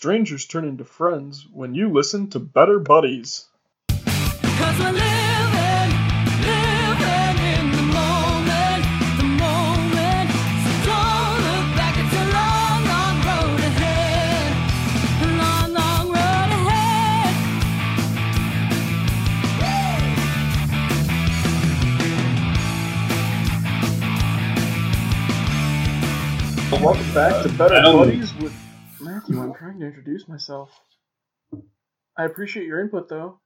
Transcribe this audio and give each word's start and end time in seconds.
strangers 0.00 0.46
turn 0.46 0.64
into 0.64 0.82
friends 0.82 1.46
when 1.52 1.74
you 1.74 1.90
listen 1.92 2.26
to 2.26 2.38
Better 2.40 2.78
Buddies. 2.78 3.44
Cause 3.90 4.78
we're 4.78 4.92
living, 4.92 5.92
living 6.40 7.36
in 7.52 7.70
the 7.70 7.82
moment, 7.84 8.82
the 9.18 9.24
moment. 9.24 10.30
So 10.64 10.72
don't 10.88 11.36
look 11.44 11.68
back, 11.76 11.94
it's 12.00 12.14
a 12.16 12.24
long, 12.32 12.80
long 12.88 13.16
road 13.28 13.60
ahead. 13.60 14.48
A 15.20 15.26
long, 15.36 15.68
long 15.74 16.08
road 16.08 16.48
ahead. 16.56 17.36
Welcome 26.82 27.12
back 27.12 27.42
to 27.42 27.48
Better 27.50 27.82
Buddies 27.82 28.32
with 29.30 29.38
Matthew. 29.38 29.52
I'm 29.52 29.58
trying 29.58 29.80
to 29.80 29.86
introduce 29.86 30.28
myself. 30.28 30.70
I 32.16 32.24
appreciate 32.24 32.66
your 32.66 32.80
input, 32.80 33.08
though. 33.08 33.40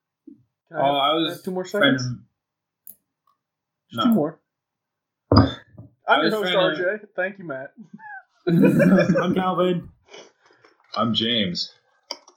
Can 0.69 0.77
Oh, 0.79 0.85
have- 0.85 0.95
I 0.95 1.09
can 1.13 1.23
was 1.23 1.33
have 1.37 1.45
two 1.45 1.51
more 1.51 1.65
seconds. 1.65 2.03
to- 2.03 2.95
Just 3.91 3.97
No. 3.97 4.05
two 4.05 4.15
more. 4.15 4.41
I 5.33 5.37
I'm 6.09 6.17
your 6.21 6.25
was 6.25 6.35
host, 6.35 6.53
trying 6.53 6.77
to- 6.77 6.83
RJ. 6.85 7.07
Thank 7.17 7.39
you, 7.39 7.45
Matt. 7.45 7.73
I'm 8.47 9.35
Calvin. 9.35 9.89
I'm 10.97 11.15
James. 11.15 11.73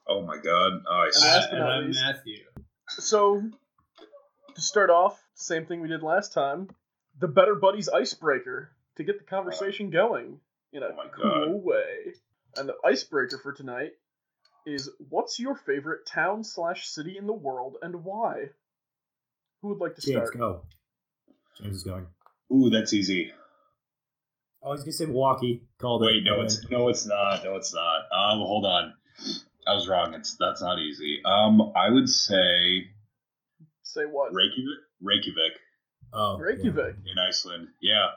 Oh 0.07 0.21
my 0.21 0.37
god. 0.37 0.83
Oh, 0.89 0.93
I 0.93 1.11
And 1.49 1.57
and 1.57 1.63
I'm 1.63 1.87
least, 1.87 1.99
Matthew. 2.01 2.45
So, 2.89 3.41
to 4.55 4.61
start 4.61 4.89
off, 4.89 5.21
same 5.35 5.65
thing 5.65 5.81
we 5.81 5.89
did 5.89 6.01
last 6.03 6.33
time 6.33 6.69
the 7.19 7.27
Better 7.27 7.55
Buddies 7.55 7.89
icebreaker 7.89 8.71
to 8.95 9.03
get 9.03 9.17
the 9.19 9.25
conversation 9.25 9.89
going 9.89 10.39
in 10.71 10.83
a 10.83 10.87
Oh 10.87 11.09
cool 11.13 11.53
God. 11.59 11.63
way. 11.63 12.13
And 12.57 12.69
the 12.69 12.75
icebreaker 12.85 13.37
for 13.37 13.53
tonight 13.53 13.91
is 14.65 14.89
what's 15.09 15.39
your 15.39 15.55
favorite 15.55 16.05
town 16.05 16.43
slash 16.43 16.87
city 16.87 17.17
in 17.17 17.27
the 17.27 17.33
world 17.33 17.77
and 17.81 18.03
why? 18.03 18.49
Who 19.61 19.69
would 19.69 19.79
like 19.79 19.95
to 19.95 20.01
start? 20.01 20.15
James, 20.15 20.29
start? 20.29 20.39
go. 20.39 20.61
James 21.61 21.75
is 21.77 21.83
going. 21.83 22.07
Ooh, 22.53 22.69
that's 22.69 22.93
easy. 22.93 23.31
Oh, 24.61 24.73
he's 24.73 24.81
gonna 24.81 24.91
say 24.91 25.05
Milwaukee. 25.05 25.63
Called 25.79 26.01
Wait, 26.01 26.17
it. 26.17 26.23
no, 26.25 26.41
it's 26.41 26.69
no, 26.69 26.89
it's 26.89 27.05
not. 27.05 27.43
No, 27.43 27.55
it's 27.55 27.73
not. 27.73 28.01
Um, 28.11 28.39
hold 28.39 28.65
on. 28.65 28.93
I 29.67 29.73
was 29.73 29.87
wrong. 29.87 30.13
It's 30.13 30.35
that's 30.37 30.61
not 30.61 30.79
easy. 30.79 31.21
Um, 31.25 31.73
I 31.75 31.89
would 31.89 32.09
say 32.09 32.87
Say 33.83 34.03
what? 34.03 34.33
Reykjavik. 34.33 34.83
Reykjavik 35.01 35.53
oh, 36.13 36.37
Reykjavik. 36.37 36.95
in 37.05 37.17
Iceland. 37.17 37.69
Yeah. 37.81 38.07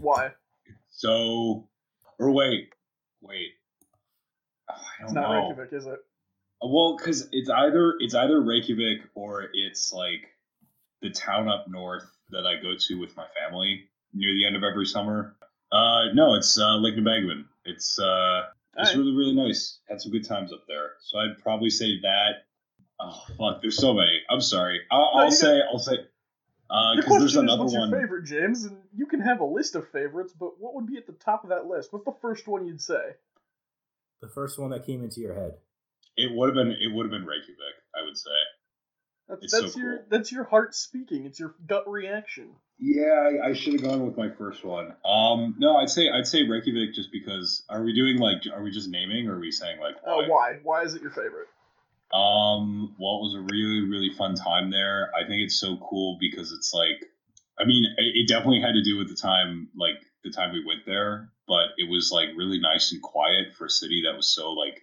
Why? 0.00 0.32
So, 0.90 1.68
or 2.18 2.30
wait, 2.30 2.68
wait. 3.20 3.48
Oh, 4.70 4.74
I 4.74 4.76
don't 5.00 5.04
It's 5.06 5.12
not 5.14 5.30
know. 5.30 5.48
Reykjavik, 5.48 5.72
is 5.72 5.86
it? 5.86 5.98
Well, 6.62 6.96
because 6.96 7.28
it's 7.32 7.50
either 7.50 7.94
it's 8.00 8.14
either 8.14 8.40
Reykjavik 8.40 9.02
or 9.14 9.48
it's 9.52 9.92
like 9.92 10.28
the 11.02 11.10
town 11.10 11.48
up 11.48 11.66
north 11.68 12.06
that 12.30 12.46
I 12.46 12.60
go 12.62 12.74
to 12.78 12.94
with 13.00 13.14
my 13.16 13.26
family 13.38 13.84
near 14.14 14.32
the 14.32 14.46
end 14.46 14.56
of 14.56 14.62
every 14.64 14.86
summer. 14.86 15.36
Uh, 15.70 16.12
no, 16.14 16.34
it's 16.34 16.58
uh, 16.58 16.76
Lake 16.76 16.94
Nebagamon. 16.94 17.44
It's 17.64 17.98
uh, 17.98 18.44
it's 18.78 18.90
Alright. 18.90 18.96
really 18.96 19.12
really 19.14 19.34
nice. 19.34 19.80
Had 19.88 20.00
some 20.00 20.12
good 20.12 20.26
times 20.26 20.52
up 20.52 20.64
there. 20.66 20.92
So 21.02 21.18
I'd 21.18 21.38
probably 21.42 21.68
say 21.70 22.00
that. 22.02 22.44
Oh 23.00 23.20
fuck, 23.36 23.60
there's 23.60 23.76
so 23.76 23.92
many. 23.92 24.20
I'm 24.30 24.40
sorry. 24.40 24.80
I'll, 24.90 25.10
No, 25.14 25.20
I'll 25.24 25.30
say 25.30 25.60
I'll 25.70 25.78
say 25.78 25.96
the 25.96 26.92
because 26.96 27.04
question 27.04 27.18
there's 27.20 27.30
is, 27.32 27.36
another 27.36 27.62
what's 27.64 27.74
one. 27.76 27.90
your 27.90 28.00
favorite, 28.00 28.24
James? 28.24 28.64
And 28.64 28.78
you 28.96 29.04
can 29.06 29.20
have 29.20 29.40
a 29.40 29.44
list 29.44 29.74
of 29.74 29.86
favorites, 29.90 30.32
but 30.38 30.58
what 30.60 30.74
would 30.74 30.86
be 30.86 30.96
at 30.96 31.06
the 31.06 31.12
top 31.12 31.42
of 31.44 31.50
that 31.50 31.66
list? 31.66 31.92
What's 31.92 32.06
the 32.06 32.14
first 32.22 32.46
one 32.46 32.66
you'd 32.66 32.80
say? 32.80 33.16
The 34.24 34.30
first 34.30 34.58
one 34.58 34.70
that 34.70 34.86
came 34.86 35.04
into 35.04 35.20
your 35.20 35.34
head. 35.34 35.52
It 36.16 36.34
would 36.34 36.46
have 36.48 36.54
been 36.54 36.72
it 36.72 36.94
would 36.94 37.04
have 37.04 37.10
been 37.10 37.26
Reykjavik. 37.26 37.76
I 37.94 38.02
would 38.06 38.16
say. 38.16 38.30
That's, 39.28 39.42
It's 39.42 39.74
so 39.74 39.78
your 39.78 39.96
cool. 39.98 40.06
that's 40.08 40.32
your 40.32 40.44
heart 40.44 40.74
speaking. 40.74 41.26
It's 41.26 41.38
your 41.38 41.54
gut 41.66 41.84
reaction. 41.86 42.54
Yeah, 42.78 43.28
I, 43.44 43.48
I 43.48 43.52
should 43.52 43.74
have 43.74 43.82
gone 43.82 44.06
with 44.06 44.16
my 44.16 44.30
first 44.30 44.64
one. 44.64 44.94
Um, 45.04 45.56
no, 45.58 45.76
I'd 45.76 45.90
say 45.90 46.08
I'd 46.08 46.26
say 46.26 46.42
Reykjavik 46.48 46.94
just 46.94 47.12
because. 47.12 47.64
Are 47.68 47.82
we 47.84 47.94
doing 47.94 48.16
like? 48.16 48.38
Are 48.50 48.62
we 48.62 48.70
just 48.70 48.88
naming, 48.88 49.28
or 49.28 49.36
are 49.36 49.40
we 49.40 49.50
saying 49.50 49.78
like 49.78 49.96
Oh, 50.06 50.20
why? 50.22 50.28
why? 50.28 50.58
Why 50.62 50.82
is 50.84 50.94
it 50.94 51.02
your 51.02 51.10
favorite? 51.10 51.48
Um, 52.14 52.96
well, 52.98 53.16
it 53.18 53.24
was 53.28 53.36
a 53.36 53.46
really 53.52 53.86
really 53.90 54.10
fun 54.16 54.36
time 54.36 54.70
there. 54.70 55.10
I 55.14 55.28
think 55.28 55.42
it's 55.42 55.60
so 55.60 55.76
cool 55.76 56.16
because 56.18 56.50
it's 56.50 56.72
like, 56.72 57.10
I 57.58 57.66
mean, 57.66 57.84
it, 57.98 58.24
it 58.24 58.28
definitely 58.28 58.62
had 58.62 58.72
to 58.72 58.82
do 58.82 58.96
with 58.96 59.08
the 59.10 59.16
time, 59.16 59.68
like 59.76 60.00
the 60.24 60.30
time 60.30 60.54
we 60.54 60.64
went 60.64 60.86
there, 60.86 61.28
but 61.46 61.68
it 61.78 61.88
was 61.88 62.10
like 62.12 62.28
really 62.36 62.58
nice 62.60 62.92
and 62.92 63.02
quiet 63.02 63.54
for 63.56 63.66
a 63.66 63.70
city 63.70 64.02
that 64.06 64.16
was 64.16 64.34
so 64.34 64.52
like. 64.52 64.80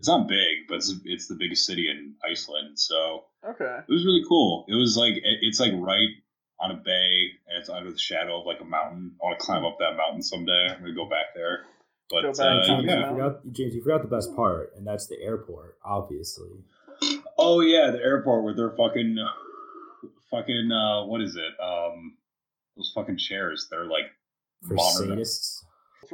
It's 0.00 0.08
not 0.08 0.28
big, 0.28 0.66
but 0.68 0.74
it's, 0.78 0.92
it's 1.04 1.28
the 1.28 1.34
biggest 1.34 1.64
city 1.64 1.88
in 1.88 2.14
Iceland, 2.28 2.78
so 2.78 3.24
Okay. 3.48 3.78
it 3.88 3.90
was 3.90 4.04
really 4.04 4.22
cool. 4.28 4.66
It 4.68 4.74
was 4.74 4.98
like 4.98 5.14
it- 5.16 5.38
it's 5.40 5.58
like 5.60 5.72
right 5.76 6.08
on 6.60 6.72
a 6.72 6.74
bay, 6.74 7.28
and 7.48 7.58
it's 7.58 7.70
under 7.70 7.90
the 7.90 7.96
shadow 7.98 8.40
of 8.40 8.46
like 8.46 8.60
a 8.60 8.64
mountain. 8.64 9.16
I 9.22 9.24
want 9.26 9.38
to 9.38 9.44
climb 9.46 9.64
up 9.64 9.78
that 9.78 9.96
mountain 9.96 10.20
someday. 10.22 10.68
I'm 10.70 10.80
gonna 10.80 10.92
go 10.94 11.08
back 11.08 11.32
there. 11.34 11.64
But 12.10 12.22
Go 12.22 12.32
back 12.32 12.38
uh, 12.40 12.60
to 12.60 12.66
James, 12.66 12.84
you 12.84 13.06
forgot, 13.06 13.52
James, 13.52 13.74
you 13.76 13.82
forgot 13.82 14.02
the 14.02 14.08
best 14.08 14.36
part, 14.36 14.74
and 14.76 14.86
that's 14.86 15.06
the 15.06 15.18
airport, 15.22 15.78
obviously. 15.82 16.50
Oh 17.38 17.60
yeah, 17.60 17.90
the 17.90 17.98
airport 18.02 18.44
where 18.44 18.52
they're 18.54 18.76
fucking, 18.76 19.16
fucking. 20.30 20.70
Uh, 20.70 21.06
what 21.06 21.22
is 21.22 21.36
it? 21.36 21.52
Um, 21.62 22.16
those 22.76 22.92
fucking 22.94 23.16
chairs. 23.16 23.68
They're 23.70 23.86
like 23.86 24.10
For 24.68 24.74
modern. 24.74 25.16
sadists. 25.18 25.63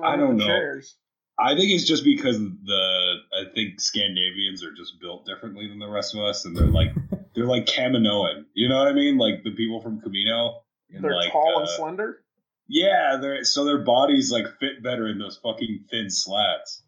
I 0.02 0.16
don't 0.16 0.36
know. 0.36 0.46
Chairs? 0.46 0.96
I 1.38 1.54
think 1.54 1.70
it's 1.70 1.84
just 1.84 2.04
because 2.04 2.38
the 2.38 3.14
I 3.34 3.44
think 3.54 3.80
Scandinavians 3.80 4.62
are 4.62 4.72
just 4.72 5.00
built 5.00 5.24
differently 5.26 5.66
than 5.66 5.78
the 5.78 5.88
rest 5.88 6.14
of 6.14 6.20
us, 6.20 6.44
and 6.44 6.56
they're 6.56 6.66
like 6.66 6.90
they're 7.34 7.46
like 7.46 7.66
Kaminoan. 7.66 8.44
You 8.54 8.68
know 8.68 8.76
what 8.76 8.88
I 8.88 8.92
mean? 8.92 9.16
Like 9.16 9.42
the 9.42 9.52
people 9.52 9.80
from 9.80 10.00
Kamino. 10.00 10.60
They're 10.90 11.14
like, 11.14 11.30
tall 11.32 11.54
uh, 11.56 11.60
and 11.60 11.68
slender. 11.68 12.22
Yeah, 12.68 13.18
they're 13.20 13.44
so 13.44 13.64
their 13.64 13.78
bodies 13.78 14.30
like 14.30 14.46
fit 14.58 14.82
better 14.82 15.08
in 15.08 15.18
those 15.18 15.38
fucking 15.42 15.84
thin 15.90 16.10
slats. 16.10 16.82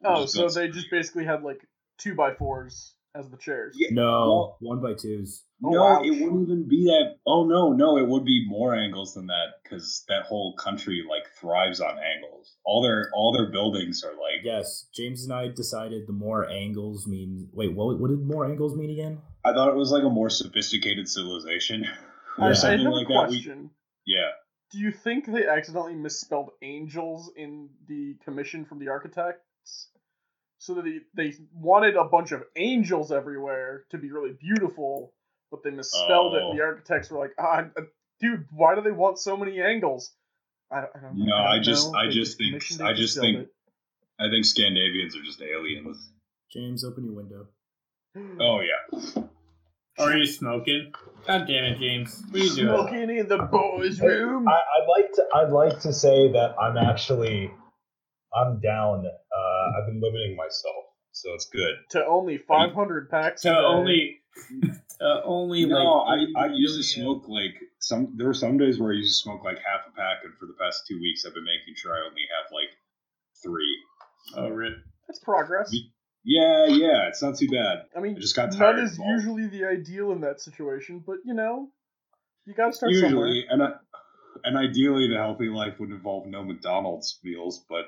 They're 0.00 0.12
Oh, 0.12 0.26
so 0.26 0.48
they 0.48 0.68
just 0.68 0.90
basically 0.90 1.24
had 1.24 1.42
like 1.42 1.66
two 1.98 2.14
by 2.14 2.34
fours 2.34 2.94
as 3.14 3.30
the 3.30 3.36
chairs. 3.36 3.76
Yeah, 3.78 3.88
No, 3.92 4.02
well, 4.02 4.56
one 4.60 4.80
by 4.82 4.94
twos. 4.94 5.44
Oh, 5.64 5.70
no, 5.70 5.80
wow. 5.82 6.02
it 6.02 6.10
wouldn't 6.10 6.42
even 6.48 6.68
be 6.68 6.84
that. 6.86 7.16
Oh 7.26 7.46
no, 7.46 7.72
no, 7.72 7.96
it 7.96 8.06
would 8.06 8.24
be 8.24 8.44
more 8.48 8.74
angles 8.74 9.14
than 9.14 9.26
that 9.28 9.54
because 9.62 10.04
that 10.08 10.24
whole 10.24 10.54
country 10.56 11.02
like 11.08 11.24
thrives 11.40 11.80
on 11.80 11.96
angles. 11.98 12.56
All 12.64 12.82
their 12.82 13.10
all 13.14 13.32
their 13.32 13.50
buildings 13.50 14.02
are 14.04 14.12
like 14.12 14.42
Yes, 14.42 14.88
James 14.94 15.24
and 15.24 15.32
I 15.32 15.48
decided 15.48 16.06
the 16.06 16.12
more 16.12 16.48
angles 16.48 17.06
mean. 17.06 17.48
Wait, 17.52 17.72
what? 17.74 17.98
What 18.00 18.10
did 18.10 18.20
more 18.20 18.44
angles 18.46 18.76
mean 18.76 18.90
again? 18.90 19.20
I 19.44 19.52
thought 19.52 19.68
it 19.68 19.76
was 19.76 19.90
like 19.90 20.02
a 20.04 20.10
more 20.10 20.28
sophisticated 20.30 21.08
civilization 21.08 21.86
or 22.38 22.50
I 22.50 22.52
something 22.54 22.80
have 22.84 22.92
like 22.92 23.06
a 23.06 23.12
that. 23.12 23.28
We, 23.30 23.36
question. 23.36 23.70
yeah, 24.06 24.30
Do 24.72 24.78
you 24.78 24.90
think 24.90 25.26
they 25.26 25.46
accidentally 25.46 25.94
misspelled 25.94 26.50
angels 26.62 27.30
in 27.36 27.68
the 27.86 28.16
commission 28.24 28.64
from 28.64 28.80
the 28.80 28.88
architects? 28.88 29.88
So 30.64 30.72
that 30.76 30.84
they, 30.84 31.00
they 31.30 31.34
wanted 31.52 31.94
a 31.94 32.04
bunch 32.04 32.32
of 32.32 32.42
angels 32.56 33.12
everywhere 33.12 33.84
to 33.90 33.98
be 33.98 34.10
really 34.10 34.32
beautiful, 34.32 35.12
but 35.50 35.62
they 35.62 35.68
misspelled 35.70 36.36
it. 36.36 36.42
And 36.42 36.58
the 36.58 36.62
Oh. 36.62 36.66
architects 36.68 37.10
were 37.10 37.18
like, 37.18 37.32
ah, 37.38 37.66
uh, 37.76 37.82
dude, 38.18 38.46
why 38.50 38.74
do 38.74 38.80
they 38.80 38.90
want 38.90 39.18
so 39.18 39.36
many 39.36 39.60
angles? 39.60 40.14
I, 40.72 40.78
I 40.78 41.00
don't 41.02 41.18
No, 41.18 41.26
don't 41.26 41.46
I 41.46 41.58
just- 41.60 41.92
know. 41.92 41.98
I 41.98 42.08
just 42.08 42.38
think- 42.38 42.54
I 42.80 42.94
just 42.94 43.18
misspelled 43.18 43.34
think- 43.36 43.48
I 44.18 44.30
think 44.30 44.46
Scandinavians 44.46 45.14
are 45.16 45.22
just 45.22 45.42
aliens. 45.42 46.10
James, 46.50 46.82
open 46.82 47.04
your 47.04 47.14
window. 47.14 47.48
Oh 48.40 48.60
yeah, 48.60 49.22
Are 49.98 50.16
you 50.16 50.24
smoking? 50.24 50.92
God 51.26 51.46
damn 51.46 51.64
it, 51.64 51.78
James. 51.78 52.22
What 52.30 52.40
are 52.40 52.44
you 52.44 52.54
doing? 52.54 52.68
Smoking 52.68 53.16
in 53.18 53.28
the 53.28 53.38
boys' 53.38 54.00
room. 54.00 54.48
I, 54.48 54.52
I'd 54.52 54.86
like 54.88 55.12
to. 55.12 55.24
I'd 55.34 55.50
like 55.52 55.80
to 55.80 55.92
say 55.92 56.32
that 56.32 56.54
I'm 56.58 56.76
actually, 56.78 57.50
I'm 58.34 58.60
down. 58.60 59.04
Uh, 59.64 59.78
I've 59.80 59.86
been 59.86 60.00
limiting 60.00 60.36
myself, 60.36 60.84
so 61.12 61.32
it's 61.34 61.46
good. 61.46 61.74
to 61.90 62.04
only 62.06 62.38
500 62.38 63.10
packs. 63.10 63.44
a 63.44 63.48
So 63.48 63.54
day. 63.54 63.56
only, 63.56 64.20
uh, 65.00 65.20
only 65.24 65.64
no, 65.66 65.76
like 65.76 66.28
I, 66.36 66.44
I 66.44 66.46
used 66.52 66.76
to 66.76 66.82
smoke 66.82 67.24
like 67.28 67.54
some. 67.78 68.14
There 68.16 68.28
are 68.28 68.34
some 68.34 68.58
days 68.58 68.78
where 68.78 68.92
I 68.92 68.96
used 68.96 69.20
to 69.20 69.22
smoke 69.22 69.44
like 69.44 69.56
half 69.58 69.86
a 69.90 69.96
pack, 69.96 70.18
and 70.24 70.34
for 70.38 70.46
the 70.46 70.54
past 70.60 70.84
two 70.88 70.98
weeks, 71.00 71.24
I've 71.26 71.34
been 71.34 71.44
making 71.44 71.74
sure 71.76 71.94
I 71.94 72.00
only 72.06 72.22
have 72.22 72.52
like 72.52 72.70
three. 73.42 73.76
Oh, 74.36 74.48
rip. 74.48 74.74
That's 75.06 75.18
progress. 75.18 75.74
Yeah, 76.24 76.66
yeah, 76.66 77.08
it's 77.08 77.22
not 77.22 77.36
too 77.36 77.48
bad. 77.48 77.84
I 77.94 78.00
mean, 78.00 78.16
I 78.16 78.20
just 78.20 78.34
got 78.34 78.50
none 78.50 78.58
tired 78.58 78.78
is 78.78 78.98
of 78.98 79.04
usually 79.06 79.46
the 79.46 79.66
ideal 79.66 80.12
in 80.12 80.22
that 80.22 80.40
situation, 80.40 81.02
but 81.06 81.16
you 81.24 81.34
know, 81.34 81.68
you 82.46 82.54
gotta 82.54 82.72
start 82.72 82.94
somewhere. 82.94 83.26
Usually, 83.28 83.46
and 83.50 83.62
I, 83.62 83.72
and 84.42 84.56
ideally, 84.56 85.08
the 85.08 85.16
healthy 85.16 85.48
life 85.48 85.74
would 85.78 85.90
involve 85.90 86.26
no 86.26 86.42
McDonald's 86.42 87.18
meals, 87.22 87.64
but 87.68 87.84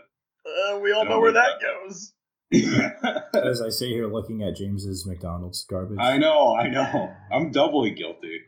Uh, 0.46 0.78
we 0.78 0.92
all 0.92 1.04
know 1.04 1.10
don't 1.12 1.20
where 1.22 1.32
like 1.32 1.44
that 1.60 1.60
goes. 1.60 2.12
As 3.34 3.60
I 3.60 3.68
sit 3.70 3.88
here 3.88 4.06
looking 4.06 4.42
at 4.42 4.54
James's 4.56 5.04
McDonald's 5.06 5.64
garbage. 5.68 5.98
I 6.00 6.16
know, 6.18 6.54
I 6.54 6.68
know. 6.68 7.12
I'm 7.32 7.50
doubly 7.50 7.90
guilty. 7.90 8.40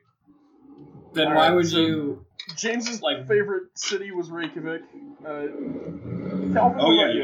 Then 1.14 1.28
All 1.28 1.34
why 1.34 1.48
right, 1.48 1.54
would 1.54 1.66
so- 1.68 1.78
you? 1.78 2.24
James's 2.56 3.02
Like- 3.02 3.26
favorite 3.26 3.76
city 3.76 4.10
was 4.12 4.30
Reykjavik. 4.30 4.82
Uh, 5.20 5.24
Calvin, 5.24 6.54
Oh 6.54 6.86
what 6.86 6.92
yeah, 6.92 7.06
about 7.06 7.14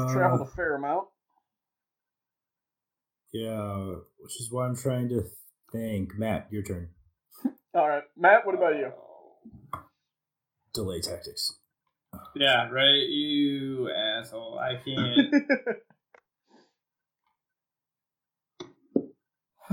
you've 0.00 0.12
traveled 0.12 0.40
Uh, 0.40 0.44
a 0.44 0.46
fair 0.46 0.74
amount. 0.76 1.08
Yeah, 3.32 3.94
which 4.18 4.40
is 4.40 4.48
why 4.50 4.66
I'm 4.66 4.76
trying 4.76 5.08
to 5.10 5.22
think. 5.70 6.18
Matt, 6.18 6.48
your 6.50 6.62
turn. 6.62 6.88
All 7.74 7.88
right, 7.88 8.04
Matt. 8.16 8.44
What 8.46 8.54
about 8.54 8.76
you? 8.76 8.90
Delay 10.74 11.00
tactics. 11.00 11.58
Yeah, 12.34 12.68
right. 12.70 13.08
You 13.08 13.90
asshole. 13.90 14.58
I 14.58 14.76
can't. 14.76 15.34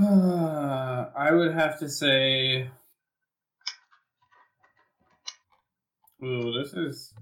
I 0.00 1.30
would 1.32 1.52
have 1.52 1.78
to 1.80 1.88
say. 1.88 2.70
Ooh, 6.24 6.52
this 6.52 6.72
is. 6.72 7.12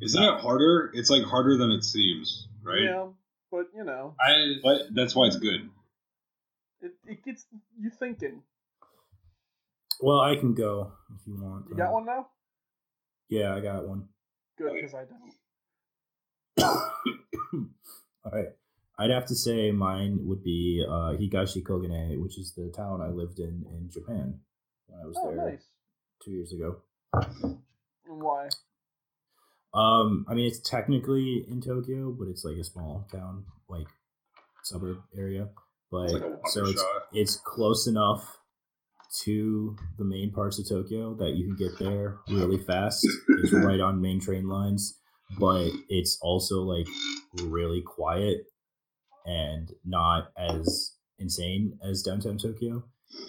Isn't 0.00 0.22
it 0.22 0.40
harder? 0.40 0.90
It's 0.94 1.10
like 1.10 1.24
harder 1.24 1.56
than 1.56 1.70
it 1.70 1.84
seems, 1.84 2.48
right? 2.62 2.82
Yeah, 2.82 3.08
but 3.50 3.66
you 3.74 3.84
know, 3.84 4.14
I. 4.20 4.54
But 4.62 4.94
that's 4.94 5.14
why 5.14 5.26
it's 5.26 5.36
good. 5.36 5.68
it, 6.80 6.92
it 7.06 7.24
gets 7.24 7.46
you 7.78 7.90
thinking. 7.90 8.42
Well, 10.00 10.20
I 10.20 10.36
can 10.36 10.54
go 10.54 10.92
if 11.14 11.26
you 11.26 11.36
want. 11.40 11.66
You 11.70 11.76
got 11.76 11.92
one 11.92 12.06
now? 12.06 12.28
Yeah, 13.32 13.54
I 13.54 13.60
got 13.60 13.88
one. 13.88 14.08
Good, 14.58 14.72
because 14.74 14.94
I 14.94 15.04
don't. 15.06 15.32
All 18.24 18.30
right. 18.30 18.48
I'd 18.98 19.08
have 19.08 19.24
to 19.28 19.34
say 19.34 19.70
mine 19.70 20.18
would 20.24 20.44
be 20.44 20.84
uh, 20.86 21.16
Higashi 21.18 21.62
Koganei, 21.62 22.20
which 22.20 22.38
is 22.38 22.52
the 22.54 22.70
town 22.76 23.00
I 23.00 23.08
lived 23.08 23.38
in 23.38 23.64
in 23.70 23.88
Japan 23.90 24.40
when 24.86 25.00
I 25.00 25.06
was 25.06 25.16
Oh, 25.18 25.34
there 25.34 25.50
nice. 25.52 25.64
two 26.22 26.32
years 26.32 26.52
ago. 26.52 26.82
And 27.14 28.20
why? 28.20 28.50
Um, 29.72 30.26
I 30.28 30.34
mean, 30.34 30.46
it's 30.46 30.60
technically 30.60 31.46
in 31.48 31.62
Tokyo, 31.62 32.10
but 32.12 32.28
it's 32.28 32.44
like 32.44 32.58
a 32.58 32.64
small 32.64 33.08
town, 33.10 33.46
like 33.66 33.86
suburb 34.62 34.98
area. 35.16 35.48
But 35.90 36.10
It's 36.10 36.12
like 36.12 36.32
so 36.48 36.66
it's 36.66 36.84
it's 37.14 37.36
close 37.36 37.86
enough 37.86 38.41
to 39.24 39.76
the 39.98 40.04
main 40.04 40.32
parts 40.32 40.58
of 40.58 40.68
Tokyo 40.68 41.14
that 41.14 41.34
you 41.34 41.46
can 41.46 41.56
get 41.56 41.78
there 41.78 42.18
really 42.28 42.58
fast. 42.58 43.06
It's 43.28 43.52
right 43.52 43.80
on 43.80 44.00
main 44.00 44.20
train 44.20 44.48
lines, 44.48 44.98
but 45.38 45.70
it's 45.88 46.18
also 46.22 46.62
like 46.62 46.86
really 47.42 47.82
quiet 47.82 48.46
and 49.24 49.70
not 49.84 50.32
as 50.36 50.96
insane 51.18 51.78
as 51.84 52.02
downtown 52.02 52.38
Tokyo. 52.38 52.84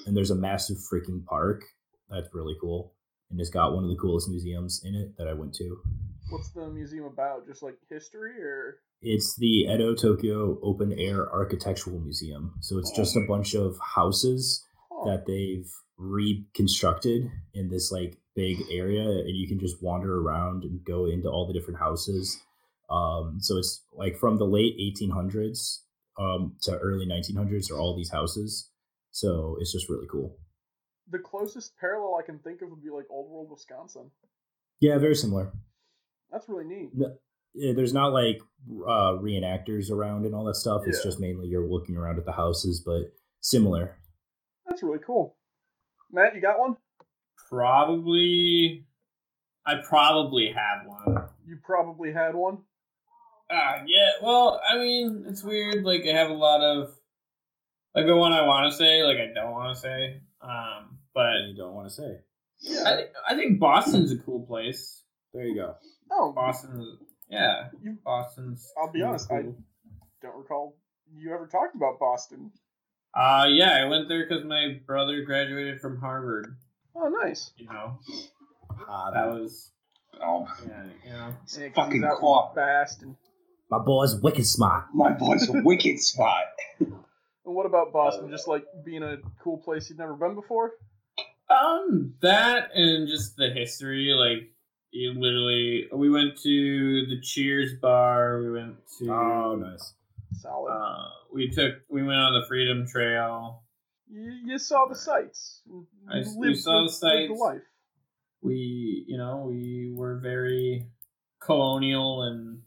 And 0.05 0.15
there's 0.15 0.31
a 0.31 0.35
massive 0.35 0.77
freaking 0.91 1.25
park 1.25 1.63
that's 2.09 2.29
really 2.33 2.55
cool. 2.59 2.93
And 3.29 3.39
it's 3.39 3.49
got 3.49 3.73
one 3.73 3.83
of 3.83 3.89
the 3.89 3.95
coolest 3.95 4.29
museums 4.29 4.81
in 4.83 4.95
it 4.95 5.17
that 5.17 5.27
I 5.27 5.33
went 5.33 5.53
to. 5.55 5.77
What's 6.29 6.51
the 6.51 6.67
museum 6.67 7.05
about? 7.05 7.47
Just 7.47 7.63
like 7.63 7.75
history, 7.89 8.41
or 8.41 8.77
It's 9.01 9.35
the 9.35 9.67
Edo 9.73 9.93
Tokyo 9.95 10.59
Open 10.61 10.93
Air 10.93 11.31
Architectural 11.31 11.99
Museum. 11.99 12.53
So 12.61 12.77
it's 12.77 12.91
Oh 12.93 12.95
just 12.95 13.15
a 13.15 13.25
bunch 13.27 13.55
of 13.55 13.77
houses. 13.95 14.63
That 15.05 15.25
they've 15.25 15.71
reconstructed 15.97 17.29
in 17.53 17.69
this 17.69 17.91
like 17.91 18.17
big 18.35 18.57
area 18.71 19.03
and 19.03 19.35
you 19.35 19.47
can 19.47 19.59
just 19.59 19.81
wander 19.83 20.19
around 20.19 20.63
and 20.63 20.83
go 20.83 21.05
into 21.05 21.29
all 21.29 21.47
the 21.47 21.53
different 21.53 21.79
houses. 21.79 22.39
Um, 22.89 23.37
so 23.39 23.57
it's 23.57 23.83
like 23.93 24.17
from 24.17 24.37
the 24.37 24.45
late 24.45 24.75
1800s 24.79 25.79
um, 26.19 26.55
to 26.63 26.77
early 26.77 27.05
1900s 27.05 27.71
are 27.71 27.79
all 27.79 27.95
these 27.95 28.11
houses. 28.11 28.69
So 29.11 29.57
it's 29.59 29.71
just 29.71 29.89
really 29.89 30.07
cool. 30.11 30.37
the 31.09 31.19
closest 31.19 31.77
parallel 31.77 32.17
I 32.19 32.25
can 32.25 32.39
think 32.39 32.61
of 32.61 32.69
would 32.69 32.83
be 32.83 32.89
like 32.89 33.05
Old 33.09 33.29
World 33.29 33.49
Wisconsin. 33.51 34.09
Yeah, 34.79 34.97
very 34.97 35.15
similar. 35.15 35.51
That's 36.31 36.49
really 36.49 36.65
neat. 36.65 36.89
Yeah, 37.53 37.73
there's 37.73 37.93
not 37.93 38.13
like 38.13 38.41
uh, 38.67 39.13
reenactors 39.21 39.91
around 39.91 40.25
and 40.25 40.33
all 40.33 40.45
that 40.45 40.55
stuff. 40.55 40.81
It's 40.87 41.03
just 41.03 41.19
mainly 41.19 41.47
you're 41.47 41.67
looking 41.67 41.95
around 41.95 42.17
at 42.17 42.25
the 42.25 42.31
houses, 42.31 42.81
but 42.83 43.13
similar. 43.41 43.97
That's 44.73 44.81
really 44.81 44.97
cool. 45.05 45.35
Matt, 46.11 46.33
you 46.33 46.41
got 46.41 46.57
one? 46.59 46.77
Probably. 47.47 48.87
I 49.67 49.75
probably 49.87 50.47
have 50.51 50.87
one. 50.87 51.27
You 51.45 51.59
probably 51.63 52.11
had 52.11 52.33
one. 52.33 52.57
Ah, 53.51 53.83
yeah. 53.85 54.13
Well, 54.23 54.59
I 54.67 54.79
mean, 54.79 55.25
it's 55.27 55.43
weird. 55.43 55.83
Like, 55.83 56.01
I 56.07 56.13
have 56.17 56.31
a 56.31 56.33
lot 56.33 56.61
of 56.61 56.89
like 57.93 58.07
the 58.07 58.15
one 58.15 58.33
I 58.33 58.47
want 58.47 58.71
to 58.71 58.75
say, 58.75 59.03
like 59.03 59.17
I 59.17 59.31
don't 59.31 59.51
want 59.51 59.75
to 59.75 59.79
say. 59.79 60.21
Um, 60.41 60.97
but 61.13 61.27
And 61.35 61.51
you 61.51 61.55
don't 61.63 61.75
want 61.75 61.87
to 61.89 61.93
say. 61.93 62.17
Yeah. 62.61 62.83
I, 62.87 62.95
thi- 62.95 63.09
I 63.29 63.35
think 63.35 63.59
Boston's 63.59 64.11
a 64.11 64.17
cool 64.17 64.43
place. 64.47 65.03
There 65.35 65.45
you 65.45 65.53
go. 65.53 65.75
Oh, 66.11 66.31
Boston, 66.33 66.97
yeah, 67.29 67.67
You- 67.79 67.99
Boston's. 68.03 68.71
I'll 68.75 68.91
be 68.91 69.03
honest, 69.03 69.31
I- 69.31 69.43
don't 69.43 70.35
recall 70.37 70.75
you 71.15 71.31
ever 71.31 71.45
talked 71.45 71.75
about 71.75 71.99
Boston. 71.99 72.51
Uh, 73.15 73.45
yeah, 73.49 73.79
I 73.83 73.85
went 73.85 74.07
there 74.09 74.25
because 74.27 74.43
my 74.43 74.79
brother 74.85 75.21
graduated 75.23 75.79
from 75.81 75.99
Harvard. 75.99 76.55
Oh, 76.95 77.09
nice. 77.23 77.51
You 77.57 77.67
know, 77.67 77.99
Ah, 78.87 79.11
that 79.11 79.27
was 79.33 79.71
Oh, 80.21 80.47
yeah, 80.67 80.83
you 81.05 81.11
know. 81.11 81.33
And 81.55 81.63
it 81.63 81.75
Fucking 81.75 82.01
comes 82.01 82.03
out 82.13 82.19
caught. 82.19 82.55
fast. 82.55 83.01
And, 83.03 83.15
my 83.69 83.79
boy's 83.79 84.15
wicked 84.21 84.45
smart. 84.45 84.85
my 84.93 85.11
boy's 85.11 85.47
a 85.49 85.61
wicked 85.63 85.99
spot. 85.99 86.43
and 86.79 86.93
what 87.43 87.65
about 87.65 87.91
Boston? 87.91 88.29
Just 88.29 88.47
like 88.47 88.63
being 88.85 89.01
a 89.03 89.17
cool 89.43 89.57
place 89.57 89.89
you've 89.89 89.99
never 89.99 90.13
been 90.13 90.35
before? 90.35 90.73
Um, 91.49 92.13
that 92.21 92.69
and 92.75 93.07
just 93.07 93.35
the 93.35 93.49
history, 93.49 94.13
like 94.15 94.49
you 94.91 95.13
literally, 95.13 95.87
we 95.91 96.09
went 96.11 96.37
to 96.43 97.05
the 97.07 97.19
Cheers 97.21 97.73
bar. 97.81 98.41
We 98.43 98.51
went 98.51 98.75
to. 98.99 99.11
Oh, 99.11 99.55
nice. 99.55 99.93
Solid. 100.39 100.71
Uh, 100.71 101.09
we 101.33 101.49
took, 101.49 101.75
we 101.89 102.01
went 102.03 102.19
on 102.19 102.33
the 102.39 102.45
Freedom 102.47 102.85
Trail. 102.87 103.63
you, 104.09 104.31
you 104.45 104.57
saw 104.59 104.85
the 104.87 104.95
sights. 104.95 105.61
You 105.65 105.87
I- 106.09 106.17
lived 106.17 106.37
we 106.37 106.55
saw 106.55 106.71
the 106.73 106.79
lived 106.81 106.93
sights. 106.93 107.39
life. 107.39 107.61
We, 108.41 109.05
you 109.07 109.17
know, 109.17 109.45
we 109.49 109.91
were 109.95 110.19
very 110.19 110.87
colonial 111.41 112.23
and 112.23 112.61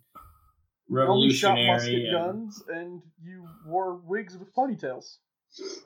You 0.88 1.00
only 1.02 1.32
shot 1.32 1.50
revolutionary. 1.56 1.66
musket 1.72 1.94
and- 1.94 2.12
guns, 2.12 2.62
and 2.68 3.02
you 3.22 3.46
wore 3.66 3.94
wigs 3.96 4.36
with 4.38 4.54
ponytails. 4.54 5.18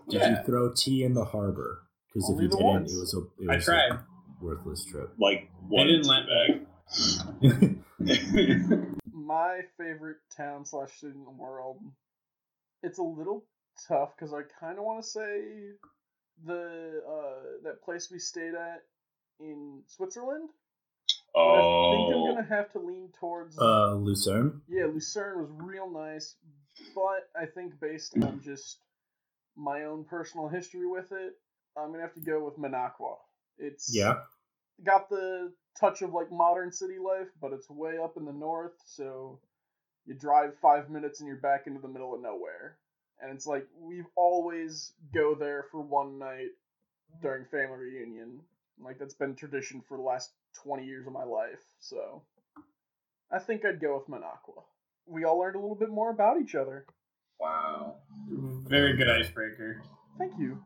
Did 0.08 0.20
Yeah. 0.20 0.30
you 0.40 0.44
throw 0.46 0.72
tea 0.72 1.02
in 1.04 1.14
the 1.14 1.24
harbor? 1.24 1.82
Because 2.12 2.30
if 2.30 2.40
you 2.42 2.48
didn't, 2.48 2.64
once. 2.64 2.92
it 2.92 2.98
was 2.98 3.14
a 3.14 3.22
it 3.44 3.50
I 3.50 3.58
tried. 3.60 3.92
a 3.92 4.04
worthless 4.40 4.84
trip. 4.84 5.12
Like 5.18 5.48
They 5.70 5.84
didn't 5.84 6.06
let 6.06 6.26
bag. 6.26 6.66
My 9.12 9.60
favorite 9.78 10.16
town 10.36 10.64
slash 10.64 10.92
city 10.98 11.12
in 11.16 11.24
the 11.24 11.30
world. 11.30 11.78
It's 12.82 12.98
a 12.98 13.02
little 13.02 13.44
tough 13.88 14.10
because 14.16 14.32
I 14.32 14.42
kind 14.58 14.78
of 14.78 14.84
want 14.84 15.02
to 15.02 15.08
say 15.08 15.42
the 16.44 17.02
uh, 17.06 17.42
that 17.64 17.82
place 17.82 18.10
we 18.10 18.18
stayed 18.18 18.54
at 18.54 18.82
in 19.40 19.82
Switzerland. 19.86 20.48
But 21.34 21.40
I 21.42 21.60
think 21.92 22.08
I'm 22.14 22.20
oh, 22.20 22.34
gonna 22.34 22.46
have 22.48 22.72
to 22.72 22.78
lean 22.80 23.08
towards. 23.18 23.58
uh, 23.58 23.94
Lucerne. 23.94 24.62
yeah, 24.68 24.86
Lucerne 24.86 25.38
was 25.40 25.50
real 25.52 25.88
nice, 25.90 26.34
but 26.94 27.28
I 27.40 27.46
think 27.46 27.78
based 27.80 28.14
on 28.22 28.40
just 28.44 28.78
my 29.56 29.84
own 29.84 30.04
personal 30.04 30.48
history 30.48 30.86
with 30.86 31.12
it, 31.12 31.34
I'm 31.76 31.90
gonna 31.92 32.02
have 32.02 32.14
to 32.14 32.20
go 32.20 32.44
with 32.44 32.58
Minocqua. 32.58 33.16
It's 33.58 33.94
Yeah. 33.94 34.14
got 34.82 35.08
the 35.08 35.52
touch 35.78 36.02
of 36.02 36.12
like 36.14 36.32
modern 36.32 36.72
city 36.72 36.98
life, 36.98 37.28
but 37.40 37.52
it's 37.52 37.68
way 37.70 37.98
up 37.98 38.16
in 38.16 38.24
the 38.24 38.32
north, 38.32 38.74
so 38.86 39.38
you 40.06 40.14
drive 40.14 40.52
five 40.60 40.90
minutes 40.90 41.20
and 41.20 41.26
you're 41.28 41.36
back 41.36 41.66
into 41.66 41.80
the 41.80 41.88
middle 41.88 42.14
of 42.14 42.22
nowhere. 42.22 42.76
And 43.22 43.32
it's 43.32 43.46
like 43.46 43.66
we've 43.78 44.06
always 44.16 44.92
go 45.14 45.34
there 45.34 45.66
for 45.70 45.80
one 45.80 46.18
night 46.18 46.50
during 47.22 47.44
family 47.46 47.76
reunion. 47.78 48.40
Like 48.82 48.98
that's 48.98 49.14
been 49.14 49.34
tradition 49.36 49.82
for 49.86 49.96
the 49.98 50.02
last 50.02 50.30
twenty 50.62 50.86
years 50.86 51.06
of 51.06 51.12
my 51.12 51.24
life. 51.24 51.60
So 51.80 52.22
I 53.30 53.38
think 53.38 53.64
I'd 53.64 53.80
go 53.80 53.98
with 53.98 54.08
Minocqua. 54.08 54.62
We 55.06 55.24
all 55.24 55.38
learned 55.38 55.56
a 55.56 55.60
little 55.60 55.76
bit 55.76 55.90
more 55.90 56.10
about 56.10 56.40
each 56.40 56.54
other. 56.54 56.86
wow. 57.38 57.96
Very 58.28 58.96
good 58.96 59.08
icebreaker. 59.10 59.82
Thank 60.18 60.32
you. 60.38 60.62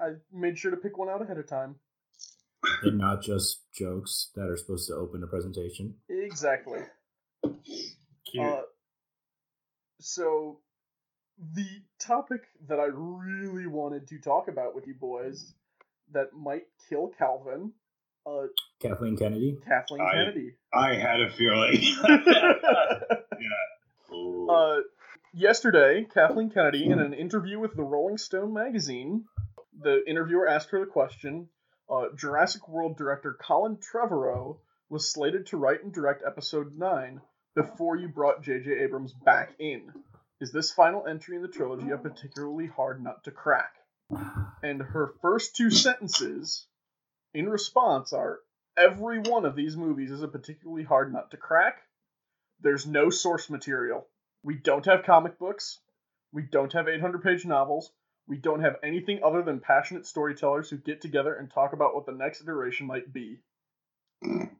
I 0.00 0.14
made 0.32 0.58
sure 0.58 0.70
to 0.72 0.76
pick 0.76 0.98
one 0.98 1.08
out 1.08 1.22
ahead 1.22 1.38
of 1.38 1.46
time. 1.48 1.76
and 2.82 2.98
not 2.98 3.22
just 3.22 3.62
jokes 3.72 4.30
that 4.34 4.48
are 4.48 4.56
supposed 4.56 4.88
to 4.88 4.94
open 4.94 5.22
a 5.22 5.26
presentation. 5.26 5.94
Exactly. 6.08 6.80
Cute. 8.30 8.42
Uh, 8.44 8.62
so, 10.04 10.58
the 11.54 11.66
topic 11.98 12.42
that 12.68 12.78
I 12.78 12.88
really 12.92 13.66
wanted 13.66 14.06
to 14.08 14.18
talk 14.18 14.48
about 14.48 14.74
with 14.74 14.86
you 14.86 14.94
boys 14.94 15.54
that 16.12 16.34
might 16.34 16.64
kill 16.90 17.10
Calvin, 17.18 17.72
uh, 18.26 18.48
Kathleen 18.80 19.16
Kennedy. 19.16 19.56
Kathleen 19.66 20.02
I- 20.02 20.12
Kennedy. 20.12 20.56
I 20.74 20.94
had 20.94 21.22
a 21.22 21.30
feeling. 21.30 21.82
Ooh. 24.14 24.50
uh, 24.50 24.80
yesterday, 25.32 26.06
Kathleen 26.12 26.50
Kennedy, 26.50 26.84
in 26.84 26.98
an 26.98 27.14
interview 27.14 27.58
with 27.58 27.74
the 27.74 27.82
Rolling 27.82 28.18
Stone 28.18 28.52
magazine, 28.52 29.24
the 29.80 30.02
interviewer 30.06 30.46
asked 30.46 30.70
her 30.70 30.80
the 30.80 30.86
question 30.86 31.48
uh, 31.88 32.08
Jurassic 32.14 32.68
World 32.68 32.98
director 32.98 33.36
Colin 33.40 33.78
Trevorrow 33.78 34.58
was 34.90 35.10
slated 35.10 35.46
to 35.46 35.56
write 35.56 35.82
and 35.82 35.94
direct 35.94 36.22
episode 36.26 36.76
9, 36.76 37.22
before 37.54 37.96
you 37.96 38.08
brought 38.08 38.42
J.J. 38.42 38.70
Abrams 38.80 39.12
back 39.12 39.52
in. 39.58 39.92
Is 40.40 40.52
this 40.52 40.72
final 40.72 41.06
entry 41.06 41.36
in 41.36 41.42
the 41.42 41.48
trilogy 41.48 41.90
a 41.90 41.98
particularly 41.98 42.66
hard 42.66 43.02
nut 43.02 43.24
to 43.24 43.30
crack? 43.30 43.74
And 44.62 44.82
her 44.82 45.14
first 45.22 45.56
two 45.56 45.70
sentences 45.70 46.66
in 47.32 47.48
response 47.48 48.12
are 48.12 48.40
every 48.76 49.20
one 49.20 49.44
of 49.44 49.56
these 49.56 49.76
movies 49.76 50.10
is 50.10 50.22
a 50.22 50.28
particularly 50.28 50.84
hard 50.84 51.12
nut 51.12 51.30
to 51.30 51.36
crack. 51.36 51.78
There's 52.60 52.86
no 52.86 53.10
source 53.10 53.48
material. 53.48 54.06
We 54.42 54.56
don't 54.56 54.84
have 54.86 55.04
comic 55.04 55.38
books. 55.38 55.80
We 56.32 56.42
don't 56.42 56.72
have 56.72 56.88
800 56.88 57.22
page 57.22 57.46
novels. 57.46 57.90
We 58.26 58.36
don't 58.36 58.60
have 58.60 58.76
anything 58.82 59.20
other 59.22 59.42
than 59.42 59.60
passionate 59.60 60.06
storytellers 60.06 60.68
who 60.68 60.78
get 60.78 61.00
together 61.00 61.34
and 61.34 61.50
talk 61.50 61.72
about 61.72 61.94
what 61.94 62.06
the 62.06 62.12
next 62.12 62.42
iteration 62.42 62.86
might 62.86 63.12
be. 63.12 63.38
Mm. 64.24 64.50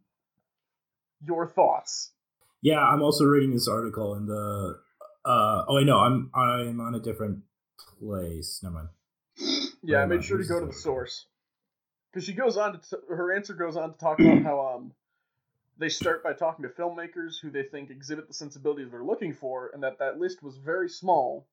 Your 1.20 1.46
thoughts? 1.46 2.13
Yeah, 2.64 2.82
I'm 2.82 3.02
also 3.02 3.24
reading 3.24 3.52
this 3.52 3.68
article 3.68 4.14
in 4.14 4.26
the. 4.26 4.80
Uh, 5.24 5.64
oh, 5.68 5.78
I 5.78 5.84
know. 5.84 6.00
I'm 6.00 6.30
I'm 6.34 6.80
on 6.80 6.94
a 6.94 7.00
different 7.00 7.40
place. 8.00 8.60
Never 8.62 8.74
mind. 8.74 8.88
Yeah, 9.82 9.98
I 9.98 10.06
made 10.06 10.24
sure 10.24 10.38
to 10.38 10.44
go 10.44 10.60
to 10.60 10.66
the 10.66 10.72
source? 10.72 11.26
because 12.14 12.24
she 12.24 12.32
goes 12.32 12.56
on 12.56 12.72
to 12.72 12.78
t- 12.78 13.06
her 13.08 13.34
answer 13.34 13.54
goes 13.54 13.76
on 13.76 13.92
to 13.92 13.98
talk 13.98 14.20
about 14.20 14.42
how 14.42 14.74
um 14.76 14.92
they 15.76 15.88
start 15.88 16.22
by 16.22 16.32
talking 16.32 16.62
to 16.62 16.68
filmmakers 16.68 17.40
who 17.42 17.50
they 17.50 17.64
think 17.64 17.90
exhibit 17.90 18.28
the 18.28 18.34
sensibilities 18.34 18.90
they're 18.90 19.04
looking 19.04 19.34
for, 19.34 19.70
and 19.74 19.82
that 19.82 19.98
that 19.98 20.18
list 20.18 20.42
was 20.42 20.56
very 20.56 20.88
small, 20.88 21.46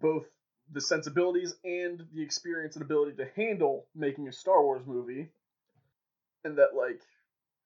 both 0.00 0.26
the 0.70 0.80
sensibilities 0.80 1.56
and 1.64 2.06
the 2.14 2.22
experience 2.22 2.76
and 2.76 2.84
ability 2.84 3.16
to 3.16 3.26
handle 3.34 3.86
making 3.94 4.28
a 4.28 4.32
Star 4.32 4.62
Wars 4.62 4.86
movie, 4.86 5.30
and 6.44 6.58
that 6.58 6.76
like 6.76 7.00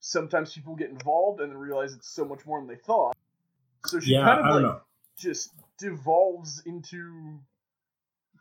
sometimes 0.06 0.54
people 0.54 0.76
get 0.76 0.90
involved 0.90 1.40
and 1.40 1.50
then 1.50 1.58
realize 1.58 1.92
it's 1.92 2.08
so 2.08 2.24
much 2.24 2.46
more 2.46 2.60
than 2.60 2.68
they 2.68 2.76
thought. 2.76 3.16
So 3.86 3.98
she 3.98 4.12
Yeah, 4.12 4.24
kind 4.24 4.40
of 4.40 4.46
like 4.46 4.62
know. 4.62 4.80
just 5.18 5.50
devolves 5.78 6.62
into 6.64 7.40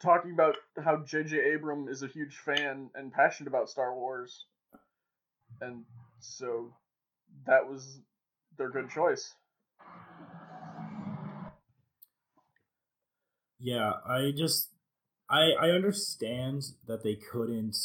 talking 0.01 0.31
about 0.31 0.55
how 0.84 0.98
J.J. 0.98 1.55
Abram 1.55 1.88
is 1.88 2.03
a 2.03 2.07
huge 2.07 2.36
fan 2.38 2.91
and 2.93 3.12
passionate 3.12 3.48
about 3.48 3.69
Star 3.69 3.95
Wars, 3.95 4.45
and 5.60 5.86
so 6.19 6.72
that 7.48 7.67
was 7.67 8.00
their 8.57 8.69
good 8.69 8.89
choice. 8.89 9.34
Yeah, 13.60 13.93
I 14.07 14.34
just 14.38 14.69
I 15.29 15.53
I 15.60 15.69
understand 15.72 16.63
that 16.88 17.03
they 17.03 17.15
couldn't 17.15 17.75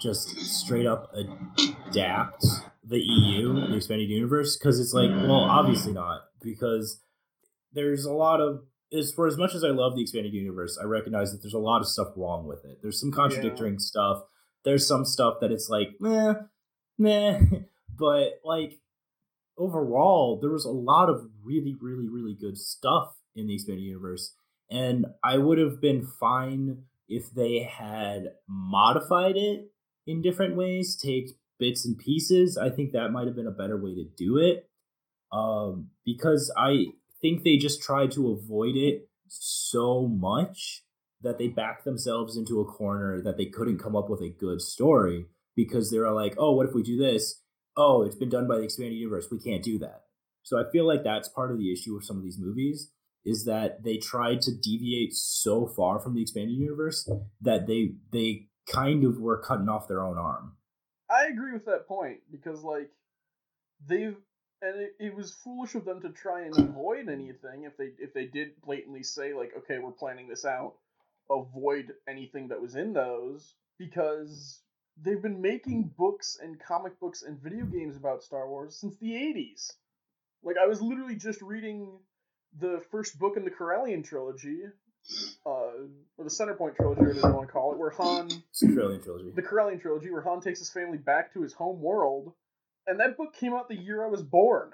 just 0.00 0.38
straight 0.40 0.86
up 0.86 1.12
adapt 1.14 2.44
the 2.86 3.00
EU, 3.00 3.68
the 3.68 3.76
expanded 3.76 4.08
universe, 4.08 4.56
because 4.56 4.78
it's 4.78 4.92
like, 4.92 5.10
well, 5.10 5.44
obviously 5.44 5.92
not, 5.92 6.22
because 6.40 7.00
there's 7.72 8.04
a 8.04 8.12
lot 8.12 8.40
of 8.40 8.62
as 8.96 9.12
for 9.12 9.26
as 9.26 9.36
much 9.36 9.54
as 9.54 9.64
I 9.64 9.68
love 9.68 9.96
the 9.96 10.02
expanded 10.02 10.32
universe, 10.32 10.78
I 10.80 10.84
recognize 10.84 11.32
that 11.32 11.42
there's 11.42 11.54
a 11.54 11.58
lot 11.58 11.80
of 11.80 11.88
stuff 11.88 12.08
wrong 12.16 12.46
with 12.46 12.64
it. 12.64 12.78
There's 12.82 13.00
some 13.00 13.10
contradicting 13.10 13.80
stuff. 13.80 14.22
There's 14.64 14.86
some 14.86 15.04
stuff 15.04 15.38
that 15.40 15.50
it's 15.50 15.68
like, 15.68 15.88
nah, 15.98 16.34
nah, 16.96 17.40
but 17.98 18.40
like 18.44 18.78
overall, 19.58 20.38
there 20.40 20.50
was 20.50 20.64
a 20.64 20.70
lot 20.70 21.10
of 21.10 21.26
really, 21.42 21.74
really, 21.80 22.08
really 22.08 22.36
good 22.38 22.56
stuff 22.56 23.16
in 23.34 23.48
the 23.48 23.54
expanded 23.54 23.84
universe 23.84 24.34
and 24.70 25.06
I 25.22 25.38
would 25.38 25.58
have 25.58 25.80
been 25.80 26.02
fine 26.02 26.84
if 27.08 27.30
they 27.30 27.60
had 27.60 28.32
modified 28.48 29.36
it 29.36 29.70
in 30.06 30.22
different 30.22 30.56
ways, 30.56 30.96
take 30.96 31.30
bits 31.58 31.84
and 31.84 31.98
pieces. 31.98 32.56
I 32.56 32.70
think 32.70 32.92
that 32.92 33.10
might 33.10 33.26
have 33.26 33.36
been 33.36 33.46
a 33.46 33.52
better 33.52 33.76
way 33.76 33.94
to 33.94 34.04
do 34.16 34.38
it. 34.38 34.68
Um, 35.32 35.88
because 36.04 36.52
I 36.56 36.86
think 37.20 37.42
they 37.42 37.56
just 37.56 37.82
tried 37.82 38.12
to 38.12 38.30
avoid 38.30 38.76
it 38.76 39.08
so 39.28 40.06
much 40.06 40.84
that 41.22 41.38
they 41.38 41.48
backed 41.48 41.84
themselves 41.84 42.36
into 42.36 42.60
a 42.60 42.64
corner 42.64 43.20
that 43.22 43.36
they 43.36 43.46
couldn't 43.46 43.78
come 43.78 43.96
up 43.96 44.08
with 44.08 44.20
a 44.20 44.34
good 44.38 44.60
story 44.60 45.26
because 45.56 45.90
they 45.90 45.98
were 45.98 46.12
like, 46.12 46.34
oh, 46.38 46.52
what 46.52 46.68
if 46.68 46.74
we 46.74 46.82
do 46.82 46.96
this? 46.96 47.42
Oh, 47.76 48.02
it's 48.02 48.16
been 48.16 48.28
done 48.28 48.46
by 48.46 48.56
the 48.56 48.62
expanded 48.62 48.98
universe. 48.98 49.28
We 49.30 49.40
can't 49.40 49.62
do 49.62 49.78
that. 49.80 50.02
So 50.42 50.58
I 50.58 50.70
feel 50.70 50.86
like 50.86 51.02
that's 51.02 51.28
part 51.28 51.50
of 51.50 51.58
the 51.58 51.72
issue 51.72 51.94
with 51.94 52.04
some 52.04 52.16
of 52.16 52.22
these 52.22 52.38
movies 52.38 52.92
is 53.24 53.44
that 53.44 53.82
they 53.82 53.96
tried 53.96 54.40
to 54.42 54.52
deviate 54.54 55.12
so 55.12 55.66
far 55.66 55.98
from 55.98 56.14
the 56.14 56.22
expanded 56.22 56.56
universe 56.56 57.10
that 57.40 57.66
they 57.66 57.94
they 58.12 58.46
kind 58.68 59.04
of 59.04 59.18
were 59.18 59.42
cutting 59.42 59.68
off 59.68 59.88
their 59.88 60.04
own 60.04 60.16
arm. 60.16 60.52
I 61.10 61.26
agree 61.26 61.52
with 61.52 61.66
that 61.66 61.86
point 61.86 62.20
because 62.30 62.62
like 62.62 62.90
they've 63.86 64.16
and 64.62 64.80
it, 64.80 64.94
it 64.98 65.14
was 65.14 65.32
foolish 65.32 65.74
of 65.74 65.84
them 65.84 66.00
to 66.00 66.10
try 66.10 66.42
and 66.42 66.56
avoid 66.58 67.08
anything 67.08 67.64
if 67.64 67.76
they 67.76 67.92
if 67.98 68.14
they 68.14 68.26
did 68.26 68.60
blatantly 68.62 69.02
say 69.02 69.34
like 69.34 69.52
okay 69.56 69.78
we're 69.78 69.90
planning 69.90 70.28
this 70.28 70.44
out 70.44 70.74
avoid 71.30 71.92
anything 72.08 72.48
that 72.48 72.60
was 72.60 72.76
in 72.76 72.92
those 72.92 73.54
because 73.78 74.60
they've 75.02 75.22
been 75.22 75.40
making 75.42 75.92
books 75.96 76.38
and 76.42 76.60
comic 76.60 76.98
books 77.00 77.22
and 77.22 77.40
video 77.40 77.64
games 77.66 77.96
about 77.96 78.22
Star 78.22 78.48
Wars 78.48 78.76
since 78.76 78.96
the 78.96 79.12
80s. 79.12 79.72
Like 80.42 80.56
I 80.62 80.66
was 80.66 80.80
literally 80.80 81.16
just 81.16 81.42
reading 81.42 81.98
the 82.58 82.80
first 82.90 83.18
book 83.18 83.36
in 83.36 83.44
the 83.44 83.50
Corellian 83.50 84.04
trilogy, 84.04 84.62
uh, 85.44 85.48
or 86.18 86.24
the 86.24 86.30
Centerpoint 86.30 86.76
trilogy, 86.76 87.00
whatever 87.00 87.20
you 87.28 87.34
want 87.34 87.46
to 87.48 87.52
call 87.52 87.72
it, 87.72 87.78
where 87.78 87.90
Han 87.90 88.42
It's 88.50 88.62
a 88.62 88.66
Trillion 88.72 89.02
trilogy. 89.02 89.30
the 89.34 89.42
Corellian 89.42 89.80
trilogy, 89.80 90.10
where 90.10 90.22
Han 90.22 90.40
takes 90.40 90.58
his 90.58 90.70
family 90.70 90.98
back 90.98 91.32
to 91.34 91.42
his 91.42 91.52
home 91.52 91.80
world, 91.80 92.32
and 92.86 92.98
that 93.00 93.16
book 93.16 93.34
came 93.34 93.52
out 93.54 93.68
the 93.68 93.76
year 93.76 94.04
I 94.04 94.08
was 94.08 94.22
born. 94.22 94.70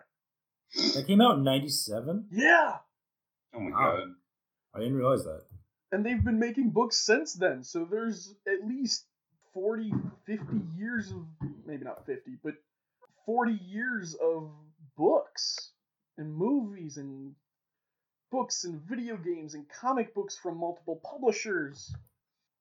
That 0.95 1.07
came 1.07 1.21
out 1.21 1.39
in 1.39 1.45
'97. 1.45 2.29
Yeah, 2.31 2.79
Oh 3.55 3.61
my 3.61 3.71
Wow. 3.71 3.97
god. 3.97 4.09
I 4.75 4.79
didn't 4.79 4.97
realize 4.97 5.25
that. 5.25 5.43
and 5.93 6.05
they've 6.07 6.25
been 6.25 6.39
making 6.39 6.71
books 6.71 6.97
since 6.99 7.35
then. 7.35 7.63
So 7.63 7.85
there's 7.85 8.35
at 8.47 8.67
least 8.67 9.05
40, 9.53 9.93
50 10.25 10.45
years 10.79 11.11
of 11.13 11.27
maybe 11.67 11.85
not 11.85 12.07
50, 12.07 12.39
but 12.43 12.55
40 13.27 13.53
years 13.53 14.15
of 14.15 14.51
books 14.97 15.73
and 16.17 16.35
movies 16.35 16.97
and 16.97 17.35
books 18.33 18.65
and 18.65 18.81
video 18.81 19.17
games 19.17 19.55
and 19.55 19.67
comic 19.69 20.15
books 20.15 20.37
from 20.43 20.59
multiple 20.59 21.01
publishers. 21.05 21.95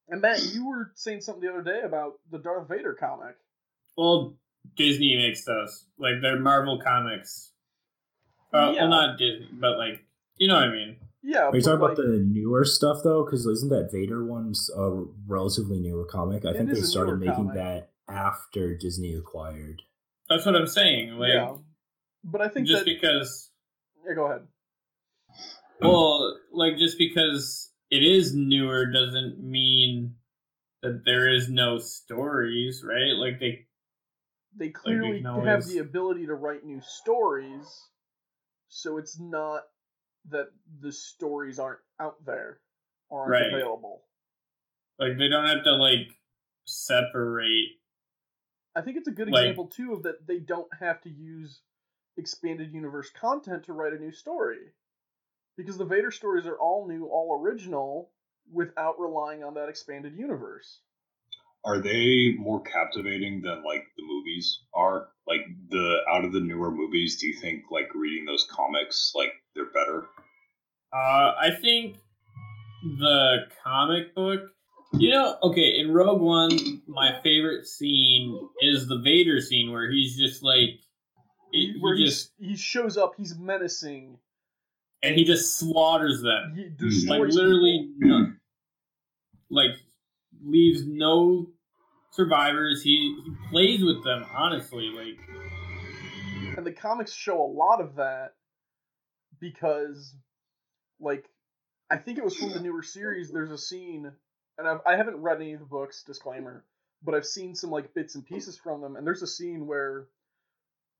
And 0.09 0.21
Matt, 0.21 0.43
you 0.53 0.67
were 0.67 0.91
saying 0.95 1.21
something 1.21 1.41
the 1.41 1.49
other 1.49 1.63
day 1.63 1.81
about 1.83 2.15
the 2.29 2.37
Darth 2.37 2.67
Vader 2.67 2.93
comic. 2.93 3.35
Well, 3.97 4.35
Disney 4.75 5.15
makes 5.15 5.45
those. 5.45 5.85
Like 5.97 6.15
they're 6.21 6.39
Marvel 6.39 6.79
comics. 6.79 7.53
Uh, 8.53 8.73
Yeah. 8.75 8.81
Well, 8.81 8.89
not 8.89 9.17
Disney, 9.17 9.47
but 9.53 9.77
like 9.77 10.05
you 10.37 10.47
know 10.47 10.55
what 10.55 10.65
I 10.65 10.71
mean. 10.71 10.97
Yeah, 11.23 11.43
Are 11.43 11.55
you 11.55 11.61
but, 11.61 11.61
talking 11.61 11.79
like, 11.81 11.91
about 11.93 11.97
the 11.97 12.25
newer 12.27 12.65
stuff 12.65 12.97
though? 13.03 13.23
Because 13.23 13.45
isn't 13.45 13.69
that 13.69 13.91
Vader 13.91 14.25
one's 14.25 14.69
a 14.75 15.05
relatively 15.27 15.79
newer 15.79 16.03
comic? 16.03 16.45
I 16.45 16.53
think 16.53 16.71
they 16.71 16.81
started 16.81 17.19
making 17.19 17.35
comic. 17.35 17.55
that 17.55 17.91
after 18.09 18.75
Disney 18.75 19.13
acquired. 19.13 19.83
That's 20.29 20.45
what 20.45 20.55
I'm 20.55 20.67
saying. 20.67 21.17
Like 21.17 21.33
yeah, 21.33 21.53
but 22.23 22.41
I 22.41 22.49
think 22.49 22.67
just 22.67 22.85
that 22.85 22.91
because. 22.91 23.51
yeah, 24.05 24.15
go 24.15 24.25
ahead. 24.25 24.47
Well, 25.81 26.37
like 26.51 26.77
just 26.77 26.97
because 26.97 27.71
it 27.89 28.03
is 28.03 28.33
newer 28.35 28.85
doesn't 28.85 29.39
mean 29.43 30.15
that 30.81 31.03
there 31.05 31.29
is 31.29 31.49
no 31.49 31.77
stories, 31.79 32.83
right? 32.83 33.13
Like 33.15 33.39
they 33.39 33.67
They 34.55 34.69
clearly 34.69 35.21
can 35.21 35.45
have 35.45 35.65
the 35.65 35.79
ability 35.79 36.25
to 36.27 36.35
write 36.35 36.65
new 36.65 36.81
stories, 36.81 37.87
so 38.67 38.97
it's 38.97 39.19
not 39.19 39.63
that 40.29 40.47
the 40.79 40.91
stories 40.91 41.57
aren't 41.59 41.79
out 41.99 42.23
there 42.25 42.59
or 43.09 43.21
aren't 43.21 43.31
Right. 43.31 43.53
available. 43.53 44.03
like 44.99 45.17
they 45.17 45.27
don't 45.29 45.47
have 45.47 45.63
to 45.63 45.71
like 45.75 46.09
separate. 46.67 47.69
I 48.75 48.81
think 48.81 48.97
it's 48.97 49.07
a 49.07 49.11
good 49.11 49.29
Like- 49.29 49.41
example 49.45 49.67
too 49.67 49.93
of 49.93 50.03
that 50.03 50.27
they 50.27 50.39
don't 50.39 50.71
have 50.75 51.01
to 51.01 51.09
use 51.09 51.61
expanded 52.17 52.71
universe 52.71 53.09
content 53.09 53.63
to 53.65 53.73
write 53.73 53.93
a 53.93 53.97
new 53.99 54.11
story. 54.11 54.73
Because 55.61 55.77
the 55.77 55.85
Vader 55.85 56.11
stories 56.11 56.47
are 56.47 56.57
all 56.57 56.87
new, 56.87 57.05
all 57.05 57.39
original, 57.39 58.09
without 58.51 58.99
relying 58.99 59.43
on 59.43 59.53
that 59.53 59.69
expanded 59.69 60.15
universe. 60.17 60.79
Are 61.63 61.79
they 61.79 62.33
more 62.39 62.61
captivating 62.61 63.41
than 63.41 63.63
like 63.63 63.83
the 63.95 64.03
movies 64.03 64.63
are? 64.73 65.09
Like 65.27 65.41
the 65.69 65.97
out 66.11 66.25
of 66.25 66.33
the 66.33 66.39
newer 66.39 66.71
movies, 66.71 67.17
do 67.19 67.27
you 67.27 67.39
think 67.39 67.65
like 67.69 67.93
reading 67.93 68.25
those 68.25 68.47
comics 68.49 69.13
like 69.15 69.33
they're 69.53 69.71
better? 69.71 70.07
Uh, 70.91 71.35
I 71.39 71.51
think 71.61 71.97
the 72.99 73.45
comic 73.63 74.15
book. 74.15 74.41
You 74.93 75.11
know, 75.11 75.37
okay, 75.43 75.79
in 75.79 75.91
Rogue 75.93 76.19
One, 76.19 76.81
my 76.87 77.21
favorite 77.23 77.65
scene 77.65 78.49
is 78.61 78.87
the 78.87 78.99
Vader 78.99 79.39
scene 79.39 79.71
where 79.71 79.89
he's 79.89 80.17
just 80.17 80.43
like, 80.43 80.81
he, 81.51 81.77
Where 81.79 81.95
he 81.95 82.05
just 82.05 82.31
he 82.39 82.57
shows 82.57 82.97
up, 82.97 83.13
he's 83.15 83.37
menacing, 83.37 84.17
and 85.03 85.15
he 85.15 85.23
just 85.23 85.57
slaughters 85.57 86.21
them. 86.21 86.53
he 86.55 86.63
mm-hmm. 86.63 87.09
like 87.09 87.21
literally 87.33 87.89
none. 87.97 88.39
like 89.49 89.71
leaves 90.43 90.85
no 90.85 91.47
survivors. 92.11 92.83
He, 92.83 93.17
he 93.25 93.31
plays 93.49 93.83
with 93.83 94.03
them 94.03 94.25
honestly 94.35 94.89
like. 94.89 95.19
And 96.57 96.65
the 96.65 96.71
comics 96.71 97.13
show 97.13 97.41
a 97.41 97.45
lot 97.45 97.81
of 97.81 97.95
that 97.95 98.33
because 99.39 100.13
like 100.99 101.25
i 101.89 101.97
think 101.97 102.17
it 102.17 102.23
was 102.23 102.35
from 102.35 102.51
the 102.51 102.59
newer 102.59 102.83
series. 102.83 103.31
There's 103.31 103.51
a 103.51 103.57
scene 103.57 104.11
and 104.57 104.67
I've, 104.67 104.81
i 104.85 104.95
haven't 104.95 105.17
read 105.17 105.37
any 105.37 105.53
of 105.53 105.59
the 105.59 105.65
books 105.65 106.03
disclaimer 106.03 106.65
but 107.03 107.15
i've 107.15 107.25
seen 107.25 107.55
some 107.55 107.71
like 107.71 107.93
bits 107.93 108.15
and 108.15 108.25
pieces 108.25 108.57
from 108.57 108.81
them. 108.81 108.95
And 108.95 109.07
there's 109.07 109.23
a 109.23 109.27
scene 109.27 109.65
where 109.65 110.07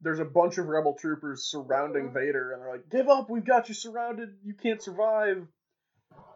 there's 0.02 0.20
a 0.20 0.26
bunch 0.26 0.58
of 0.58 0.68
rebel 0.68 0.94
troopers 1.00 1.44
surrounding 1.44 2.12
vader 2.12 2.54
and 2.54 2.62
they're 2.62 2.72
like 2.72 2.90
give 2.90 3.08
up 3.08 3.30
we've 3.30 3.46
got 3.46 3.70
you 3.70 3.76
surrounded 3.76 4.30
you 4.44 4.54
can't 4.54 4.82
survive. 4.82 5.48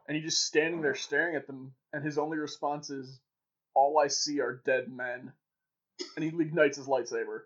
And 0.07 0.15
he's 0.15 0.25
just 0.25 0.45
standing 0.45 0.81
there 0.81 0.95
staring 0.95 1.36
at 1.36 1.48
them 1.48 1.74
and 1.91 2.03
his 2.03 2.17
only 2.17 2.38
response 2.38 2.89
is 2.89 3.19
all 3.74 4.00
i 4.00 4.07
see 4.07 4.39
are 4.39 4.62
dead 4.65 4.91
men. 4.91 5.34
And 6.15 6.24
he 6.24 6.29
ignites 6.29 6.77
his 6.77 6.88
lightsaber. 6.88 7.41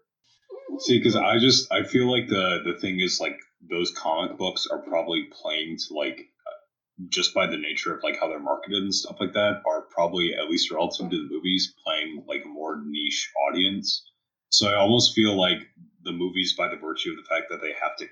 See, 0.80 0.98
because 0.98 1.16
I 1.16 1.38
just 1.40 1.72
I 1.72 1.84
feel 1.84 2.10
like 2.10 2.28
the 2.28 2.62
the 2.66 2.80
thing 2.80 3.00
is 3.00 3.20
like 3.20 3.38
those 3.70 3.92
comic 3.92 4.38
books 4.38 4.68
are 4.68 4.80
probably 4.80 5.28
playing 5.32 5.78
to 5.78 5.94
like 5.94 6.20
uh, 6.48 7.08
just 7.10 7.34
by 7.34 7.48
the 7.48 7.58
nature 7.58 7.94
of 7.94 8.04
like 8.04 8.20
how 8.20 8.28
they're 8.28 8.40
marketed 8.40 8.82
and 8.82 8.94
stuff 8.94 9.18
like 9.20 9.34
that 9.34 9.62
are 9.66 9.82
probably 9.82 10.34
at 10.36 10.50
least 10.50 10.72
relative 10.72 11.10
to 11.10 11.18
the 11.18 11.30
movies 11.34 11.74
playing 11.84 12.24
like 12.28 12.44
a 12.46 12.48
more 12.48 12.82
niche 12.84 13.32
audience. 13.48 14.09
So 14.50 14.68
I 14.68 14.76
almost 14.76 15.14
feel 15.14 15.38
like 15.40 15.60
the 16.04 16.12
movies, 16.12 16.56
by 16.58 16.68
the 16.68 16.76
virtue 16.76 17.12
of 17.12 17.18
the 17.18 17.24
fact 17.24 17.46
that 17.50 17.62
they 17.62 17.74
have 17.82 17.96
to 17.98 18.06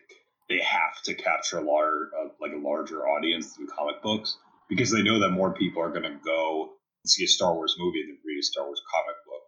they 0.50 0.62
have 0.62 1.01
to 1.03 1.13
capture 1.13 1.58
a 1.58 1.62
larger 1.62 2.10
uh, 2.20 2.29
like 2.39 2.53
a 2.53 2.58
larger 2.58 3.08
audience 3.08 3.53
through 3.53 3.67
comic 3.67 4.01
books 4.01 4.38
because 4.70 4.91
they 4.91 5.01
know 5.01 5.20
that 5.20 5.29
more 5.29 5.53
people 5.53 5.82
are 5.82 5.89
going 5.89 6.03
to 6.03 6.17
go 6.24 6.74
see 7.06 7.24
a 7.24 7.27
Star 7.27 7.53
Wars 7.53 7.75
movie 7.77 8.03
than 8.06 8.17
read 8.25 8.39
a 8.39 8.44
Star 8.44 8.65
Wars 8.65 8.82
comic 8.91 9.15
book. 9.25 9.41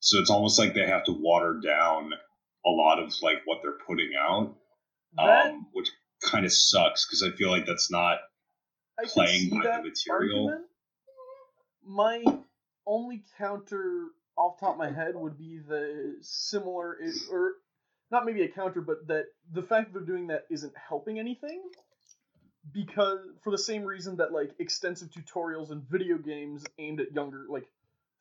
So 0.00 0.18
it's 0.18 0.30
almost 0.30 0.58
like 0.58 0.74
they 0.74 0.86
have 0.86 1.04
to 1.04 1.12
water 1.12 1.60
down 1.62 2.12
a 2.64 2.70
lot 2.70 2.98
of 2.98 3.12
like 3.22 3.42
what 3.44 3.58
they're 3.62 3.78
putting 3.86 4.12
out, 4.18 4.54
um, 5.18 5.66
which 5.72 5.88
kind 6.22 6.44
of 6.44 6.52
sucks 6.52 7.06
because 7.06 7.22
I 7.22 7.36
feel 7.36 7.50
like 7.50 7.66
that's 7.66 7.90
not. 7.90 8.18
I 8.98 9.04
playing 9.06 9.50
by 9.50 9.62
the 9.62 9.82
material. 9.82 10.48
argument. 10.48 10.66
My 11.84 12.24
only 12.86 13.24
counter 13.36 14.06
off 14.36 14.58
the 14.58 14.66
top 14.66 14.74
of 14.74 14.78
my 14.78 14.90
head 14.90 15.14
would 15.16 15.38
be 15.38 15.58
the 15.58 16.16
similar, 16.20 16.98
i- 17.02 17.32
or 17.32 17.52
not 18.10 18.24
maybe 18.24 18.42
a 18.42 18.48
counter, 18.48 18.80
but 18.80 19.06
that 19.08 19.26
the 19.52 19.62
fact 19.62 19.92
that 19.92 19.98
they're 19.98 20.06
doing 20.06 20.28
that 20.28 20.46
isn't 20.50 20.76
helping 20.76 21.18
anything. 21.18 21.62
Because 22.72 23.20
for 23.42 23.50
the 23.52 23.58
same 23.58 23.84
reason 23.84 24.16
that 24.16 24.32
like 24.32 24.50
extensive 24.58 25.08
tutorials 25.10 25.70
and 25.70 25.82
video 25.88 26.18
games 26.18 26.64
aimed 26.78 27.00
at 27.00 27.12
younger, 27.12 27.46
like 27.48 27.64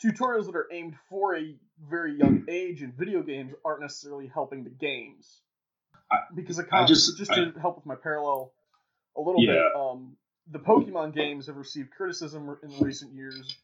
tutorials 0.03 0.45
that 0.45 0.55
are 0.55 0.67
aimed 0.71 0.95
for 1.09 1.35
a 1.35 1.57
very 1.89 2.13
young 2.15 2.45
age 2.47 2.83
in 2.83 2.91
video 2.91 3.23
games 3.23 3.53
aren't 3.65 3.81
necessarily 3.81 4.27
helping 4.27 4.63
the 4.63 4.69
games. 4.69 5.41
I- 6.11 6.25
because 6.35 6.59
a 6.59 6.65
I 6.71 6.85
just- 6.85 7.17
just 7.17 7.33
to 7.33 7.51
help 7.59 7.77
with 7.77 7.87
my 7.87 7.95
parallel 7.95 8.53
a 9.15 9.21
little 9.21 9.41
Yeah. 9.41 9.53
bit, 9.53 9.75
um, 9.75 10.17
the 10.47 10.59
Pokemon 10.59 11.13
games 11.15 11.47
have 11.47 11.57
received 11.57 11.89
criticism 11.91 12.55
in 12.61 12.79
recent 12.79 13.13
years 13.13 13.57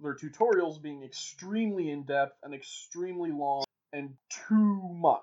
their 0.00 0.14
tutorials 0.14 0.80
being 0.80 1.02
extremely 1.02 1.90
in 1.90 2.04
depth 2.04 2.36
and 2.42 2.54
extremely 2.54 3.30
long 3.32 3.64
and 3.92 4.14
too 4.48 4.80
much. 4.94 5.22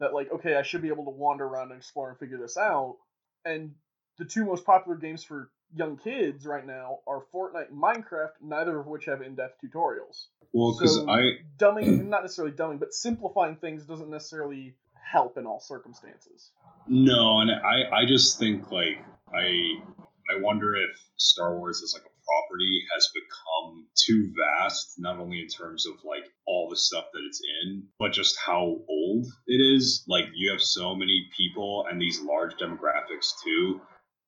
That 0.00 0.14
like, 0.14 0.30
okay, 0.32 0.56
I 0.56 0.62
should 0.62 0.82
be 0.82 0.88
able 0.88 1.04
to 1.04 1.10
wander 1.10 1.44
around 1.44 1.70
and 1.70 1.78
explore 1.78 2.08
and 2.10 2.18
figure 2.18 2.38
this 2.38 2.56
out. 2.56 2.96
And 3.44 3.74
the 4.18 4.24
two 4.24 4.44
most 4.44 4.64
popular 4.64 4.96
games 4.96 5.22
for 5.24 5.50
young 5.74 5.96
kids 5.96 6.44
right 6.46 6.66
now 6.66 6.98
are 7.06 7.24
Fortnite 7.32 7.70
and 7.70 7.80
Minecraft, 7.82 8.32
neither 8.42 8.78
of 8.78 8.86
which 8.86 9.04
have 9.06 9.22
in-depth 9.22 9.60
tutorials. 9.64 10.26
Well, 10.52 10.72
because 10.76 10.96
So- 10.96 11.08
I 11.08 11.38
Dumbing, 11.56 12.04
not 12.08 12.22
necessarily 12.22 12.52
dumbing, 12.54 12.78
but 12.80 12.92
simplifying 12.92 13.56
things 13.56 13.84
doesn't 13.86 14.10
necessarily 14.10 14.74
help 14.94 15.38
in 15.38 15.46
all 15.46 15.60
circumstances. 15.60 16.50
no, 16.86 17.40
and 17.40 17.50
I 17.50 18.00
I 18.00 18.06
just 18.06 18.38
think 18.38 18.70
like 18.72 18.98
I 19.32 19.76
I 20.30 20.40
wonder 20.40 20.74
if 20.76 20.90
Star 21.16 21.56
Wars 21.56 21.80
is 21.80 21.94
like 21.94 22.04
a 22.06 22.11
property 22.26 22.82
has 22.94 23.08
become 23.14 23.86
too 23.96 24.32
vast, 24.36 24.94
not 24.98 25.18
only 25.18 25.40
in 25.40 25.48
terms 25.48 25.86
of 25.86 25.94
like 26.04 26.24
all 26.46 26.68
the 26.70 26.76
stuff 26.76 27.06
that 27.12 27.22
it's 27.26 27.40
in, 27.64 27.84
but 27.98 28.12
just 28.12 28.36
how 28.44 28.78
old 28.88 29.26
it 29.46 29.60
is. 29.60 30.04
Like 30.08 30.26
you 30.34 30.50
have 30.52 30.60
so 30.60 30.94
many 30.94 31.28
people 31.36 31.86
and 31.90 32.00
these 32.00 32.20
large 32.20 32.54
demographics 32.54 33.32
too 33.44 33.80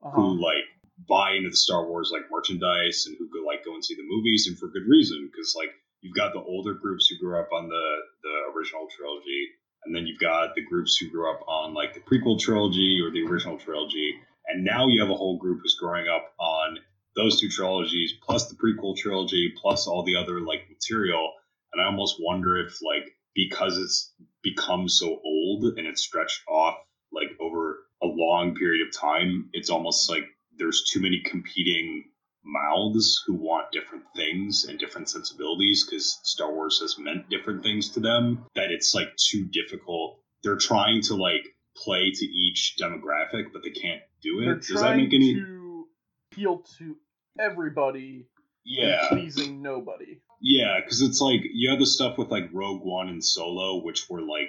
Uh-huh. 0.02 0.10
who 0.16 0.40
like 0.42 0.64
buy 1.08 1.32
into 1.32 1.50
the 1.50 1.56
Star 1.56 1.86
Wars 1.86 2.10
like 2.12 2.30
merchandise 2.30 3.04
and 3.06 3.16
who 3.18 3.26
go 3.28 3.46
like 3.46 3.64
go 3.64 3.74
and 3.74 3.84
see 3.84 3.94
the 3.94 4.06
movies 4.06 4.46
and 4.48 4.58
for 4.58 4.68
good 4.68 4.86
reason 4.88 5.28
because 5.30 5.54
like 5.56 5.70
you've 6.02 6.14
got 6.16 6.32
the 6.32 6.40
older 6.42 6.74
groups 6.74 7.08
who 7.08 7.18
grew 7.18 7.38
up 7.40 7.48
on 7.52 7.68
the 7.68 7.86
the 8.22 8.34
original 8.54 8.86
trilogy 8.96 9.48
and 9.84 9.94
then 9.94 10.06
you've 10.06 10.20
got 10.20 10.54
the 10.54 10.62
groups 10.62 10.96
who 10.98 11.10
grew 11.10 11.30
up 11.32 11.40
on 11.48 11.74
like 11.74 11.94
the 11.94 12.00
prequel 12.00 12.38
trilogy 12.38 13.00
or 13.02 13.10
the 13.10 13.24
original 13.26 13.58
trilogy 13.58 14.14
and 14.46 14.62
now 14.64 14.86
you 14.86 15.00
have 15.00 15.10
a 15.10 15.16
whole 15.16 15.38
group 15.38 15.58
who's 15.62 15.76
growing 15.80 16.06
up 16.06 16.32
on 16.38 16.78
those 17.16 17.40
two 17.40 17.48
trilogies 17.48 18.14
plus 18.22 18.48
the 18.48 18.56
prequel 18.56 18.96
trilogy 18.96 19.52
plus 19.60 19.86
all 19.86 20.02
the 20.02 20.16
other 20.16 20.40
like 20.40 20.68
material 20.68 21.32
and 21.72 21.82
I 21.82 21.86
almost 21.86 22.16
wonder 22.20 22.56
if 22.58 22.80
like 22.82 23.14
because 23.34 23.78
it's 23.78 24.12
become 24.42 24.88
so 24.88 25.20
old 25.24 25.64
and 25.76 25.86
it's 25.86 26.02
stretched 26.02 26.42
off 26.48 26.76
like 27.12 27.30
over 27.40 27.78
a 28.02 28.06
long 28.06 28.54
period 28.54 28.86
of 28.86 28.94
time, 28.94 29.48
it's 29.52 29.70
almost 29.70 30.08
like 30.10 30.24
there's 30.56 30.84
too 30.84 31.00
many 31.00 31.20
competing 31.24 32.04
mouths 32.44 33.22
who 33.26 33.34
want 33.34 33.72
different 33.72 34.04
things 34.14 34.66
and 34.68 34.78
different 34.78 35.08
sensibilities 35.08 35.84
because 35.84 36.20
Star 36.22 36.52
Wars 36.52 36.78
has 36.80 36.98
meant 36.98 37.28
different 37.30 37.62
things 37.62 37.88
to 37.90 38.00
them 38.00 38.44
that 38.54 38.70
it's 38.70 38.94
like 38.94 39.16
too 39.16 39.46
difficult. 39.46 40.20
They're 40.42 40.56
trying 40.56 41.02
to 41.02 41.14
like 41.14 41.46
play 41.76 42.12
to 42.12 42.26
each 42.26 42.76
demographic, 42.80 43.52
but 43.52 43.62
they 43.62 43.70
can't 43.70 44.02
do 44.22 44.40
it. 44.40 44.66
Does 44.66 44.82
that 44.82 44.96
make 44.96 45.14
any? 45.14 45.34
to 45.34 45.86
appeal 46.30 46.62
to 46.78 46.96
everybody 47.38 48.26
Yeah, 48.64 49.08
pleasing 49.08 49.62
nobody. 49.62 50.20
Yeah, 50.40 50.80
because 50.80 51.02
it's 51.02 51.20
like 51.20 51.40
you 51.52 51.70
have 51.70 51.78
the 51.78 51.86
stuff 51.86 52.18
with 52.18 52.30
like 52.30 52.50
Rogue 52.52 52.82
One 52.82 53.08
and 53.08 53.24
Solo, 53.24 53.82
which 53.82 54.08
were 54.08 54.22
like 54.22 54.48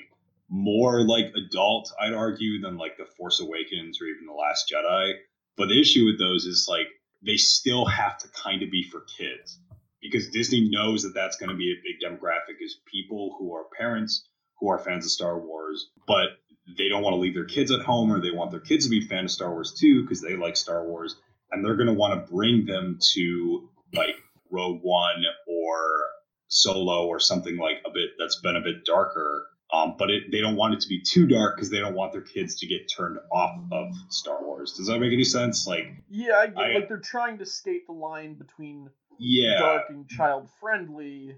more 0.50 1.02
like 1.02 1.34
adult, 1.36 1.92
I'd 2.00 2.14
argue, 2.14 2.62
than 2.62 2.78
like 2.78 2.98
the 2.98 3.06
Force 3.06 3.42
Awakens 3.42 4.02
or 4.02 4.06
even 4.06 4.26
the 4.26 4.34
Last 4.34 4.72
Jedi. 4.72 5.14
But 5.58 5.68
the 5.68 5.80
issue 5.80 6.06
with 6.06 6.20
those 6.20 6.46
is 6.46 6.68
like 6.70 6.88
they 7.26 7.38
still 7.38 7.86
have 7.86 8.18
to 8.20 8.28
kind 8.30 8.62
of 8.62 8.72
be 8.72 8.84
for 8.84 9.02
kids 9.18 9.60
because 10.02 10.30
Disney 10.30 10.70
knows 10.70 11.04
that 11.04 11.14
that's 11.14 11.38
going 11.38 11.50
to 11.50 11.56
be 11.56 11.74
a 11.74 11.82
big 11.84 12.00
demographic 12.00 12.62
is 12.62 12.78
people 12.86 13.36
who 13.38 13.54
are 13.54 13.66
parents 13.78 14.28
who 14.60 14.70
are 14.70 14.80
fans 14.80 15.06
of 15.06 15.12
Star 15.12 15.38
Wars, 15.38 15.90
but 16.08 16.30
they 16.78 16.88
don't 16.90 17.04
want 17.04 17.14
to 17.14 17.20
leave 17.20 17.34
their 17.34 17.46
kids 17.46 17.72
at 17.72 17.82
home 17.82 18.12
or 18.12 18.22
they 18.22 18.32
want 18.32 18.52
their 18.52 18.60
kids 18.60 18.86
to 18.86 18.90
be 18.90 19.02
fans 19.02 19.32
of 19.32 19.36
Star 19.36 19.52
Wars 19.52 19.74
too 19.74 20.04
because 20.04 20.22
they 20.22 20.36
like 20.36 20.56
Star 20.56 20.86
Wars 20.86 21.16
and 21.56 21.66
they're 21.66 21.76
going 21.76 21.88
to 21.88 21.94
want 21.94 22.14
to 22.14 22.32
bring 22.32 22.66
them 22.66 23.00
to 23.14 23.70
like 23.94 24.16
Rogue 24.52 24.80
One 24.84 25.24
or 25.48 26.04
Solo 26.48 27.08
or 27.08 27.20
something 27.20 27.58
like 27.58 27.78
a 27.86 27.90
bit 27.92 28.12
that's 28.20 28.40
been 28.42 28.56
a 28.58 28.62
bit 28.62 28.86
darker. 28.86 29.48
Um, 29.74 29.96
but 29.98 30.12
it, 30.12 30.32
they 30.32 30.42
don't 30.42 30.56
want 30.58 30.76
it 30.76 30.80
to 30.82 30.88
be 30.88 31.02
too 31.02 31.26
dark 31.26 31.56
because 31.56 31.72
they 31.72 31.80
don't 31.80 31.96
want 31.96 32.12
their 32.12 32.22
kids 32.22 32.56
to 32.60 32.68
get 32.68 32.90
turned 32.96 33.18
off 33.32 33.60
of 33.72 33.88
Star 34.10 34.44
Wars. 34.44 34.74
Does 34.74 34.88
that 34.88 35.00
make 35.00 35.12
any 35.12 35.24
sense? 35.24 35.66
Like, 35.66 35.88
Yeah, 36.10 36.36
I 36.36 36.48
get 36.48 36.58
I- 36.58 36.74
like 36.76 36.88
they're 36.88 36.98
trying 37.00 37.40
to 37.40 37.46
skate 37.46 37.88
the 37.88 37.94
line 37.94 38.36
between 38.36 38.90
yeah, 39.18 39.60
dark 39.60 39.84
and 39.90 40.08
child 40.10 40.50
friendly, 40.60 41.36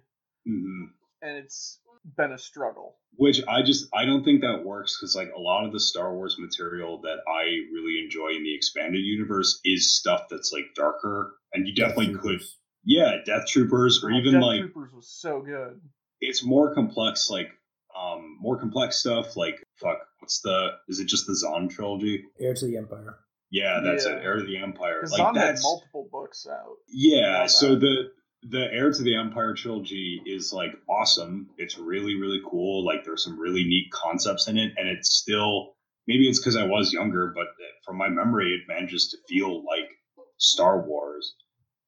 mhm. 0.48 0.90
and 1.22 1.38
it's 1.38 1.80
been 2.16 2.32
a 2.32 2.38
struggle. 2.38 2.96
which 3.16 3.42
I 3.48 3.64
just 3.64 3.88
I 3.94 4.06
don't 4.06 4.24
think 4.24 4.42
that 4.42 4.64
works 4.64 4.98
because 4.98 5.16
like 5.16 5.30
a 5.36 5.40
lot 5.42 5.66
of 5.66 5.74
the 5.74 5.80
Star 5.80 6.14
Wars 6.14 6.38
material 6.40 7.02
that 7.02 7.18
I 7.28 7.44
really 7.74 8.02
enjoy 8.04 8.30
in 8.36 8.44
the 8.44 8.56
expanded 8.56 9.02
universe 9.04 9.60
is 9.66 9.96
stuff 9.98 10.24
that's 10.30 10.52
like 10.54 10.66
darker, 10.76 11.34
and 11.54 11.68
you 11.68 11.74
definitely 11.76 12.16
could, 12.16 12.42
yeah, 12.86 13.18
Death 13.26 13.48
Troopers 13.48 14.04
or 14.04 14.12
Oh, 14.12 14.18
even 14.18 14.34
Death 14.34 14.42
like 14.44 14.62
Troopers 14.62 14.94
was 14.94 15.10
so 15.10 15.42
good. 15.42 15.82
it's 16.22 16.44
more 16.46 16.74
complex 16.74 17.30
like 17.30 17.50
um 17.98 18.38
more 18.40 18.58
complex 18.60 18.98
stuff 19.00 19.36
like 19.36 19.56
fuck 19.82 19.98
what's 20.20 20.42
the 20.42 20.70
is 20.88 21.00
it 21.00 21.06
just 21.08 21.26
the 21.26 21.36
Zahn 21.36 21.68
trilogy 21.68 22.24
Heir 22.40 22.54
to 22.54 22.66
the 22.68 22.78
Empire. 22.78 23.18
yeah 23.50 23.80
that's 23.84 24.06
Yeah. 24.06 24.18
it 24.18 24.24
heir 24.24 24.36
to 24.38 24.44
the 24.46 24.58
empire 24.58 24.98
Because 25.02 25.12
like 25.14 25.20
Zahn 25.20 25.36
had 25.36 25.48
that's 25.56 25.64
multiple 25.64 26.08
books 26.12 26.46
out. 26.50 26.76
yeah 26.88 27.48
so 27.48 27.70
that. 27.70 27.80
the 27.80 28.12
the 28.50 28.68
heir 28.72 28.92
to 28.92 29.04
the 29.04 29.16
empire 29.16 29.54
trilogy 29.54 30.22
is 30.26 30.54
like 30.54 30.72
awesome 30.90 31.50
it's 31.58 31.78
really 31.78 32.16
really 32.16 32.42
cool 32.50 32.86
like 32.86 33.04
there's 33.04 33.24
some 33.24 33.40
really 33.40 33.64
neat 33.64 33.92
concepts 33.92 34.48
in 34.48 34.58
it 34.58 34.74
and 34.78 34.88
it's 34.88 35.14
still 35.14 35.74
maybe 36.08 36.30
it's 36.30 36.40
because 36.40 36.56
i 36.56 36.64
was 36.64 36.94
younger 36.94 37.34
but 37.36 37.48
from 37.86 37.98
my 37.98 38.08
memory 38.08 38.54
it 38.54 38.62
manages 38.68 39.10
to 39.10 39.18
feel 39.28 39.66
like 39.66 39.90
star 40.38 40.82
wars 40.82 41.34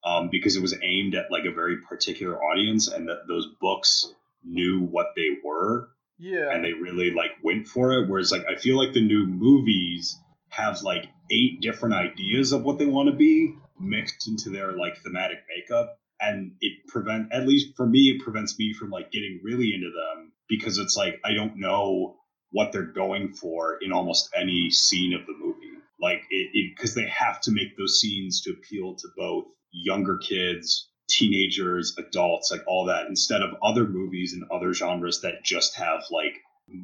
um, 0.04 0.30
because 0.32 0.56
it 0.56 0.62
was 0.62 0.76
aimed 0.82 1.16
at 1.16 1.32
like 1.32 1.46
a 1.46 1.54
very 1.54 1.78
particular 1.88 2.42
audience 2.42 2.88
and 2.88 3.08
that 3.08 3.28
those 3.28 3.48
books 3.60 4.14
knew 4.44 4.82
what 4.82 5.08
they 5.16 5.30
were 5.44 5.90
Yeah, 6.18 6.54
and 6.54 6.64
they 6.64 6.74
really 6.74 7.12
like 7.12 7.32
went 7.44 7.68
for 7.68 7.94
it. 7.94 8.10
Whereas 8.10 8.32
like 8.32 8.46
I 8.50 8.56
feel 8.56 8.78
like 8.78 8.94
the 8.94 9.06
new 9.06 9.26
movies 9.26 10.18
have 10.50 10.82
like 10.82 11.06
eight 11.32 11.62
different 11.62 11.96
ideas 11.96 12.52
of 12.52 12.64
what 12.64 12.80
they 12.80 12.86
want 12.86 13.10
to 13.10 13.16
be 13.16 13.56
mixed 13.80 14.28
into 14.28 14.50
their 14.50 14.74
like 14.74 14.98
thematic 14.98 15.40
makeup. 15.56 15.98
And 16.22 16.54
it 16.62 16.88
prevent 16.88 17.32
at 17.32 17.48
least 17.48 17.76
for 17.78 17.88
me, 17.88 18.16
it 18.16 18.22
prevents 18.24 18.58
me 18.60 18.74
from 18.74 18.90
like 18.90 19.12
getting 19.12 19.40
really 19.44 19.74
into 19.74 19.88
them 19.92 20.32
because 20.48 20.78
it's 20.78 20.98
like 20.98 21.20
I 21.24 21.34
don't 21.34 21.58
know 21.58 22.18
what 22.52 22.72
they're 22.72 22.84
going 22.84 23.34
for 23.34 23.78
in 23.82 23.92
almost 23.94 24.30
any 24.36 24.70
scene 24.72 25.14
of 25.14 25.26
the 25.26 25.34
movie. 25.40 25.68
Like 26.02 26.24
it 26.30 26.74
because 26.76 26.94
they 26.96 27.08
have 27.08 27.40
to 27.42 27.52
make 27.52 27.78
those 27.78 28.00
scenes 28.00 28.42
to 28.42 28.52
appeal 28.52 28.96
to 28.96 29.08
both 29.18 29.46
younger 29.72 30.18
kids, 30.18 30.90
teenagers, 31.10 31.96
adults, 31.98 32.52
like 32.52 32.62
all 32.68 32.86
that, 32.86 33.08
instead 33.08 33.42
of 33.42 33.56
other 33.64 33.86
movies 33.88 34.34
and 34.34 34.44
other 34.52 34.74
genres 34.74 35.22
that 35.22 35.44
just 35.44 35.76
have 35.76 36.02
like 36.12 36.36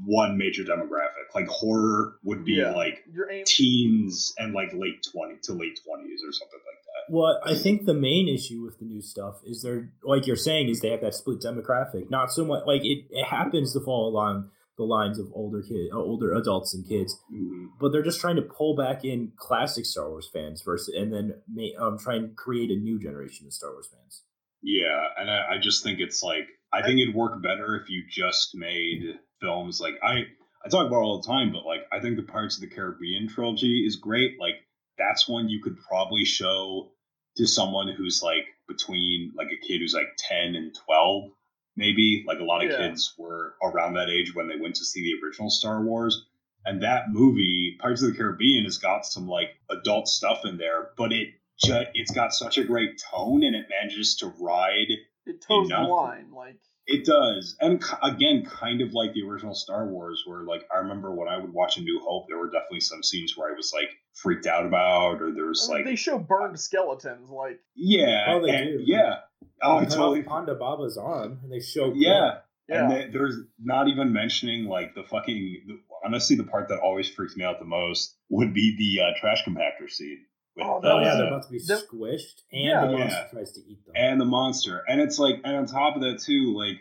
one 0.05 0.37
major 0.37 0.63
demographic. 0.63 1.33
Like 1.33 1.47
horror 1.47 2.15
would 2.23 2.43
be 2.45 2.53
Yeah. 2.53 2.71
like 2.71 3.03
teens 3.45 4.33
and 4.37 4.53
like 4.53 4.73
late 4.73 5.05
twenty 5.11 5.35
to 5.43 5.53
late 5.53 5.79
twenties 5.85 6.21
or 6.25 6.31
something 6.31 6.59
like 6.65 6.81
that. 6.84 6.84
Well, 7.09 7.39
I 7.45 7.55
think 7.55 7.85
the 7.85 7.93
main 7.93 8.27
issue 8.27 8.63
with 8.63 8.79
the 8.79 8.85
new 8.85 9.01
stuff 9.01 9.41
is 9.45 9.61
they're 9.61 9.89
like 10.03 10.25
you're 10.27 10.35
saying 10.35 10.69
is 10.69 10.81
they 10.81 10.89
have 10.89 11.01
that 11.01 11.13
split 11.13 11.39
demographic. 11.41 12.09
Not 12.09 12.31
so 12.31 12.45
much 12.45 12.63
like 12.65 12.83
it, 12.83 13.05
it 13.09 13.25
happens 13.25 13.73
to 13.73 13.79
fall 13.79 14.07
along 14.09 14.49
the 14.77 14.83
lines 14.83 15.19
of 15.19 15.27
older 15.33 15.61
kid, 15.61 15.89
uh, 15.93 15.97
older 15.97 16.33
adults 16.33 16.73
and 16.73 16.85
kids, 16.87 17.17
Mhm. 17.33 17.67
but 17.79 17.91
they're 17.93 18.01
just 18.03 18.19
trying 18.19 18.35
to 18.35 18.41
pull 18.41 18.75
back 18.75 19.05
in 19.05 19.31
classic 19.37 19.85
Star 19.85 20.09
Wars 20.09 20.29
fans 20.33 20.61
versus 20.63 20.93
and 20.93 21.13
then 21.13 21.41
um 21.79 21.97
try 21.97 22.15
and 22.15 22.35
create 22.35 22.69
a 22.71 22.75
new 22.75 22.99
generation 22.99 23.47
of 23.47 23.53
Star 23.53 23.71
Wars 23.71 23.87
fans. 23.87 24.23
Yeah, 24.61 25.07
and 25.17 25.29
I, 25.29 25.53
I 25.55 25.57
just 25.61 25.83
think 25.83 25.99
it's 25.99 26.21
like 26.23 26.47
I 26.73 26.81
think 26.81 26.99
it'd 26.99 27.15
work 27.15 27.41
better 27.41 27.75
if 27.75 27.89
you 27.89 28.03
just 28.09 28.55
made 28.55 29.17
films 29.39 29.79
like 29.79 29.95
I 30.03 30.23
I 30.65 30.69
talk 30.69 30.87
about 30.87 31.03
all 31.03 31.21
the 31.21 31.27
time, 31.27 31.51
but 31.53 31.65
like 31.65 31.81
I 31.91 31.99
think 32.01 32.17
the 32.17 32.23
Pirates 32.23 32.55
of 32.55 32.61
the 32.61 32.75
Caribbean 32.75 33.27
trilogy 33.29 33.85
is 33.85 33.95
great. 33.95 34.39
Like 34.39 34.55
that's 34.97 35.27
one 35.29 35.47
you 35.47 35.61
could 35.61 35.77
probably 35.87 36.25
show 36.25 36.91
to 37.37 37.45
someone 37.47 37.89
who's 37.89 38.21
like 38.23 38.45
between 38.67 39.33
like 39.35 39.47
a 39.51 39.65
kid 39.67 39.79
who's 39.81 39.93
like 39.93 40.15
ten 40.17 40.55
and 40.55 40.75
twelve, 40.85 41.31
maybe. 41.75 42.23
Like 42.27 42.39
a 42.39 42.43
lot 42.43 42.63
of 42.63 42.71
Yeah. 42.71 42.77
kids 42.77 43.13
were 43.17 43.55
around 43.61 43.93
that 43.95 44.09
age 44.09 44.33
when 44.33 44.47
they 44.47 44.57
went 44.57 44.75
to 44.75 44.85
see 44.85 45.01
the 45.03 45.25
original 45.25 45.49
Star 45.49 45.81
Wars. 45.81 46.25
And 46.67 46.81
that 46.81 47.11
movie, 47.11 47.77
Pirates 47.79 48.01
of 48.01 48.11
the 48.11 48.17
Caribbean, 48.17 48.63
has 48.63 48.79
got 48.79 49.05
some 49.05 49.27
like 49.27 49.49
adult 49.69 50.07
stuff 50.07 50.45
in 50.45 50.57
there, 50.57 50.89
but 50.97 51.13
it 51.13 51.29
ju- 51.63 51.85
it's 51.93 52.11
got 52.11 52.33
such 52.33 52.57
a 52.57 52.63
great 52.63 52.99
tone 53.11 53.43
and 53.43 53.55
it 53.55 53.67
manages 53.69 54.15
to 54.17 54.27
ride 54.39 54.87
It 55.27 55.41
toes 55.41 55.69
the 55.69 55.77
line. 55.77 56.31
Like 56.31 56.57
it 56.99 57.05
does, 57.05 57.55
and 57.61 57.83
again, 58.03 58.43
kind 58.45 58.81
of 58.81 58.93
like 58.93 59.13
the 59.13 59.23
original 59.23 59.53
Star 59.55 59.87
Wars, 59.87 60.23
where 60.25 60.43
like 60.43 60.65
I 60.73 60.77
remember 60.79 61.13
when 61.13 61.27
I 61.27 61.37
would 61.37 61.53
watch 61.53 61.77
A 61.77 61.81
New 61.81 61.99
Hope, 62.03 62.25
there 62.27 62.37
were 62.37 62.49
definitely 62.49 62.79
some 62.81 63.03
scenes 63.03 63.35
where 63.35 63.51
I 63.51 63.55
was 63.55 63.71
like 63.73 63.89
freaked 64.13 64.47
out 64.47 64.65
about, 64.65 65.21
or 65.21 65.31
there 65.33 65.45
was 65.45 65.67
I 65.69 65.73
mean, 65.73 65.77
like, 65.79 65.85
they 65.91 65.95
show 65.95 66.17
burned 66.19 66.59
skeletons. 66.59 67.29
Like 67.29 67.59
yeah, 67.75 68.25
Oh, 68.29 68.45
they 68.45 68.55
and- 68.55 68.79
do. 68.79 68.83
yeah, 68.85 69.15
oh, 69.61 69.77
I 69.77 69.85
totally, 69.85 70.23
Ponda 70.23 70.57
Baba's 70.57 70.97
arm 70.97 71.39
and 71.43 71.51
they 71.51 71.59
show 71.59 71.93
yeah. 71.95 72.39
yeah, 72.67 72.83
And 72.83 72.91
they, 72.91 73.09
there's 73.11 73.35
not 73.61 73.87
even 73.87 74.11
mentioning 74.13 74.65
like 74.65 74.95
the 74.95 75.03
fucking. 75.03 75.63
The, 75.67 75.79
honestly, 76.05 76.35
the 76.35 76.43
part 76.43 76.69
that 76.69 76.79
always 76.79 77.09
freaks 77.09 77.35
me 77.35 77.43
out 77.43 77.59
the 77.59 77.65
most 77.65 78.15
would 78.29 78.53
be 78.53 78.75
the 78.77 79.03
uh, 79.03 79.19
trash 79.19 79.43
compactor 79.45 79.89
scene. 79.89 80.25
With, 80.55 80.65
Oh, 80.65 80.79
that 80.81 80.93
was- 80.93 81.05
yeah, 81.05 81.11
uh, 81.13 81.17
they're 81.17 81.27
about 81.27 81.43
to 81.43 81.51
be 81.51 81.59
the- 81.59 81.73
squished, 81.75 82.41
and 82.51 82.63
Yeah. 82.63 82.85
the 82.85 82.91
monster 82.97 83.17
Yeah. 83.23 83.27
tries 83.31 83.51
to 83.53 83.59
eat 83.67 83.85
them. 83.85 83.93
and 83.97 84.21
the 84.21 84.25
monster 84.25 84.83
and 84.87 85.01
it's 85.01 85.19
like 85.19 85.41
and 85.43 85.55
on 85.55 85.65
top 85.65 85.95
of 85.95 86.01
that 86.03 86.19
too 86.19 86.53
like 86.57 86.77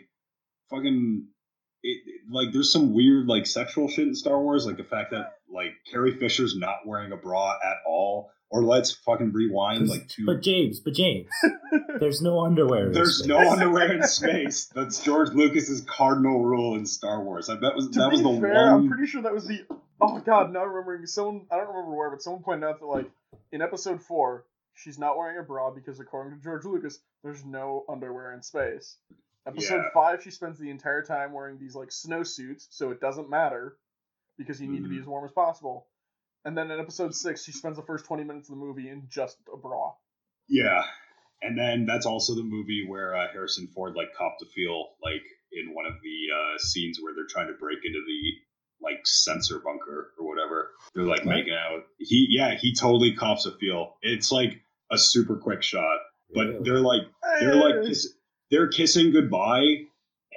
fucking 0.69 1.27
it, 1.83 2.01
it- 2.07 2.21
like 2.31 2.51
there's 2.53 2.71
some 2.71 2.93
weird 2.93 3.27
like 3.27 3.45
sexual 3.45 3.87
shit 3.87 4.07
in 4.07 4.15
star 4.15 4.41
wars 4.41 4.65
like 4.65 4.77
the 4.77 4.83
fact 4.83 5.11
that 5.11 5.33
like 5.51 5.73
carrie 5.91 6.17
fisher's 6.17 6.55
not 6.57 6.85
wearing 6.85 7.11
a 7.11 7.17
bra 7.17 7.51
at 7.63 7.77
all 7.87 8.31
or 8.49 8.63
let's 8.63 8.91
fucking 8.91 9.31
rewind 9.33 9.87
like 9.89 10.07
to 10.07 10.25
but 10.25 10.41
James, 10.41 10.79
but 10.79 10.93
James, 10.93 11.27
there's 11.99 12.21
no 12.21 12.39
underwear. 12.45 12.87
in 12.87 12.91
there's 12.93 13.17
space. 13.17 13.27
no 13.27 13.37
underwear 13.37 13.91
in 13.93 14.03
space 14.03 14.65
that's 14.73 15.03
george 15.03 15.29
lucas's 15.33 15.81
cardinal 15.81 16.43
rule 16.43 16.75
in 16.75 16.85
star 16.85 17.23
wars 17.23 17.49
I 17.49 17.55
bet 17.55 17.75
was 17.75 17.89
to 17.89 17.99
that 17.99 18.11
was 18.11 18.21
be 18.21 18.33
the 18.33 18.39
fair, 18.41 18.69
I'm 18.73 18.87
pretty 18.89 19.05
sure 19.07 19.21
that 19.21 19.33
was 19.33 19.47
the. 19.47 19.65
Oh 20.01 20.19
god, 20.19 20.51
now 20.51 20.61
I'm 20.63 20.69
remembering 20.69 21.05
someone. 21.05 21.45
I 21.49 21.55
don't 21.55 21.69
remember 21.69 21.95
where, 21.95 22.09
but 22.11 22.21
someone 22.21 22.43
pointed 22.43 22.67
out 22.67 22.79
that 22.81 22.85
like 22.85 23.09
in 23.51 23.61
episode 23.61 24.01
four, 24.01 24.45
she's 24.73 24.99
not 24.99 25.17
wearing 25.17 25.37
a 25.37 25.43
bra 25.43 25.71
because 25.71 25.99
according 25.99 26.37
to 26.37 26.43
George 26.43 26.65
Lucas, 26.65 26.99
there's 27.23 27.43
no 27.45 27.85
underwear 27.89 28.33
in 28.33 28.41
space. 28.41 28.97
Episode 29.47 29.77
Yeah. 29.77 29.89
five, 29.93 30.23
she 30.23 30.31
spends 30.31 30.57
the 30.57 30.69
entire 30.69 31.03
time 31.03 31.31
wearing 31.31 31.57
these 31.59 31.75
like 31.75 31.89
snowsuits, 31.89 32.67
so 32.71 32.91
it 32.91 32.99
doesn't 32.99 33.29
matter 33.29 33.77
because 34.37 34.59
you 34.59 34.67
need 34.67 34.83
to 34.83 34.89
be 34.89 34.97
Mhm. 34.97 35.01
as 35.01 35.07
warm 35.07 35.25
as 35.25 35.31
possible. 35.31 35.87
And 36.43 36.57
then 36.57 36.69
in 36.71 36.79
episode 36.79 37.15
six, 37.15 37.43
she 37.43 37.51
spends 37.51 37.77
the 37.77 37.83
first 37.83 38.05
20 38.05 38.23
minutes 38.23 38.49
of 38.49 38.55
the 38.55 38.63
movie 38.63 38.89
in 38.89 39.07
just 39.09 39.37
a 39.51 39.57
bra. 39.57 39.93
Yeah, 40.47 40.83
and 41.41 41.57
then 41.57 41.85
that's 41.85 42.05
also 42.05 42.35
the 42.35 42.43
movie 42.43 42.85
where 42.87 43.15
uh, 43.15 43.31
Harrison 43.31 43.67
Ford 43.67 43.95
like 43.95 44.13
copped 44.13 44.41
a 44.41 44.45
feel 44.45 44.95
like 45.01 45.23
in 45.51 45.73
one 45.73 45.85
of 45.85 45.93
the 46.03 46.17
uh, 46.35 46.57
scenes 46.59 46.99
where 47.01 47.13
they're 47.15 47.25
trying 47.29 47.47
to 47.47 47.53
break 47.59 47.79
into 47.83 47.99
the 48.05 48.41
like 48.81 48.99
sensor 49.05 49.59
bunker 49.59 50.11
or 50.19 50.27
whatever. 50.27 50.71
They're 50.93 51.03
like 51.05 51.25
What? 51.25 51.35
making 51.35 51.53
out. 51.53 51.83
He 51.99 52.27
yeah, 52.29 52.55
he 52.55 52.73
totally 52.75 53.13
cops 53.15 53.45
a 53.45 53.51
feel. 53.57 53.95
It's 54.01 54.31
like 54.31 54.61
a 54.91 54.97
super 54.97 55.37
quick 55.37 55.63
shot, 55.63 55.97
but 56.33 56.47
Really? 56.47 56.63
they're 56.63 56.79
like 56.79 57.01
they're 57.39 57.55
like 57.55 57.75
Eh, 57.75 57.87
kiss, 57.87 58.13
they're 58.51 58.67
kissing 58.67 59.11
goodbye, 59.11 59.65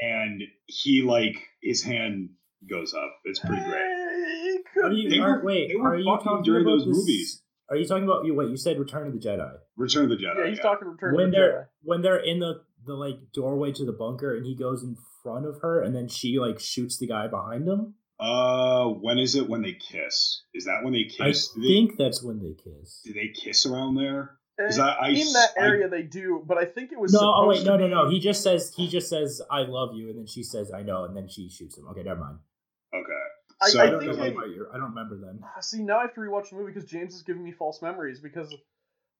and 0.00 0.42
he 0.66 1.02
like 1.02 1.36
his 1.62 1.82
hand 1.82 2.30
goes 2.68 2.94
up. 2.94 3.18
It's 3.24 3.38
pretty 3.40 3.62
great. 3.62 3.74
eh, 3.74 4.56
it 4.56 4.84
Are 4.84 4.92
you, 4.92 5.10
They 5.10 5.18
are, 5.18 5.38
were- 5.38 5.44
wait, 5.44 5.68
they 5.68 5.76
were 5.76 5.90
are 5.94 5.96
you 5.98 6.04
talking 6.04 6.42
during 6.42 6.62
about 6.64 6.78
those 6.78 6.86
this- 6.86 6.96
movies. 6.96 7.42
Are 7.70 7.76
you 7.76 7.86
talking 7.86 8.04
about 8.04 8.24
you? 8.24 8.34
Wait, 8.34 8.48
you 8.48 8.56
said 8.56 8.78
Return 8.78 9.08
of 9.08 9.12
the 9.12 9.18
Jedi. 9.18 9.52
Return 9.76 10.04
of 10.04 10.08
the 10.10 10.16
Jedi. 10.16 10.38
Yeah, 10.38 10.48
he's 10.48 10.56
yeah. 10.56 10.62
talking 10.62 10.88
Return 10.88 11.14
when 11.14 11.26
of 11.26 11.30
the 11.32 11.36
they're 11.36 11.52
Jedi. 11.52 11.66
when 11.82 12.00
they're 12.02 12.16
in 12.24 12.38
the 12.38 12.62
the 12.86 12.94
like 12.94 13.16
doorway 13.34 13.72
to 13.72 13.84
the 13.84 13.92
bunker 13.92 14.34
and 14.34 14.46
he 14.46 14.54
goes 14.54 14.82
in 14.82 14.96
front 15.22 15.44
of 15.44 15.60
her 15.60 15.82
and 15.82 15.94
then 15.94 16.08
she 16.08 16.38
like 16.38 16.58
shoots 16.58 16.96
the 16.96 17.06
guy 17.06 17.26
behind 17.26 17.68
him. 17.68 17.94
Uh, 18.20 18.86
when 18.88 19.18
is 19.18 19.36
it 19.36 19.48
when 19.48 19.62
they 19.62 19.74
kiss? 19.74 20.42
Is 20.54 20.64
that 20.64 20.82
when 20.82 20.92
they 20.92 21.04
kiss? 21.04 21.20
I 21.56 21.60
they- 21.60 21.66
think 21.68 21.96
that's 21.96 22.22
when 22.22 22.40
they 22.40 22.54
kiss. 22.54 23.00
Do 23.04 23.12
they 23.12 23.28
kiss 23.28 23.64
around 23.66 23.94
there? 23.94 24.38
'Cause 24.58 24.76
Eh, 24.76 24.82
I- 24.82 25.06
I 25.06 25.08
in 25.10 25.18
s- 25.18 25.32
that 25.34 25.50
I- 25.62 25.66
area, 25.66 25.88
they 25.88 26.02
do, 26.02 26.42
but 26.44 26.58
I 26.58 26.64
think 26.64 26.90
it 26.90 26.98
was 26.98 27.12
No, 27.12 27.20
oh 27.22 27.46
wait, 27.46 27.64
no, 27.64 27.76
no, 27.76 27.86
no. 27.86 28.08
He 28.10 28.18
just 28.18 28.42
says 28.42 28.74
he 28.74 28.88
just 28.88 29.08
says 29.08 29.40
I 29.50 29.62
love 29.62 29.94
you, 29.94 30.08
and 30.10 30.18
then 30.18 30.26
she 30.26 30.42
says 30.42 30.72
I 30.72 30.82
know, 30.82 31.04
and 31.04 31.16
then 31.16 31.28
she 31.28 31.48
shoots 31.48 31.78
him. 31.78 31.86
Okay, 31.88 32.02
never 32.02 32.18
mind. 32.20 32.38
Okay. 32.92 33.12
I- 33.60 33.68
So 33.68 33.78
I 33.80 33.84
I 33.84 33.90
don't 33.90 34.00
think 34.00 34.12
know 34.16 34.22
they- 34.24 34.30
about. 34.32 34.44
I 34.74 34.78
don't 34.78 34.88
remember 34.90 35.16
then. 35.18 35.44
See, 35.60 35.82
now 35.84 35.98
I 35.98 36.02
have 36.02 36.14
to 36.14 36.20
rewatch 36.20 36.50
the 36.50 36.56
movie 36.56 36.72
because 36.72 36.88
James 36.90 37.14
is 37.14 37.22
giving 37.22 37.44
me 37.44 37.52
false 37.52 37.80
memories. 37.82 38.20
Because 38.20 38.52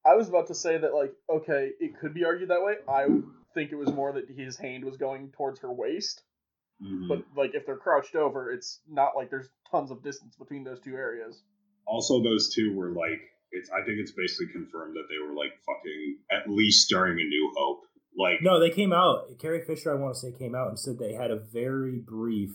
I 0.04 0.14
was 0.16 0.28
about 0.28 0.48
to 0.48 0.54
say 0.56 0.76
that, 0.78 0.92
like, 0.92 1.14
okay, 1.30 1.72
it 1.78 1.96
could 2.00 2.14
be 2.14 2.24
argued 2.24 2.50
that 2.50 2.62
way. 2.64 2.78
I 2.88 3.06
think 3.54 3.70
it 3.70 3.76
was 3.76 3.92
more 3.92 4.12
that 4.12 4.28
his 4.28 4.56
hand 4.56 4.84
was 4.84 4.96
going 4.96 5.30
towards 5.32 5.61
her 5.61 5.72
waist. 5.72 6.22
Mhm. 6.82 7.08
But, 7.08 7.24
like, 7.36 7.54
if 7.54 7.66
they're 7.66 7.76
crouched 7.76 8.14
over, 8.14 8.52
it's 8.52 8.80
not 8.88 9.16
like 9.16 9.30
there's 9.30 9.48
tons 9.70 9.90
of 9.90 10.02
distance 10.02 10.36
between 10.36 10.64
those 10.64 10.80
two 10.80 10.94
areas. 10.94 11.42
also, 11.86 12.22
those 12.22 12.52
two 12.54 12.74
were 12.76 12.90
like, 12.92 13.18
it's. 13.50 13.70
I 13.70 13.82
think 13.84 13.98
it's 13.98 14.12
basically 14.12 14.52
confirmed 14.52 14.94
that 14.94 15.04
they 15.08 15.18
were 15.26 15.34
like 15.34 15.52
fucking 15.64 16.18
at 16.30 16.50
least 16.50 16.88
during 16.90 17.18
A 17.18 17.24
New 17.24 17.52
Hope. 17.56 17.80
Like, 18.16 18.42
No, 18.42 18.60
they 18.60 18.68
came 18.70 18.92
out. 18.92 19.24
Carrie 19.40 19.62
Fisher, 19.62 19.90
I 19.90 19.94
want 20.00 20.14
to 20.14 20.20
say, 20.20 20.32
came 20.38 20.54
out 20.54 20.68
and 20.68 20.78
said 20.78 20.98
they 20.98 21.14
had 21.14 21.30
a 21.30 21.36
very 21.52 21.98
brief. 21.98 22.50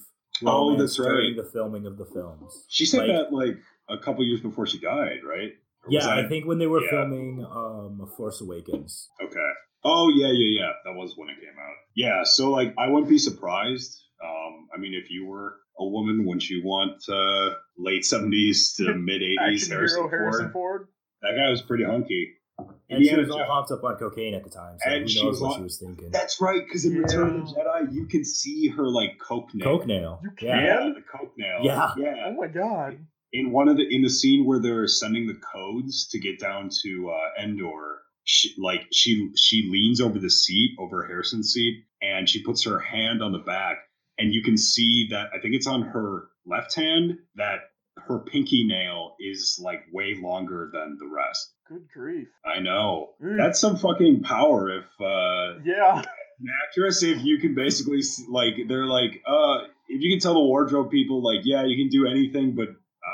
Oh, 0.46 0.76
that's 0.76 1.00
right. 1.00 1.08
During 1.08 1.36
the 1.36 1.46
filming 1.46 1.86
of 1.88 1.98
the 1.98 2.06
films. 2.06 2.66
she 2.70 2.86
said 2.86 3.08
Like- 3.08 3.08
that 3.08 3.34
like 3.34 3.58
a 3.90 3.98
couple 3.98 4.24
years 4.24 4.42
before 4.42 4.68
she 4.68 4.80
died, 4.80 5.20
right? 5.28 5.52
Or 5.84 5.90
was 5.90 6.06
Yeah, 6.06 6.10
I 6.10 6.28
think 6.28 6.46
when 6.46 6.60
they 6.60 6.68
were 6.68 6.82
yeah. 6.84 6.90
filming 6.92 7.44
um, 7.50 8.08
Force 8.18 8.40
Awakens. 8.42 9.10
Okay. 9.24 9.50
Oh 9.84 10.10
yeah, 10.10 10.28
yeah, 10.32 10.60
yeah. 10.62 10.72
That 10.86 10.94
was 10.94 11.14
when 11.18 11.30
it 11.30 11.36
came 11.40 11.58
out. 11.60 11.76
Yeah. 11.96 12.24
So 12.24 12.52
like, 12.52 12.74
I 12.78 12.88
wouldn't 12.88 13.10
be 13.10 13.18
surprised. 13.18 14.00
Um, 14.24 14.68
I 14.76 14.80
mean, 14.80 14.94
if 14.94 15.10
you 15.12 15.26
were 15.26 15.56
a 15.80 15.86
woman, 15.86 16.26
wouldn't 16.26 16.50
you 16.50 16.62
want 16.64 17.04
uh, 17.10 17.56
late 17.78 18.06
seventies 18.06 18.74
to 18.78 18.94
mid 18.96 19.22
eighties 19.22 19.68
Harrison 19.68 20.00
Ford? 20.02 20.12
Harrison 20.12 20.52
Ford. 20.52 20.88
That 21.22 21.36
guy 21.38 21.50
was 21.50 21.62
pretty 21.62 21.84
hunky. 21.84 22.34
And 22.60 22.70
she 22.90 23.10
Indiana 23.10 23.22
was 23.22 23.30
all 23.32 23.38
Jones. 23.40 23.50
hopped 23.50 23.72
up 23.72 23.84
on 23.84 23.98
cocaine 23.98 24.36
at 24.36 24.44
the 24.44 24.50
time, 24.50 24.78
so 24.80 24.90
And 24.90 25.02
who 25.04 25.08
she 25.08 25.24
knows 25.24 25.32
was 25.34 25.42
what 25.42 25.52
on- 25.54 25.58
she 25.60 25.64
was 25.64 25.78
thinking. 25.80 26.10
That's 26.12 26.40
right, 26.40 26.62
because 26.64 26.86
in 26.86 27.02
Return 27.02 27.42
of 27.42 27.48
the 27.48 27.56
Jedi, 27.56 27.94
you 27.94 28.06
can 28.06 28.24
see 28.24 28.68
her 28.68 28.88
like 28.88 29.18
coke 29.20 29.50
nail. 29.56 29.66
Coke 29.80 29.88
nail. 29.88 30.22
You 30.24 30.30
Yeah. 30.42 30.64
Yeah, 30.64 30.90
the 30.94 31.02
coke 31.02 31.34
nail. 31.38 31.60
Yeah. 31.64 31.92
yeah. 31.98 32.26
Oh 32.28 32.34
my 32.34 32.48
god. 32.48 33.00
In 33.32 33.52
one 33.52 33.68
of 33.68 33.78
the 33.78 33.84
in 33.90 34.04
the 34.04 34.10
scene 34.10 34.46
where 34.46 34.60
they're 34.60 34.88
sending 34.88 35.26
the 35.26 35.34
codes 35.52 36.08
to 36.10 36.20
get 36.20 36.40
down 36.40 36.70
to 36.84 37.10
uh, 37.10 37.42
Endor, 37.44 38.02
she, 38.26 38.54
like 38.60 38.82
she 38.92 39.32
she 39.36 39.68
leans 39.72 40.00
over 40.00 40.20
the 40.20 40.30
seat, 40.30 40.76
over 40.80 41.04
Harrison's 41.08 41.52
seat, 41.52 41.86
and 42.04 42.30
she 42.30 42.44
puts 42.44 42.66
her 42.66 42.78
hand 42.78 43.24
on 43.24 43.32
the 43.32 43.40
back, 43.40 43.78
and 44.18 44.34
you 44.34 44.44
can 44.44 44.58
see 44.58 45.08
that 45.12 45.28
I 45.36 45.40
think 45.40 45.56
it's 45.56 45.68
on 45.68 45.82
her 45.82 46.28
left 46.46 46.76
hand 46.76 47.18
that 47.36 47.60
her 47.98 48.20
pinky 48.20 48.66
nail 48.68 49.16
is 49.20 49.60
like 49.64 49.82
way 49.94 50.16
longer 50.22 50.70
than 50.74 50.98
the 51.00 51.08
rest. 51.08 51.54
Good 51.70 51.88
grief. 51.94 52.28
I 52.46 52.60
know. 52.60 53.12
Mm. 53.24 53.38
That's 53.38 53.60
some 53.60 53.78
fucking 53.78 54.24
power 54.24 54.70
if 54.80 54.86
uh 55.00 55.60
Yeah. 55.64 56.00
an 56.00 56.48
actress 56.68 57.04
if 57.04 57.24
you 57.24 57.40
can 57.40 57.56
basically 57.56 58.02
like 58.30 58.56
they're 58.68 58.86
like 58.88 59.22
uh 59.28 59.60
if 59.88 60.02
you 60.02 60.12
can 60.12 60.20
tell 60.20 60.34
the 60.34 60.40
wardrobe 60.42 60.90
people 60.92 61.24
like 61.24 61.42
yeah 61.46 61.64
you 61.64 61.78
can 61.78 61.90
do 61.90 62.08
anything 62.08 62.56
but 62.56 62.70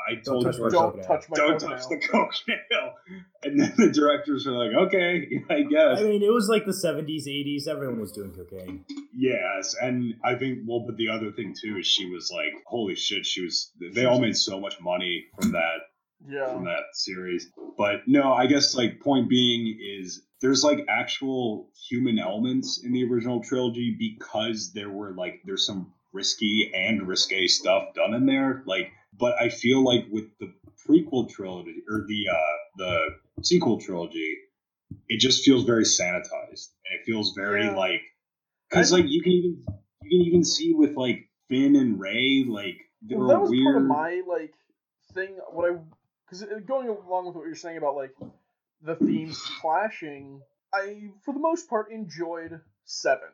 I 0.09 0.15
Don't 0.15 0.23
told 0.23 0.45
touch 0.45 0.57
you 0.57 0.69
Don't 0.69 1.03
touch 1.03 1.29
my 1.29 1.35
don't 1.35 1.59
touch 1.59 1.87
the 1.89 1.97
coke 1.97 2.33
and 3.43 3.59
then 3.59 3.73
the 3.77 3.89
directors 3.91 4.45
are 4.47 4.51
like 4.51 4.75
okay 4.87 5.27
I 5.49 5.63
guess 5.63 5.99
I 5.99 6.03
mean, 6.03 6.21
it 6.23 6.31
was 6.31 6.47
like 6.47 6.65
the 6.65 6.71
70s, 6.71 7.27
80s. 7.27 7.67
Everyone 7.67 7.99
was 7.99 8.11
doing 8.11 8.31
cocaine. 8.31 8.85
Yes, 9.15 9.75
and 9.81 10.13
I 10.23 10.35
think 10.35 10.59
well, 10.67 10.81
but 10.85 10.97
the 10.97 11.09
other 11.09 11.31
thing 11.31 11.55
too 11.59 11.77
is 11.79 11.87
she 11.87 12.05
was 12.09 12.31
like, 12.33 12.53
holy 12.67 12.95
shit, 12.95 13.25
she 13.25 13.43
was. 13.43 13.71
They 13.93 14.05
all 14.05 14.19
made 14.19 14.35
so 14.37 14.59
much 14.59 14.79
money 14.81 15.25
from 15.39 15.51
that 15.53 15.77
Yeah. 16.27 16.53
from 16.53 16.65
that 16.65 16.83
series. 16.93 17.51
But 17.77 18.01
no, 18.07 18.33
I 18.33 18.45
guess 18.47 18.75
like 18.75 18.99
point 18.99 19.29
being 19.29 19.79
is 19.81 20.21
there's 20.41 20.63
like 20.63 20.85
actual 20.89 21.69
human 21.89 22.19
elements 22.19 22.81
in 22.83 22.93
the 22.93 23.03
original 23.05 23.41
trilogy 23.41 23.95
because 23.97 24.71
there 24.73 24.89
were 24.89 25.13
like 25.15 25.41
there's 25.45 25.65
some 25.65 25.91
risky 26.13 26.71
and 26.73 27.07
risque 27.07 27.47
stuff 27.47 27.93
done 27.95 28.13
in 28.13 28.25
there. 28.25 28.63
Like, 28.65 28.91
but 29.19 29.41
I 29.41 29.49
feel 29.49 29.83
like 29.83 30.05
with 30.11 30.25
the 30.39 30.53
prequel 30.87 31.29
trilogy 31.29 31.83
or 31.89 32.05
the 32.07 32.29
uh 32.29 32.57
the 32.77 33.09
sequel 33.43 33.79
trilogy, 33.79 34.37
it 35.07 35.19
just 35.19 35.43
feels 35.43 35.65
very 35.65 35.83
sanitized 35.83 36.69
and 36.85 36.99
it 36.99 37.05
feels 37.05 37.33
very 37.35 37.65
Yeah. 37.65 37.75
like 37.75 38.01
because 38.69 38.91
like 38.91 39.05
you 39.07 39.21
can 39.21 39.31
even 39.33 39.65
you 40.03 40.09
can 40.09 40.27
even 40.27 40.43
see 40.43 40.73
with 40.73 40.95
like 40.95 41.29
Finn 41.49 41.75
and 41.75 41.99
Rey 41.99 42.45
like 42.47 42.77
there 43.01 43.17
well, 43.19 43.27
that 43.29 43.39
was 43.41 43.49
weird. 43.49 43.65
part 43.65 43.77
of 43.77 43.83
my 43.87 44.21
like 44.27 44.53
thing. 45.13 45.37
What 45.51 45.71
I 45.71 45.77
because 46.25 46.45
going 46.65 46.89
along 46.89 47.27
with 47.27 47.35
what 47.35 47.45
you're 47.45 47.55
saying 47.55 47.77
about 47.77 47.95
like 47.95 48.15
the 48.81 48.95
themes 48.95 49.39
clashing, 49.61 50.41
I 50.73 51.09
for 51.23 51.33
the 51.33 51.39
most 51.39 51.69
part 51.69 51.91
enjoyed 51.91 52.61
seven. 52.85 53.29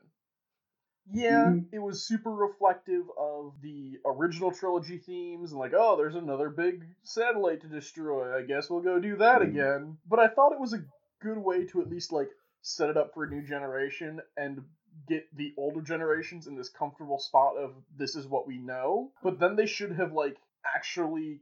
Yeah, 1.11 1.51
Mhm. 1.51 1.67
it 1.71 1.79
was 1.79 2.03
super 2.03 2.31
reflective 2.31 3.09
of 3.17 3.53
the 3.61 3.99
original 4.05 4.51
trilogy 4.51 4.97
themes, 4.97 5.51
and 5.51 5.59
like, 5.59 5.73
oh, 5.75 5.95
there's 5.95 6.15
another 6.15 6.49
big 6.49 6.83
satellite 7.03 7.61
to 7.61 7.67
destroy. 7.67 8.35
I 8.35 8.41
guess 8.41 8.69
we'll 8.69 8.81
go 8.81 8.99
do 8.99 9.15
that 9.17 9.41
Mhm. 9.41 9.47
again. 9.49 9.97
But 10.07 10.19
I 10.19 10.27
thought 10.27 10.53
it 10.53 10.59
was 10.59 10.73
a 10.73 10.83
good 11.19 11.37
way 11.37 11.65
to 11.67 11.81
at 11.81 11.89
least 11.89 12.11
like 12.11 12.29
set 12.61 12.89
it 12.89 12.97
up 12.97 13.13
for 13.13 13.23
a 13.23 13.29
new 13.29 13.43
generation 13.43 14.21
and 14.37 14.67
get 15.07 15.27
the 15.35 15.53
older 15.57 15.81
generations 15.81 16.47
in 16.47 16.55
this 16.55 16.69
comfortable 16.69 17.19
spot 17.19 17.57
of 17.57 17.75
this 17.95 18.15
is 18.15 18.27
what 18.27 18.47
we 18.47 18.57
know. 18.57 19.11
But 19.21 19.39
then 19.39 19.55
they 19.55 19.67
should 19.67 19.91
have 19.91 20.13
like 20.13 20.37
actually 20.65 21.41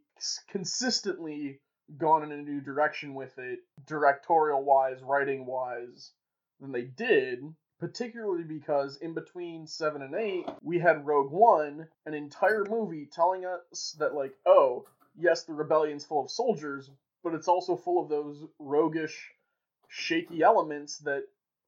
consistently 0.49 1.61
gone 1.97 2.23
in 2.23 2.31
a 2.31 2.37
new 2.41 2.59
direction 2.61 3.13
with 3.13 3.37
it, 3.37 3.59
directorial 3.85 4.63
wise, 4.63 5.01
writing 5.03 5.45
wise, 5.45 6.11
than 6.59 6.71
they 6.71 6.83
did. 6.83 7.43
Particularly 7.79 8.43
because 8.43 8.97
in 8.97 9.13
between 9.13 9.67
seven 9.67 10.01
and 10.01 10.15
eight, 10.15 10.45
we 10.61 10.79
had 10.79 11.05
Rogue 11.05 11.31
One, 11.31 11.87
an 12.05 12.13
entire 12.13 12.63
movie 12.69 13.09
telling 13.11 13.45
us 13.45 13.95
that 13.99 14.13
like, 14.15 14.33
oh, 14.45 14.85
yes, 15.19 15.43
the 15.43 15.53
rebellion's 15.53 16.05
full 16.05 16.23
of 16.23 16.31
soldiers, 16.31 16.89
but 17.23 17.33
it's 17.33 17.47
also 17.47 17.75
full 17.75 18.01
of 18.01 18.09
those 18.09 18.45
roguish, 18.59 19.31
shaky 19.89 20.41
elements 20.43 20.99
that 20.99 21.23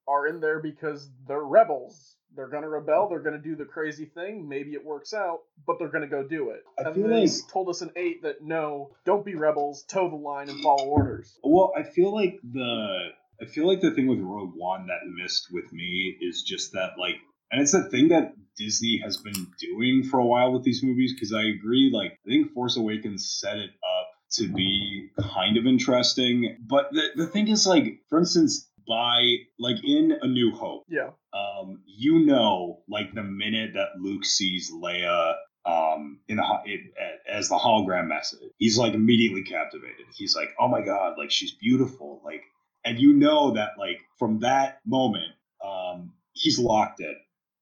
are 0.08 0.28
in 0.28 0.40
there 0.40 0.60
because 0.60 1.10
they're 1.28 1.44
rebels. 1.44 2.16
They're 2.36 2.48
gonna 2.48 2.70
rebel. 2.70 3.08
They're 3.10 3.20
gonna 3.20 3.38
do 3.38 3.56
the 3.56 3.66
crazy 3.66 4.06
thing. 4.06 4.48
Maybe 4.48 4.74
it 4.74 4.84
works 4.86 5.14
out, 5.14 5.40
but 5.66 5.80
they're 5.80 5.88
gonna 5.90 6.08
go 6.08 6.24
do 6.24 6.50
it. 6.52 6.64
I 6.78 6.90
and 6.90 6.96
they 7.06 7.22
like- 7.22 7.48
told 7.50 7.70
us 7.70 7.82
in 7.82 7.92
eight 7.96 8.22
that 8.24 8.42
no, 8.42 8.92
don't 9.06 9.26
be 9.26 9.36
rebels. 9.36 9.84
Toe 9.84 10.10
the 10.10 10.16
line 10.18 10.50
and 10.50 10.62
follow 10.62 10.86
orders. 10.86 11.40
Well, 11.44 11.72
I 11.78 11.84
feel 11.84 12.14
like 12.14 12.40
the 12.44 13.10
I 13.42 13.46
feel 13.46 13.68
like 13.68 13.82
the 13.82 13.92
thing 13.92 14.08
with 14.08 14.20
Rogue 14.20 14.54
One 14.56 14.88
that 14.88 15.08
missed 15.08 15.48
with 15.52 15.72
me 15.72 16.18
is 16.22 16.44
just 16.44 16.74
that 16.74 16.92
like 16.98 17.16
and 17.52 17.62
it's 17.62 17.74
a 17.74 17.84
thing 17.84 18.10
that 18.10 18.34
Disney 18.58 19.02
has 19.04 19.18
been 19.18 19.48
doing 19.60 20.04
for 20.04 20.20
a 20.20 20.26
while 20.26 20.52
with 20.52 20.64
these 20.64 20.84
movies 20.84 21.14
because 21.14 21.34
I 21.34 21.44
agree 21.44 21.92
like 21.94 22.14
I 22.26 22.30
think 22.30 22.54
Force 22.54 22.78
Awakens 22.78 23.30
set 23.30 23.58
it 23.58 23.70
up 23.70 24.08
to 24.32 24.48
be 24.48 25.10
kind 25.20 25.58
of 25.58 25.66
interesting 25.66 26.58
but 26.68 26.90
the, 26.92 27.04
the 27.16 27.28
thing 27.28 27.48
is 27.48 27.68
like 27.68 28.00
for 28.10 28.20
instance 28.20 28.70
by 28.88 29.36
like 29.60 29.78
in 29.84 30.18
A 30.22 30.28
New 30.28 30.52
Hope 30.52 30.84
Yeah, 30.88 31.12
um, 31.34 31.82
you 31.86 32.26
know, 32.26 32.84
like 32.88 33.14
the 33.14 33.24
minute 33.24 33.72
that 33.74 34.00
Luke 34.00 34.26
sees 34.26 34.72
Leia 34.72 35.34
um, 35.66 36.20
in 36.28 36.38
the 36.38 36.44
it, 36.66 36.82
as 37.28 37.50
the 37.50 37.56
hologram 37.56 38.08
message, 38.08 38.52
he's 38.58 38.78
like 38.78 38.94
immediately 38.94 39.44
captivated. 39.44 40.06
He's 40.14 40.36
like, 40.36 40.50
"Oh 40.60 40.68
my 40.68 40.82
god, 40.82 41.16
like 41.18 41.32
she's 41.32 41.52
beautiful!" 41.52 42.22
Like, 42.24 42.44
and 42.86 43.00
you 43.00 43.14
know 43.14 43.52
that 43.56 43.72
like 43.78 44.00
from 44.20 44.40
that 44.40 44.80
moment, 44.86 45.32
um, 45.66 46.14
he's 46.34 46.60
locked 46.60 47.00
in. 47.02 47.16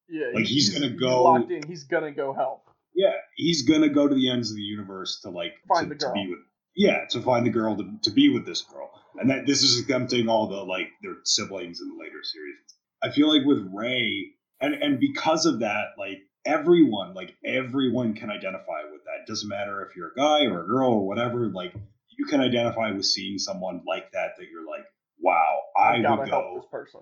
yeah. 0.10 0.28
Like, 0.34 0.46
he's 0.46 0.78
gonna 0.78 0.92
go- 0.94 1.24
locked 1.24 1.52
in. 1.52 1.64
He's 1.68 1.86
gonna 1.86 2.12
go 2.12 2.34
help. 2.34 2.70
Yeah, 2.96 3.14
he's 3.36 3.64
gonna 3.64 3.90
go 3.90 4.08
to 4.08 4.14
the 4.14 4.30
ends 4.30 4.52
of 4.52 4.56
the 4.56 4.62
universe 4.62 5.22
to 5.22 5.30
like 5.30 5.54
Find 5.68 5.88
to, 5.88 5.94
the 5.94 6.00
to 6.00 6.06
girl. 6.06 6.14
be 6.14 6.28
with. 6.30 6.40
Yeah, 6.76 7.06
to 7.12 7.22
find 7.22 7.46
the 7.46 7.52
girl 7.52 7.76
to, 7.78 7.84
to 8.04 8.12
be 8.12 8.30
with 8.34 8.46
this 8.46 8.62
girl, 8.62 8.90
and 9.20 9.30
that 9.30 9.46
this 9.46 9.62
is 9.64 9.80
exempting 9.80 10.28
all 10.28 10.48
the 10.48 10.58
like 10.64 10.90
their 11.02 11.16
siblings 11.24 11.82
in 11.82 11.88
the 11.90 11.96
later 12.04 12.24
series. 12.24 12.56
I 13.04 13.10
feel 13.12 13.30
like 13.36 13.46
with 13.46 13.68
Rey, 13.74 14.32
and 14.60 14.74
and 14.76 15.00
because 15.00 15.46
of 15.46 15.60
that, 15.60 15.90
like 15.98 16.20
everyone, 16.46 17.14
like 17.14 17.36
everyone 17.46 18.14
can 18.16 18.30
identify 18.30 18.84
with 18.92 19.04
that. 19.06 19.22
It 19.22 19.28
doesn't 19.28 19.50
matter 19.50 19.86
if 19.88 19.96
you're 19.96 20.12
a 20.12 20.16
guy 20.16 20.46
or 20.46 20.64
a 20.64 20.68
girl 20.68 20.92
or 20.94 21.08
whatever. 21.08 21.48
Like 21.48 21.74
you 22.18 22.26
can 22.26 22.42
identify 22.42 22.92
with 22.92 23.06
seeing 23.06 23.38
someone 23.38 23.82
like 23.88 24.12
that. 24.14 24.32
That 24.38 24.46
you're 24.52 24.68
like, 24.68 24.86
wow, 25.24 25.62
I 25.76 26.00
gotta 26.02 26.22
would 26.22 26.30
help 26.30 26.44
go. 26.46 26.56
this 26.62 26.70
person. 26.70 27.02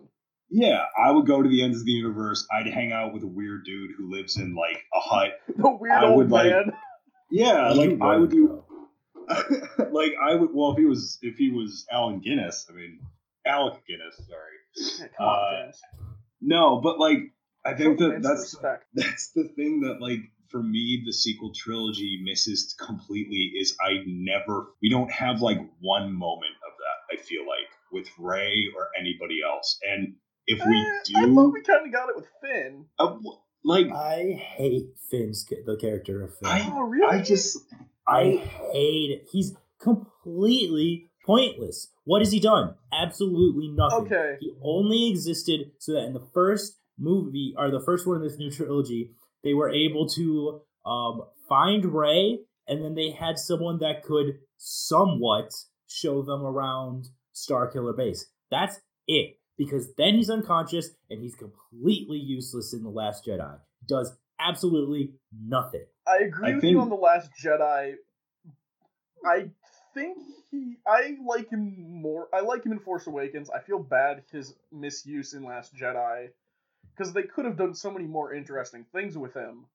Yeah, 0.49 0.84
I 0.97 1.12
would 1.12 1.25
go 1.27 1.41
to 1.41 1.47
the 1.49 1.63
ends 1.63 1.79
of 1.79 1.86
the 1.86 1.91
universe. 1.91 2.45
I'd 2.51 2.67
hang 2.67 2.91
out 2.93 3.13
with 3.13 3.23
a 3.23 3.27
weird 3.27 3.63
dude 3.65 3.91
who 3.97 4.12
lives 4.12 4.38
in 4.38 4.53
like 4.55 4.84
a 4.93 4.99
hut. 4.99 5.31
The 5.57 5.69
weird 5.71 5.93
I 5.93 6.05
old 6.05 6.17
would, 6.17 6.31
like- 6.31 6.51
man. 6.51 6.71
Yeah, 7.34 7.69
like 7.71 7.97
I 8.01 8.17
would 8.17 8.29
do. 8.29 8.63
like 9.91 10.12
I 10.21 10.36
would. 10.36 10.49
Well, 10.53 10.71
if 10.73 10.77
he 10.77 10.86
was, 10.86 11.17
if 11.21 11.38
he 11.38 11.49
was 11.49 11.86
Alan 11.89 12.19
Guinness, 12.19 12.67
I 12.69 12.73
mean, 12.73 12.99
Alec 13.45 13.81
Guinness. 13.88 14.17
Sorry. 14.27 14.99
Yeah, 14.99 15.07
come 15.17 15.25
on, 15.27 15.53
uh, 15.55 15.63
James. 15.63 15.81
No, 16.41 16.81
but 16.81 16.99
like 16.99 17.19
I 17.65 17.73
think 17.73 17.99
that 17.99 18.19
that's 18.21 18.41
respect. 18.53 18.84
that's 18.93 19.31
the 19.31 19.45
thing 19.55 19.81
that 19.81 20.01
like 20.01 20.19
for 20.49 20.62
me 20.62 21.03
the 21.05 21.13
sequel 21.13 21.53
trilogy 21.55 22.19
misses 22.21 22.75
completely 22.77 23.53
is 23.57 23.77
I 23.81 24.03
never 24.05 24.67
we 24.81 24.89
don't 24.89 25.10
have 25.12 25.41
like 25.41 25.60
one 25.79 26.12
moment 26.12 26.51
of 26.67 26.73
that. 26.79 27.17
I 27.17 27.21
feel 27.23 27.41
like 27.47 27.69
with 27.91 28.08
Rey 28.17 28.65
or 28.75 28.88
anybody 28.99 29.39
else, 29.47 29.77
and 29.84 30.15
if 30.47 30.60
we 30.65 30.75
Eh, 30.77 31.19
I 31.21 31.25
do, 31.25 31.36
thought 31.36 31.54
we 31.54 31.62
kind 31.62 31.86
of 31.86 31.91
got 31.93 32.10
it 32.10 32.15
with 32.15 32.27
Finn. 32.41 32.86
uh, 32.99 33.17
like 33.63 33.88
I 33.91 34.34
hate 34.34 34.88
Finn's 35.10 35.45
the 35.45 35.77
character 35.80 36.23
of 36.23 36.32
Finn. 36.38 36.47
I- 36.49 36.69
Oh, 36.73 36.82
really? 36.84 37.19
I 37.19 37.21
just 37.21 37.58
I 38.08 38.23
hate 38.71 39.12
it. 39.12 39.27
He's 39.32 39.54
completely 39.80 41.10
pointless. 41.25 41.91
What 42.04 42.21
has 42.21 42.32
he 42.32 42.39
done? 42.39 42.75
Absolutely 42.91 43.69
nothing. 43.69 44.06
Okay. 44.06 44.38
He 44.39 44.51
only 44.63 45.10
existed 45.10 45.71
so 45.77 45.93
that 45.93 46.06
in 46.06 46.13
the 46.13 46.27
first 46.34 46.77
movie 46.97 47.54
or 47.58 47.69
the 47.71 47.80
first 47.86 48.08
one 48.08 48.17
in 48.17 48.23
this 48.23 48.38
new 48.38 48.51
trilogy, 48.51 49.12
they 49.43 49.54
were 49.54 49.69
able 49.69 50.08
to 50.10 50.62
um, 50.86 51.21
find 51.47 51.86
Ray, 51.93 52.39
and 52.67 52.84
then 52.84 52.95
they 52.95 53.12
had 53.12 53.38
someone 53.38 53.77
that 53.80 54.04
could 54.04 54.39
somewhat 54.58 55.51
show 55.88 56.21
them 56.23 56.41
around 56.43 57.08
Starkiller 57.35 57.95
Base. 57.95 58.25
That's 58.49 58.79
it. 59.07 59.37
Because 59.57 59.93
then 59.97 60.15
he's 60.15 60.29
unconscious 60.29 60.89
and 61.09 61.21
he's 61.21 61.35
completely 61.35 62.17
useless 62.17 62.73
in 62.73 62.83
The 62.83 62.89
Last 62.89 63.25
Jedi. 63.25 63.59
Does 63.87 64.11
absolutely 64.39 65.13
nothing. 65.45 65.85
I 66.07 66.23
agree 66.23 66.49
I 66.49 66.53
with 66.55 66.61
think- 66.61 66.71
you 66.71 66.81
on 66.81 66.89
the 66.89 66.95
Last 66.95 67.29
Jedi. 67.43 67.93
I 69.25 69.51
think 69.93 70.17
he. 70.49 70.77
I 70.87 71.15
like 71.25 71.49
him 71.49 71.75
more. 72.01 72.27
I 72.33 72.39
like 72.41 72.65
him 72.65 72.71
in 72.71 72.79
Force 72.79 73.05
Awakens. 73.07 73.49
I 73.51 73.59
feel 73.59 73.77
bad 73.79 74.23
his 74.31 74.55
misuse 74.71 75.33
in 75.33 75.43
Last 75.43 75.75
Jedi 75.75 76.29
because 76.95 77.13
they 77.13 77.23
could 77.23 77.45
have 77.45 77.55
done 77.57 77.75
so 77.75 77.91
many 77.91 78.05
more 78.05 78.33
interesting 78.33 78.85
things 78.91 79.15
with 79.17 79.35
him. 79.35 79.65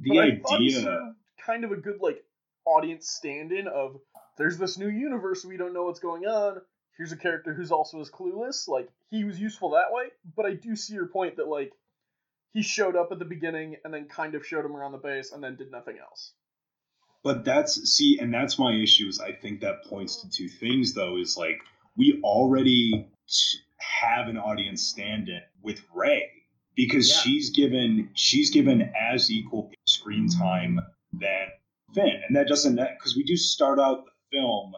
the 0.00 0.10
but 0.10 0.18
I 0.18 0.38
thought 0.38 0.60
he 0.60 0.76
idea. 0.76 1.14
kind 1.44 1.64
of 1.64 1.72
a 1.72 1.76
good 1.76 1.98
like 2.00 2.22
audience 2.64 3.08
stand-in 3.10 3.66
of 3.66 3.96
there's 4.36 4.58
this 4.58 4.78
new 4.78 4.88
universe 4.88 5.44
we 5.44 5.56
don't 5.56 5.74
know 5.74 5.84
what's 5.84 6.00
going 6.00 6.24
on. 6.24 6.60
Here's 6.96 7.12
a 7.12 7.16
character 7.16 7.52
who's 7.54 7.72
also 7.72 8.00
as 8.00 8.10
clueless. 8.10 8.68
Like 8.68 8.88
he 9.10 9.24
was 9.24 9.40
useful 9.40 9.70
that 9.70 9.90
way, 9.92 10.06
but 10.36 10.46
I 10.46 10.54
do 10.54 10.76
see 10.76 10.94
your 10.94 11.06
point 11.06 11.36
that 11.36 11.48
like 11.48 11.72
he 12.52 12.62
showed 12.62 12.94
up 12.96 13.08
at 13.10 13.18
the 13.18 13.24
beginning 13.24 13.76
and 13.84 13.92
then 13.92 14.06
kind 14.06 14.34
of 14.34 14.46
showed 14.46 14.64
him 14.64 14.76
around 14.76 14.92
the 14.92 14.98
base 14.98 15.32
and 15.32 15.42
then 15.42 15.56
did 15.56 15.70
nothing 15.72 15.96
else. 15.98 16.32
But 17.24 17.44
that's 17.44 17.74
see, 17.90 18.18
and 18.20 18.32
that's 18.32 18.58
my 18.58 18.72
issue. 18.74 19.06
Is 19.08 19.18
I 19.18 19.32
think 19.32 19.60
that 19.60 19.84
points 19.84 20.16
to 20.22 20.30
two 20.30 20.48
things, 20.48 20.94
though. 20.94 21.16
Is 21.16 21.36
like 21.36 21.58
we 21.96 22.20
already 22.22 23.08
have 23.78 24.28
an 24.28 24.36
audience 24.36 24.82
stand-in 24.82 25.40
with 25.62 25.80
Rey 25.94 26.30
because 26.76 27.08
Yeah. 27.10 27.16
she's 27.22 27.50
given 27.50 28.10
she's 28.14 28.50
given 28.50 28.92
as 29.10 29.30
equal 29.30 29.72
screen 29.86 30.28
time 30.28 30.78
than 31.12 31.48
Finn, 31.94 32.20
and 32.28 32.36
that 32.36 32.46
doesn't 32.46 32.76
because 32.76 33.16
we 33.16 33.24
do 33.24 33.36
start 33.36 33.78
out 33.80 34.04
the 34.04 34.10
film 34.34 34.72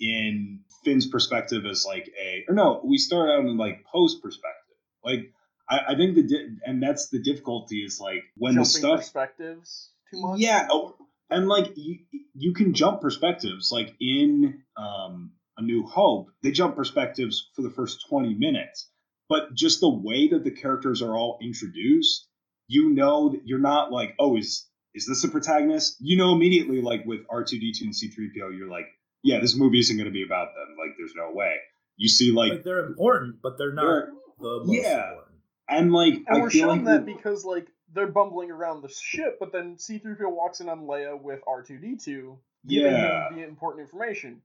in 0.00 0.60
Finn's 0.84 1.06
perspective 1.06 1.64
as 1.66 1.84
like 1.86 2.10
a 2.20 2.44
or 2.48 2.54
no, 2.54 2.80
we 2.84 2.98
start 2.98 3.30
out 3.30 3.44
in 3.44 3.56
like 3.56 3.84
Poe's 3.92 4.16
perspective. 4.16 4.76
Like 5.04 5.32
I, 5.68 5.92
I 5.92 5.96
think 5.96 6.14
the 6.14 6.22
di- 6.22 6.56
and 6.64 6.82
that's 6.82 7.08
the 7.08 7.20
difficulty 7.20 7.78
is 7.78 7.98
like 8.00 8.22
when 8.36 8.54
Jumping 8.54 8.62
the 8.62 8.78
stuff 8.78 8.98
perspectives 9.00 9.90
too 10.12 10.20
much. 10.20 10.40
yeah, 10.40 10.68
oh, 10.70 10.96
and 11.30 11.48
like 11.48 11.72
you, 11.76 11.98
you 12.34 12.52
can 12.52 12.74
jump 12.74 13.00
perspectives. 13.00 13.70
Like 13.70 13.94
in 14.00 14.62
um, 14.76 15.32
A 15.56 15.62
New 15.62 15.86
Hope, 15.86 16.28
they 16.42 16.50
jump 16.50 16.76
perspectives 16.76 17.50
for 17.54 17.62
the 17.62 17.70
first 17.70 18.06
twenty 18.08 18.34
minutes, 18.34 18.88
but 19.28 19.54
just 19.54 19.80
the 19.80 19.88
way 19.88 20.28
that 20.28 20.44
the 20.44 20.50
characters 20.50 21.00
are 21.02 21.16
all 21.16 21.38
introduced, 21.40 22.26
you 22.66 22.90
know 22.90 23.30
that 23.30 23.42
you're 23.46 23.58
not 23.58 23.92
like, 23.92 24.14
oh, 24.18 24.36
is 24.36 24.66
is 24.94 25.06
this 25.06 25.24
a 25.24 25.28
protagonist? 25.28 25.96
You 26.00 26.16
know 26.16 26.32
immediately, 26.34 26.80
like 26.82 27.04
with 27.06 27.20
R 27.30 27.44
two 27.44 27.58
D 27.58 27.72
two 27.72 27.86
and 27.86 27.96
C 27.96 28.08
three 28.08 28.30
PO, 28.38 28.48
you're 28.50 28.68
like, 28.68 28.86
yeah, 29.22 29.40
this 29.40 29.56
movie 29.56 29.78
isn't 29.80 29.96
going 29.96 30.06
to 30.08 30.12
be 30.12 30.24
about 30.24 30.48
them. 30.54 30.76
Like, 30.78 30.96
there's 30.98 31.14
no 31.14 31.30
way. 31.32 31.54
You 31.96 32.08
see, 32.08 32.32
like, 32.32 32.50
Like, 32.52 32.64
they're 32.64 32.84
important, 32.86 33.36
but 33.42 33.56
they're 33.58 33.72
not 33.72 33.82
they're- 33.82 34.12
the 34.40 34.64
most 34.64 34.72
Yeah. 34.82 35.08
important. 35.10 35.36
and 35.68 35.92
like, 35.92 36.14
And 36.14 36.26
I 36.28 36.40
we're 36.40 36.50
feel 36.50 36.68
shown 36.68 36.84
like 36.84 36.84
that 36.86 37.06
because 37.06 37.44
like 37.44 37.68
they're 37.94 38.06
bumbling 38.08 38.50
around 38.50 38.82
the 38.82 38.88
ship, 38.88 39.36
but 39.38 39.52
then 39.52 39.78
C-3PO 39.78 40.28
walks 40.30 40.60
in 40.60 40.68
on 40.68 40.80
Leia 40.86 41.20
with 41.20 41.40
R2D2, 41.46 42.38
giving 42.66 42.92
Yeah. 42.92 43.28
him 43.28 43.36
the 43.36 43.44
important 43.44 43.82
information. 43.82 44.42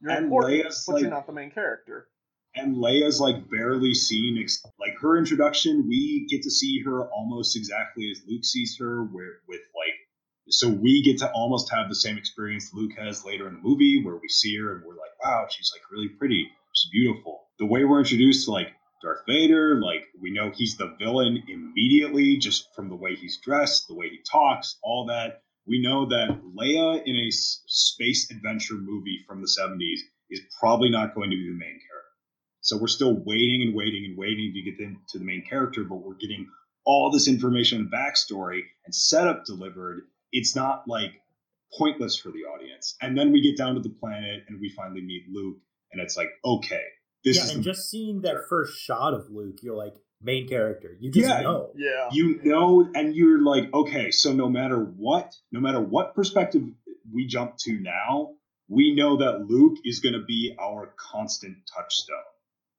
You're 0.00 0.12
And 0.12 0.24
important, 0.24 0.64
Leia's, 0.64 0.84
but 0.86 1.00
you're 1.00 1.10
not 1.10 1.26
the 1.26 1.32
main 1.32 1.50
character. 1.50 2.08
And 2.56 2.76
Leia's 2.76 3.20
like 3.20 3.48
barely 3.50 3.94
seen 3.94 4.38
ex- 4.40 4.64
like 4.80 4.98
her 5.00 5.16
introduction 5.16 5.86
we 5.86 6.26
get 6.28 6.42
to 6.42 6.50
see 6.50 6.82
her 6.82 7.08
almost 7.10 7.56
exactly 7.56 8.10
as 8.10 8.22
Luke 8.26 8.44
sees 8.44 8.76
her 8.80 9.04
where 9.04 9.40
with 9.46 9.60
like 9.76 9.94
so 10.48 10.68
we 10.68 11.02
get 11.02 11.18
to 11.18 11.30
almost 11.32 11.70
have 11.72 11.88
the 11.88 11.94
same 11.94 12.16
experience 12.16 12.72
Luke 12.72 12.92
has 12.98 13.24
later 13.24 13.46
in 13.46 13.54
the 13.54 13.60
movie 13.60 14.02
where 14.02 14.16
we 14.16 14.28
see 14.28 14.56
her 14.56 14.74
and 14.74 14.84
we're 14.84 14.94
like 14.94 15.12
wow 15.22 15.46
she's 15.48 15.70
like 15.74 15.82
really 15.90 16.08
pretty. 16.08 16.48
She's 16.72 16.90
beautiful. 16.90 17.48
The 17.58 17.66
way 17.66 17.84
we're 17.84 18.00
introduced 18.00 18.46
to 18.46 18.52
like 18.52 18.68
Darth 19.02 19.22
Vader 19.26 19.80
like 19.80 20.04
we 20.20 20.30
know 20.32 20.50
he's 20.50 20.76
the 20.76 20.96
villain 20.98 21.42
immediately 21.48 22.38
just 22.38 22.74
from 22.74 22.88
the 22.88 22.96
way 22.96 23.14
he's 23.14 23.38
dressed 23.38 23.86
the 23.86 23.94
way 23.94 24.08
he 24.08 24.20
talks 24.30 24.78
all 24.82 25.06
that. 25.06 25.42
We 25.66 25.82
know 25.82 26.06
that 26.06 26.40
Leia 26.56 27.02
in 27.04 27.16
a 27.16 27.30
space 27.30 28.30
adventure 28.30 28.74
movie 28.74 29.24
from 29.26 29.40
the 29.40 29.48
70s 29.48 29.98
is 30.30 30.40
probably 30.60 30.90
not 30.90 31.14
going 31.14 31.30
to 31.30 31.36
be 31.36 31.48
the 31.48 31.58
main 31.58 31.70
character 31.70 31.85
so 32.66 32.76
we're 32.76 32.88
still 32.88 33.14
waiting 33.24 33.62
and 33.62 33.76
waiting 33.76 34.04
and 34.06 34.18
waiting 34.18 34.52
to 34.52 34.60
get 34.60 34.76
them 34.76 35.00
to 35.10 35.20
the 35.20 35.24
main 35.24 35.44
character, 35.48 35.84
but 35.84 35.96
we're 35.96 36.16
getting 36.16 36.48
all 36.84 37.12
this 37.12 37.28
information 37.28 37.78
and 37.78 37.92
backstory 37.92 38.62
and 38.84 38.92
setup 38.92 39.44
delivered. 39.44 40.02
It's 40.32 40.56
not 40.56 40.82
like 40.88 41.12
pointless 41.78 42.18
for 42.18 42.30
the 42.30 42.40
audience. 42.40 42.96
And 43.00 43.16
then 43.16 43.30
we 43.30 43.40
get 43.40 43.56
down 43.56 43.76
to 43.76 43.80
the 43.80 43.90
planet 43.90 44.42
and 44.48 44.60
we 44.60 44.68
finally 44.70 45.00
meet 45.00 45.22
Luke, 45.32 45.58
and 45.92 46.02
it's 46.02 46.16
like, 46.16 46.30
okay, 46.44 46.82
this 47.24 47.36
yeah, 47.36 47.44
is 47.44 47.50
and 47.54 47.62
just 47.62 47.88
seeing 47.88 48.22
that 48.22 48.34
first 48.48 48.76
shot 48.76 49.14
of 49.14 49.30
Luke, 49.30 49.58
you're 49.62 49.76
like 49.76 49.94
main 50.20 50.48
character. 50.48 50.96
You 50.98 51.12
just 51.12 51.28
Yeah. 51.28 51.42
know. 51.42 51.70
Yeah. 51.76 52.08
you 52.10 52.40
know, 52.42 52.90
and 52.96 53.14
you're 53.14 53.44
like, 53.44 53.72
okay, 53.72 54.10
so 54.10 54.32
no 54.32 54.48
matter 54.48 54.78
what, 54.80 55.32
no 55.52 55.60
matter 55.60 55.80
what 55.80 56.16
perspective 56.16 56.62
we 57.12 57.28
jump 57.28 57.58
to 57.58 57.78
now, 57.78 58.34
we 58.68 58.92
know 58.96 59.18
that 59.18 59.46
Luke 59.46 59.78
is 59.84 60.00
going 60.00 60.14
to 60.14 60.24
be 60.24 60.56
our 60.58 60.92
constant 60.98 61.58
touchstone 61.72 62.16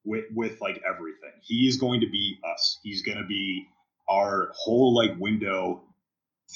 with 0.07 0.25
with 0.33 0.61
like 0.61 0.81
everything. 0.87 1.31
He 1.41 1.67
is 1.67 1.77
going 1.77 2.01
to 2.01 2.09
be 2.09 2.39
us. 2.51 2.79
He's 2.83 3.03
going 3.03 3.17
to 3.19 3.27
be 3.27 3.67
our 4.09 4.51
whole 4.55 4.95
like 4.95 5.19
window 5.19 5.83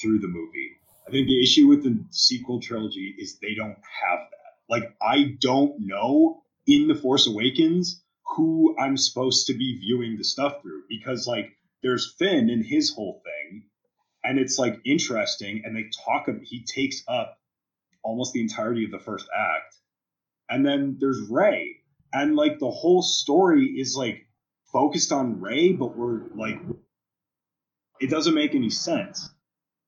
through 0.00 0.20
the 0.20 0.28
movie. 0.28 0.72
I 1.06 1.10
think 1.10 1.26
the 1.26 1.42
issue 1.42 1.68
with 1.68 1.84
the 1.84 2.04
sequel 2.10 2.60
trilogy 2.60 3.14
is 3.18 3.38
they 3.38 3.54
don't 3.54 3.76
have 3.76 4.20
that. 4.30 4.52
Like 4.68 4.94
I 5.02 5.36
don't 5.40 5.74
know 5.80 6.42
in 6.66 6.88
The 6.88 6.94
Force 6.94 7.26
Awakens 7.26 8.02
who 8.36 8.74
I'm 8.78 8.96
supposed 8.96 9.48
to 9.48 9.54
be 9.54 9.78
viewing 9.78 10.16
the 10.16 10.24
stuff 10.24 10.62
through 10.62 10.84
because 10.88 11.26
like 11.26 11.52
there's 11.82 12.14
Finn 12.18 12.48
and 12.48 12.64
his 12.64 12.94
whole 12.94 13.20
thing 13.24 13.64
and 14.24 14.38
it's 14.38 14.58
like 14.58 14.80
interesting 14.86 15.62
and 15.64 15.76
they 15.76 15.90
talk 16.04 16.28
ab- 16.28 16.42
he 16.42 16.64
takes 16.64 17.02
up 17.08 17.38
almost 18.02 18.32
the 18.32 18.40
entirety 18.40 18.84
of 18.84 18.90
the 18.90 18.98
first 18.98 19.28
act 19.36 19.74
and 20.48 20.64
then 20.64 20.96
there's 21.00 21.20
Rey 21.30 21.81
and 22.12 22.36
like 22.36 22.58
the 22.58 22.70
whole 22.70 23.02
story 23.02 23.66
is 23.66 23.96
like 23.96 24.26
focused 24.72 25.12
on 25.12 25.40
Rey 25.40 25.72
but 25.72 25.96
we're 25.96 26.22
like 26.34 26.58
it 28.00 28.10
doesn't 28.10 28.34
make 28.34 28.54
any 28.54 28.70
sense. 28.70 29.30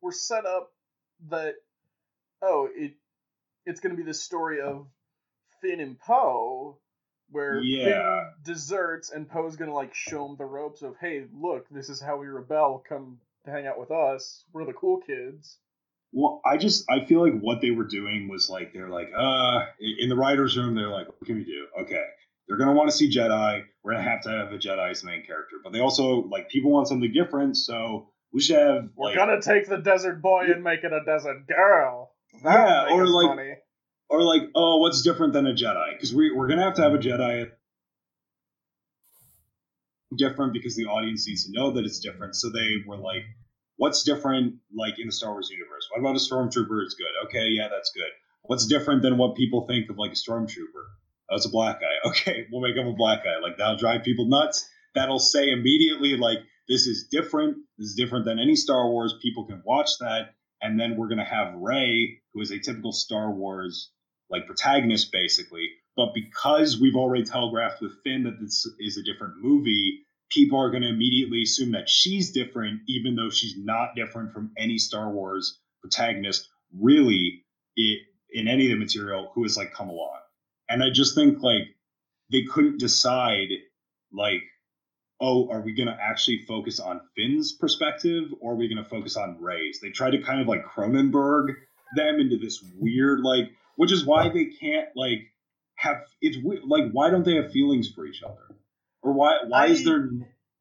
We're 0.01 0.13
set 0.13 0.47
up 0.47 0.73
that 1.31 1.55
oh, 2.43 2.69
it 2.75 2.93
it's 3.67 3.81
gonna 3.81 3.97
be 3.97 4.03
the 4.03 4.15
story 4.15 4.61
of 4.61 4.87
Finn 5.61 5.81
and 5.81 5.99
Poe 5.99 6.79
where 7.31 7.61
Yeah. 7.61 7.85
Finn 7.85 8.55
deserts 8.55 9.11
and 9.11 9.29
Poe's 9.29 9.57
gonna 9.57 9.75
like 9.75 9.95
show 9.95 10.27
him 10.27 10.37
the 10.37 10.45
ropes 10.45 10.83
of 10.83 10.97
hey, 11.01 11.25
look, 11.35 11.69
this 11.71 11.89
is 11.89 12.01
how 12.01 12.17
we 12.19 12.27
rebel, 12.27 12.85
come 12.89 13.19
hang 13.47 13.67
out 13.67 13.81
with 13.81 13.91
us. 13.91 14.45
We're 14.53 14.65
the 14.67 14.73
cool 14.73 14.99
kids. 15.01 15.59
Well, 16.17 16.41
I 16.47 16.57
just 16.59 16.85
I 16.89 17.05
feel 17.05 17.21
like 17.21 17.41
what 17.41 17.61
they 17.61 17.73
were 17.73 17.85
doing 17.87 18.29
was 18.29 18.49
like 18.49 18.73
they're 18.73 18.89
like 18.89 19.11
uh 19.17 19.65
in 20.01 20.09
the 20.09 20.15
writers' 20.15 20.57
room 20.57 20.77
they're 20.77 20.89
like 20.89 21.09
what 21.09 21.25
can 21.27 21.35
we 21.35 21.45
do? 21.45 21.67
Okay, 21.83 22.05
they're 22.47 22.57
gonna 22.57 22.73
want 22.73 22.89
to 22.89 22.97
see 22.97 23.11
Jedi. 23.11 23.65
We're 23.83 23.93
gonna 23.95 24.05
have 24.09 24.23
to 24.23 24.29
have 24.31 24.53
a 24.53 24.59
Jedi 24.59 24.91
as 24.91 25.01
the 25.01 25.09
main 25.09 25.27
character, 25.27 25.57
but 25.63 25.73
they 25.73 25.81
also 25.81 26.23
like 26.31 26.49
people 26.49 26.71
want 26.71 26.87
something 26.87 27.13
different, 27.13 27.57
so 27.57 28.11
we 28.33 28.41
should 28.41 28.59
have 28.59 28.89
We're 28.97 29.09
like 29.09 29.17
gonna 29.17 29.43
take 29.43 29.69
the 29.69 29.79
desert 29.79 30.23
boy 30.23 30.45
and 30.55 30.63
make 30.63 30.85
it 30.85 30.93
a 30.93 31.01
desert 31.05 31.49
girl. 31.49 32.13
Yeah, 32.45 32.87
or 32.93 33.07
like- 33.09 33.37
money. 33.37 33.55
or 34.09 34.23
like 34.23 34.43
oh 34.55 34.79
what's 34.79 35.03
different 35.03 35.33
than 35.33 35.49
a 35.49 35.53
Jedi? 35.53 35.95
Because 35.95 36.15
we 36.15 36.31
we're 36.33 36.47
gonna 36.47 36.63
have 36.63 36.75
to 36.75 36.83
have 36.83 36.95
a 36.95 36.99
Jedi 36.99 37.51
different 40.17 40.53
because 40.53 40.77
the 40.77 40.85
audience 40.85 41.27
needs 41.27 41.45
to 41.47 41.51
know 41.53 41.73
that 41.73 41.85
it's 41.85 41.99
different. 41.99 42.37
So 42.37 42.51
they 42.51 42.77
were 42.87 42.97
like, 42.97 43.25
what's 43.77 44.03
different 44.03 44.57
like 44.75 44.99
in 44.99 45.07
the 45.07 45.13
Star 45.13 45.33
Wars 45.33 45.51
universe? 45.51 45.89
What 45.91 46.01
about 46.01 46.17
a 46.17 46.19
stormtrooper 46.19 46.85
is 46.85 46.95
good? 46.95 47.27
Okay, 47.27 47.49
yeah, 47.49 47.69
that's 47.69 47.91
good. 47.93 48.11
What's 48.43 48.67
different 48.67 49.03
than 49.03 49.17
what 49.17 49.37
people 49.37 49.67
think 49.67 49.89
of 49.91 49.99
like 49.99 50.13
a 50.13 50.15
stormtrooper? 50.15 50.85
Oh, 51.31 51.37
a 51.37 51.49
black 51.51 51.81
guy. 51.81 51.87
Okay, 52.11 52.47
we'll 52.53 52.61
make 52.61 52.77
him 52.77 52.87
a 52.87 52.93
black 52.93 53.25
guy. 53.25 53.39
Like 53.43 53.57
that'll 53.57 53.77
drive 53.77 54.05
people 54.05 54.27
nuts. 54.29 54.69
That'll 54.95 55.19
say 55.19 55.51
immediately 55.51 56.17
like 56.17 56.39
this 56.69 56.87
is 56.87 57.09
different. 57.11 57.57
This 57.79 57.89
is 57.89 57.95
different 57.95 58.25
than 58.25 58.39
any 58.39 58.57
Star 58.57 58.89
Wars. 58.89 59.15
People 59.23 59.47
can 59.47 59.63
watch 59.65 59.91
that, 60.01 60.35
and 60.61 60.79
then 60.79 60.97
we're 60.97 61.09
gonna 61.09 61.25
have 61.25 61.55
Rey, 61.55 62.21
who 62.33 62.41
is 62.41 62.51
a 62.51 62.59
typical 62.59 62.93
Star 62.93 63.31
Wars 63.31 63.91
like 64.31 64.47
protagonist 64.47 65.13
basically. 65.13 65.69
But 65.97 66.13
because 66.15 66.81
we've 66.81 66.97
already 66.97 67.25
telegraphed 67.25 67.81
with 67.81 68.03
Finn 68.03 68.25
that 68.25 68.41
this 68.41 68.67
is 68.79 68.97
a 68.97 69.03
different 69.03 69.35
movie, 69.39 70.04
people 70.31 70.59
are 70.59 70.71
going 70.71 70.83
to 70.83 70.89
immediately 70.89 71.43
assume 71.43 71.73
that 71.73 71.89
she's 71.89 72.33
different, 72.33 72.81
even 72.89 73.17
though 73.17 73.31
she's 73.31 73.57
not 73.57 73.95
different 73.95 74.33
from 74.33 74.53
any 74.59 74.79
Star 74.79 75.11
Wars 75.11 75.59
protagonist, 75.81 76.49
really, 76.79 77.45
it, 77.77 78.01
in 78.31 78.49
any 78.49 78.67
of 78.67 78.71
the 78.71 78.79
material 78.79 79.31
who 79.35 79.43
has 79.43 79.57
like 79.57 79.73
come 79.73 79.89
along. 79.89 80.19
And 80.69 80.83
I 80.83 80.91
just 80.91 81.15
think 81.15 81.43
like 81.43 81.63
they 82.31 82.43
couldn't 82.43 82.79
decide, 82.79 83.49
like, 84.13 84.43
oh, 85.21 85.49
are 85.51 85.61
we 85.61 85.75
going 85.75 85.89
to 85.89 85.97
actually 86.01 86.39
focus 86.39 86.81
on 86.81 87.01
Finn's 87.15 87.53
perspective 87.53 88.25
or 88.41 88.53
are 88.53 88.57
we 88.57 88.69
going 88.69 88.83
to 88.83 88.89
focus 88.89 89.17
on 89.17 89.41
Rey's? 89.41 89.81
They 89.81 89.91
tried 89.91 90.11
to 90.11 90.23
kind 90.23 90.41
of 90.41 90.49
like 90.49 90.65
Cronenberg 90.65 91.55
them 91.97 92.19
into 92.19 92.37
this 92.39 92.65
weird, 92.79 93.21
like, 93.21 93.51
which 93.77 93.93
is 93.93 94.05
why 94.05 94.29
they 94.29 94.47
can't 94.47 94.89
like 94.97 95.21
have 95.77 96.03
it's 96.21 96.39
like 96.67 96.91
why 96.93 97.11
don't 97.11 97.25
they 97.25 97.35
have 97.35 97.51
feelings 97.51 97.91
for 97.91 98.07
each 98.07 98.23
other 98.23 98.57
or 99.05 99.13
why 99.13 99.39
why 99.47 99.67
is 99.67 99.81
I- 99.83 99.85
there 99.85 100.09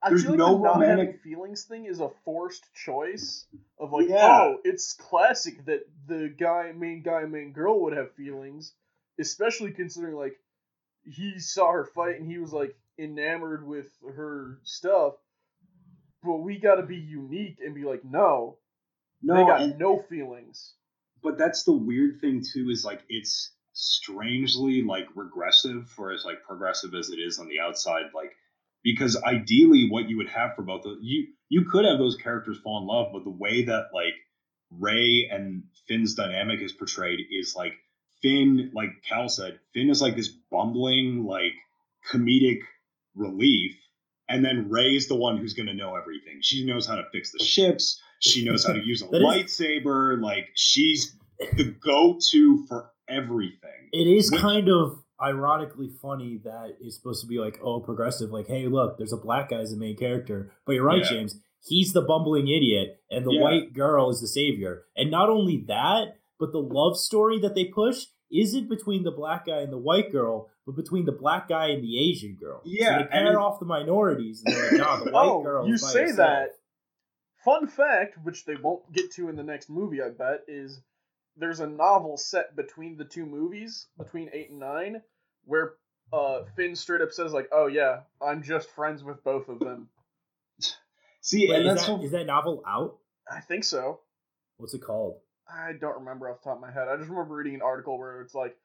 I 0.04 0.10
There's 0.10 0.26
like 0.26 0.38
no 0.38 0.58
the 0.58 0.64
romantic- 0.66 1.22
feelings 1.22 1.64
thing 1.64 1.86
is 1.86 2.02
a 2.02 2.10
forced 2.26 2.66
choice 2.76 3.48
of 3.80 3.94
like, 3.94 4.10
Yeah. 4.10 4.42
oh, 4.42 4.58
it's 4.66 4.92
classic 4.92 5.64
that 5.66 5.88
the 6.08 6.28
guy, 6.28 6.74
main 6.74 7.02
guy, 7.04 7.24
main 7.24 7.54
girl 7.54 7.80
would 7.84 7.96
have 7.96 8.12
feelings, 8.12 8.74
especially 9.18 9.72
considering 9.72 10.16
like 10.18 10.38
he 11.06 11.40
saw 11.40 11.72
her 11.72 11.86
fight 11.86 12.20
and 12.20 12.30
he 12.30 12.38
was 12.38 12.52
like 12.52 12.76
enamored 13.00 13.66
with 13.66 13.90
her 14.06 14.60
stuff. 14.64 15.14
But 16.22 16.38
we 16.40 16.58
got 16.60 16.76
to 16.76 16.84
be 16.84 16.98
unique 16.98 17.60
and 17.66 17.74
be 17.74 17.86
like, 17.86 18.04
no, 18.04 18.58
no 19.22 19.36
they 19.36 19.44
got 19.46 19.62
and- 19.62 19.80
no 19.80 20.00
feelings. 20.00 20.74
but 21.22 21.38
that's 21.38 21.64
the 21.64 21.72
weird 21.72 22.20
thing 22.20 22.44
too 22.44 22.70
is 22.70 22.84
like 22.84 23.02
it's 23.08 23.52
strangely 23.74 24.84
like 24.84 25.08
regressive 25.16 25.90
for 25.90 26.12
as 26.12 26.24
like 26.26 26.44
progressive 26.48 26.94
as 26.94 27.10
it 27.10 27.18
is 27.18 27.40
on 27.40 27.48
the 27.48 27.60
outside 27.60 28.06
like 28.14 28.32
because 28.84 29.22
ideally 29.24 29.88
what 29.90 30.08
you 30.10 30.18
would 30.18 30.30
have 30.30 30.56
for 30.56 30.62
both 30.62 30.86
of 30.86 30.98
you 31.02 31.28
you 31.50 31.66
could 31.66 31.86
have 31.86 31.98
those 31.98 32.16
characters 32.16 32.60
fall 32.60 32.80
in 32.80 32.88
love 32.88 33.12
but 33.12 33.24
the 33.24 33.30
way 33.30 33.64
that 33.64 33.88
like 33.94 34.14
rey 34.80 35.28
and 35.32 35.64
finn's 35.88 36.14
dynamic 36.14 36.62
is 36.62 36.72
portrayed 36.72 37.20
is 37.32 37.56
like 37.56 37.74
finn 38.22 38.72
like 38.74 38.90
cal 39.08 39.28
said 39.28 39.60
finn 39.74 39.90
is 39.90 40.02
like 40.02 40.16
this 40.16 40.30
bumbling 40.30 41.26
like 41.26 41.54
comedic 42.12 42.60
relief 43.16 43.76
and 44.30 44.44
then 44.44 44.70
rey's 44.70 45.08
the 45.08 45.16
one 45.16 45.38
who's 45.38 45.54
going 45.54 45.68
to 45.68 45.74
know 45.74 45.96
everything. 45.96 46.40
She 46.42 46.66
knows 46.66 46.88
how 46.88 46.96
to 46.96 47.04
fix 47.12 47.32
the 47.32 47.44
ships. 47.44 48.02
She 48.20 48.46
knows 48.46 48.66
how 48.66 48.74
to 48.74 48.84
use 48.84 49.02
a 49.02 49.06
is- 49.12 49.22
lightsaber. 49.22 50.22
Like 50.22 50.50
she's 50.56 51.16
the 51.56 51.66
go-to 51.66 52.66
for 52.68 52.90
everything 53.08 53.90
It 53.92 54.08
is 54.08 54.32
Which- 54.32 54.42
kind 54.42 54.70
of 54.70 55.04
ironically 55.22 55.90
funny 56.02 56.38
that 56.44 56.78
it's 56.82 56.96
supposed 56.98 57.22
to 57.22 57.28
be 57.28 57.38
like, 57.40 57.60
oh, 57.64 57.80
progressive, 57.80 58.32
like, 58.32 58.48
hey, 58.48 58.68
look, 58.68 58.98
there's 58.98 59.14
a 59.14 59.18
black 59.18 59.50
guy 59.50 59.58
as 59.60 59.72
the 59.72 59.78
main 59.78 59.96
character. 59.96 60.52
But 60.66 60.74
you're 60.74 60.84
right, 60.86 61.04
Yeah. 61.04 61.10
James. 61.10 61.40
He's 61.66 61.94
the 61.94 62.02
bumbling 62.02 62.48
idiot, 62.50 63.00
and 63.10 63.26
the 63.26 63.32
Yeah. 63.34 63.42
white 63.42 63.74
girl 63.74 64.10
is 64.10 64.20
the 64.20 64.28
savior. 64.28 64.86
And 64.98 65.10
not 65.10 65.30
only 65.30 65.64
that, 65.68 66.18
but 66.40 66.52
the 66.52 66.60
love 66.62 66.98
story 66.98 67.40
that 67.40 67.56
they 67.56 67.66
push 67.66 68.08
isn't 68.32 68.68
between 68.68 69.04
the 69.04 69.12
black 69.12 69.46
guy 69.46 69.60
and 69.62 69.72
the 69.72 69.78
white 69.78 70.12
girl, 70.12 70.50
but 70.66 70.76
between 70.76 71.06
the 71.06 71.12
black 71.14 71.48
guy 71.48 71.68
and 71.68 71.82
the 71.84 71.98
Asian 72.00 72.36
girl. 72.36 72.62
Yeah, 72.66 72.98
so 72.98 73.04
they 73.04 73.10
pair 73.10 73.28
and- 73.28 73.38
off 73.38 73.60
the 73.60 73.66
minorities, 73.66 74.44
and 74.46 74.56
they're 74.56 74.72
like, 74.72 74.80
nah, 74.82 75.04
the 75.06 75.12
white 75.12 75.26
Oh, 75.30 75.42
girl. 75.44 75.68
you 75.68 75.78
say 75.78 76.02
herself. 76.02 76.18
that. 76.18 76.50
Fun 77.46 77.68
fact, 77.68 78.18
which 78.24 78.46
they 78.46 78.56
won't 78.56 78.92
get 78.92 79.12
to 79.14 79.30
in 79.30 79.36
the 79.36 79.44
next 79.44 79.70
movie, 79.70 80.02
I 80.02 80.10
bet, 80.10 80.42
is 80.48 80.82
there's 81.38 81.60
a 81.60 81.68
novel 81.68 82.18
set 82.18 82.56
between 82.56 82.98
the 82.98 83.06
two 83.06 83.26
movies, 83.26 83.88
between 83.98 84.30
eight 84.34 84.50
and 84.50 84.60
nine, 84.60 85.02
where 85.46 85.74
uh, 86.12 86.44
Finn 86.56 86.76
straight 86.76 87.02
up 87.02 87.12
says 87.12 87.34
like, 87.34 87.50
"Oh 87.52 87.68
yeah, 87.68 88.02
I'm 88.22 88.44
just 88.44 88.70
friends 88.72 89.04
with 89.04 89.24
both 89.24 89.50
of 89.50 89.60
them." 89.60 89.90
See, 91.22 91.48
Wait, 91.48 91.56
and 91.58 91.66
is, 91.66 91.74
that's 91.76 91.88
that, 91.88 92.00
so 92.00 92.04
is 92.04 92.12
that 92.12 92.26
novel 92.26 92.64
out? 92.68 92.98
I 93.30 93.40
think 93.40 93.64
so. 93.64 94.02
What's 94.58 94.74
it 94.74 94.82
called? 94.82 95.16
I 95.48 95.74
don't 95.74 96.00
remember 96.00 96.30
off 96.30 96.42
the 96.42 96.50
top 96.50 96.58
of 96.58 96.62
my 96.62 96.72
head. 96.72 96.88
I 96.88 96.98
just 96.98 97.10
remember 97.10 97.36
reading 97.36 97.56
an 97.56 97.62
article 97.62 97.98
where 97.98 98.22
it's 98.22 98.36
like, 98.36 98.56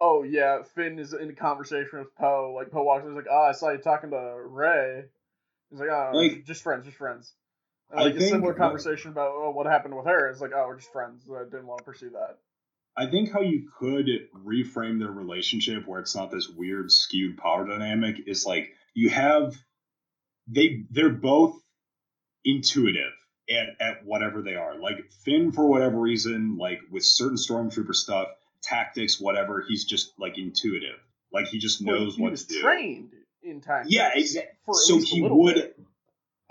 "Oh 0.00 0.22
yeah, 0.22 0.62
Finn 0.74 0.98
is 0.98 1.12
in 1.12 1.30
a 1.30 1.34
conversation 1.34 1.98
with 1.98 2.14
Poe. 2.14 2.52
Like 2.56 2.70
Poe 2.70 2.82
walks 2.84 3.04
in, 3.04 3.10
he's 3.10 3.16
like, 3.16 3.26
"Oh, 3.30 3.46
I 3.48 3.52
saw 3.52 3.70
you 3.70 3.78
talking 3.78 4.10
to 4.10 4.36
Rey." 4.46 5.04
He's 5.70 5.80
like, 5.80 5.88
"Oh, 5.90 6.10
Like- 6.14 6.44
just 6.44 6.62
friends, 6.62 6.84
just 6.84 6.98
friends." 6.98 7.32
I 7.94 8.04
like 8.04 8.14
a 8.14 8.20
similar 8.20 8.52
what- 8.52 8.56
conversation 8.58 9.10
about 9.10 9.32
oh, 9.34 9.50
what 9.50 9.66
happened 9.66 9.96
with 9.96 10.06
her. 10.06 10.28
It's 10.28 10.40
like, 10.40 10.52
"Oh, 10.54 10.66
we're 10.68 10.76
just 10.76 10.92
friends. 10.92 11.24
I 11.30 11.44
didn't 11.44 11.66
want 11.66 11.78
to 11.78 11.84
pursue 11.84 12.10
that." 12.10 12.38
I 12.96 13.06
think 13.06 13.32
how 13.32 13.40
you 13.40 13.70
could 13.78 14.06
reframe 14.44 14.98
their 14.98 15.10
relationship 15.10 15.86
where 15.86 16.00
it's 16.00 16.14
not 16.14 16.30
this 16.30 16.48
weird 16.48 16.90
skewed 16.92 17.38
power 17.38 17.66
dynamic 17.66 18.16
is 18.26 18.44
like 18.44 18.70
you 18.94 19.08
have 19.08 19.54
they 20.46 20.84
they're 20.90 21.08
both 21.08 21.56
intuitive 22.44 23.12
at, 23.50 23.80
at 23.80 24.04
whatever 24.04 24.42
they 24.42 24.54
are. 24.56 24.76
Like 24.78 25.10
Finn 25.24 25.52
for 25.52 25.66
whatever 25.66 25.98
reason, 25.98 26.56
like 26.58 26.80
with 26.90 27.04
certain 27.04 27.36
stormtrooper 27.36 27.94
stuff, 27.94 28.28
tactics, 28.62 29.20
whatever, 29.20 29.64
he's 29.66 29.84
just 29.84 30.12
like 30.18 30.38
intuitive. 30.38 30.98
Like 31.32 31.46
he 31.48 31.58
just 31.58 31.84
Well, 31.84 31.98
knows 32.00 32.16
he 32.16 32.22
what 32.22 32.32
was 32.32 32.44
to 32.46 32.54
do. 32.54 32.60
trained 32.60 33.12
in 33.42 33.60
tactics. 33.60 33.94
Yeah, 33.94 34.10
exactly. 34.14 34.52
So 34.74 34.98
he 34.98 35.22
would, 35.22 35.54
bit. 35.54 35.78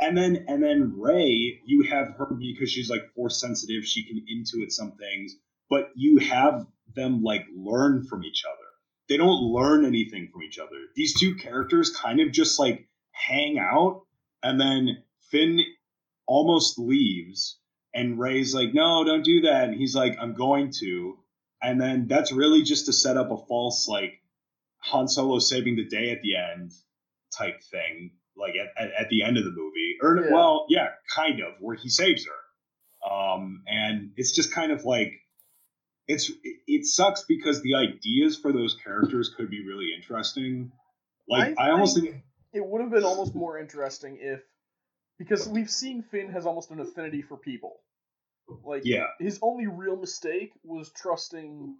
And 0.01 0.17
then 0.17 0.45
and 0.47 0.63
then 0.63 0.95
Rey, 0.97 1.61
you 1.65 1.83
have 1.83 2.15
her 2.17 2.27
because 2.39 2.71
she's 2.71 2.89
like 2.89 3.13
force 3.15 3.39
sensitive. 3.39 3.85
She 3.85 4.03
can 4.03 4.25
intuit 4.31 4.71
some 4.71 4.93
things, 4.93 5.35
but 5.69 5.91
you 5.95 6.17
have 6.19 6.65
them 6.95 7.23
like 7.23 7.45
learn 7.55 8.05
from 8.05 8.25
each 8.25 8.43
other. 8.45 8.57
They 9.09 9.17
don't 9.17 9.53
learn 9.53 9.85
anything 9.85 10.29
from 10.33 10.43
each 10.43 10.59
other. 10.59 10.77
These 10.95 11.19
two 11.19 11.35
characters 11.35 11.91
kind 11.91 12.19
of 12.19 12.31
just 12.31 12.59
like 12.59 12.87
hang 13.11 13.59
out, 13.59 14.03
and 14.43 14.59
then 14.59 15.03
Finn 15.29 15.59
almost 16.27 16.79
leaves, 16.79 17.59
and 17.93 18.19
Rey's 18.19 18.55
like, 18.55 18.73
"No, 18.73 19.03
don't 19.03 19.23
do 19.25 19.41
that," 19.41 19.69
and 19.69 19.75
he's 19.77 19.95
like, 19.95 20.17
"I'm 20.19 20.33
going 20.33 20.71
to," 20.79 21.19
and 21.61 21.79
then 21.79 22.07
that's 22.07 22.31
really 22.31 22.63
just 22.63 22.87
to 22.87 22.93
set 22.93 23.17
up 23.17 23.31
a 23.31 23.45
false 23.47 23.87
like 23.87 24.21
Han 24.79 25.07
Solo 25.07 25.39
saving 25.39 25.75
the 25.75 25.85
day 25.85 26.11
at 26.11 26.21
the 26.21 26.35
end 26.35 26.71
type 27.37 27.61
thing, 27.63 28.11
like 28.35 28.55
at, 28.55 28.69
at, 28.81 28.91
at 28.93 29.09
the 29.09 29.23
end 29.23 29.37
of 29.37 29.43
the 29.43 29.51
movie. 29.51 29.80
Or 30.01 30.15
Yeah. 30.15 30.31
well, 30.31 30.65
yeah, 30.69 30.89
kind 31.15 31.39
of, 31.41 31.53
where 31.59 31.75
he 31.75 31.89
saves 31.89 32.25
her. 32.25 33.09
Um, 33.11 33.63
and 33.67 34.11
it's 34.15 34.33
just 34.33 34.53
kind 34.53 34.71
of 34.71 34.85
like 34.85 35.13
it's 36.07 36.31
it, 36.67 36.85
sucks 36.85 37.23
because 37.27 37.61
the 37.61 37.75
ideas 37.75 38.37
for 38.37 38.51
those 38.51 38.75
characters 38.75 39.33
could 39.35 39.49
be 39.49 39.65
really 39.65 39.93
interesting. 39.95 40.71
Like 41.27 41.57
I, 41.57 41.71
almost 41.71 41.99
think, 41.99 42.23
it 42.53 42.65
would 42.65 42.81
have 42.81 42.91
been 42.91 43.03
almost 43.03 43.33
more 43.33 43.57
interesting 43.57 44.17
if 44.19 44.41
because 45.17 45.47
we've 45.47 45.69
seen 45.69 46.03
Finn 46.03 46.29
has 46.31 46.45
almost 46.45 46.71
an 46.71 46.79
affinity 46.79 47.21
for 47.21 47.37
people. 47.37 47.81
Like 48.63 48.83
yeah, 48.85 49.07
his 49.19 49.39
only 49.41 49.67
real 49.67 49.95
mistake 49.95 50.51
was 50.63 50.91
trusting 50.91 51.75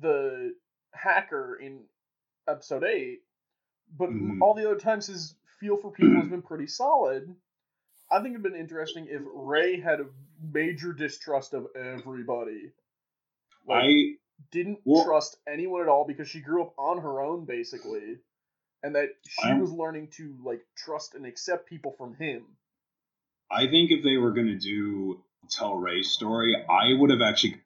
the 0.00 0.54
hacker 0.92 1.56
in 1.56 1.84
episode 2.48 2.82
8 2.82 3.20
but 3.96 4.10
Mhm. 4.10 4.40
all 4.40 4.54
the 4.54 4.64
other 4.64 4.78
times 4.78 5.06
his 5.06 5.34
feel 5.60 5.76
for 5.76 5.90
people 5.90 6.14
has 6.20 6.28
been 6.28 6.42
pretty 6.42 6.66
solid 6.66 7.34
i 8.10 8.20
think 8.20 8.32
it'd 8.34 8.42
been 8.42 8.54
interesting 8.56 9.06
if 9.10 9.22
rey 9.34 9.78
had 9.80 10.00
a 10.00 10.06
major 10.52 10.92
distrust 10.92 11.54
of 11.54 11.66
everybody 11.76 12.70
like 13.66 13.84
I 13.84 14.14
didn't 14.52 14.80
well- 14.84 15.04
trust 15.04 15.36
anyone 15.48 15.82
at 15.82 15.88
all 15.88 16.06
because 16.06 16.28
she 16.28 16.40
grew 16.40 16.62
up 16.62 16.72
on 16.78 17.00
her 17.00 17.20
own 17.20 17.44
basically 17.44 18.18
and 18.82 18.94
that 18.94 19.08
she 19.28 19.42
I'm- 19.48 19.60
was 19.60 19.72
learning 19.72 20.08
to 20.16 20.36
like 20.44 20.60
trust 20.76 21.14
and 21.14 21.26
accept 21.26 21.68
people 21.68 21.92
from 21.98 22.14
him 22.14 22.44
I 23.50 23.66
think 23.66 23.90
if 23.90 24.04
they 24.04 24.16
were 24.18 24.32
gonna 24.32 24.58
do 24.58 25.24
tell 25.50 25.74
Rey's 25.76 26.10
story, 26.10 26.54
I 26.54 26.92
would 26.92 27.08
have 27.10 27.22
actually 27.22 27.58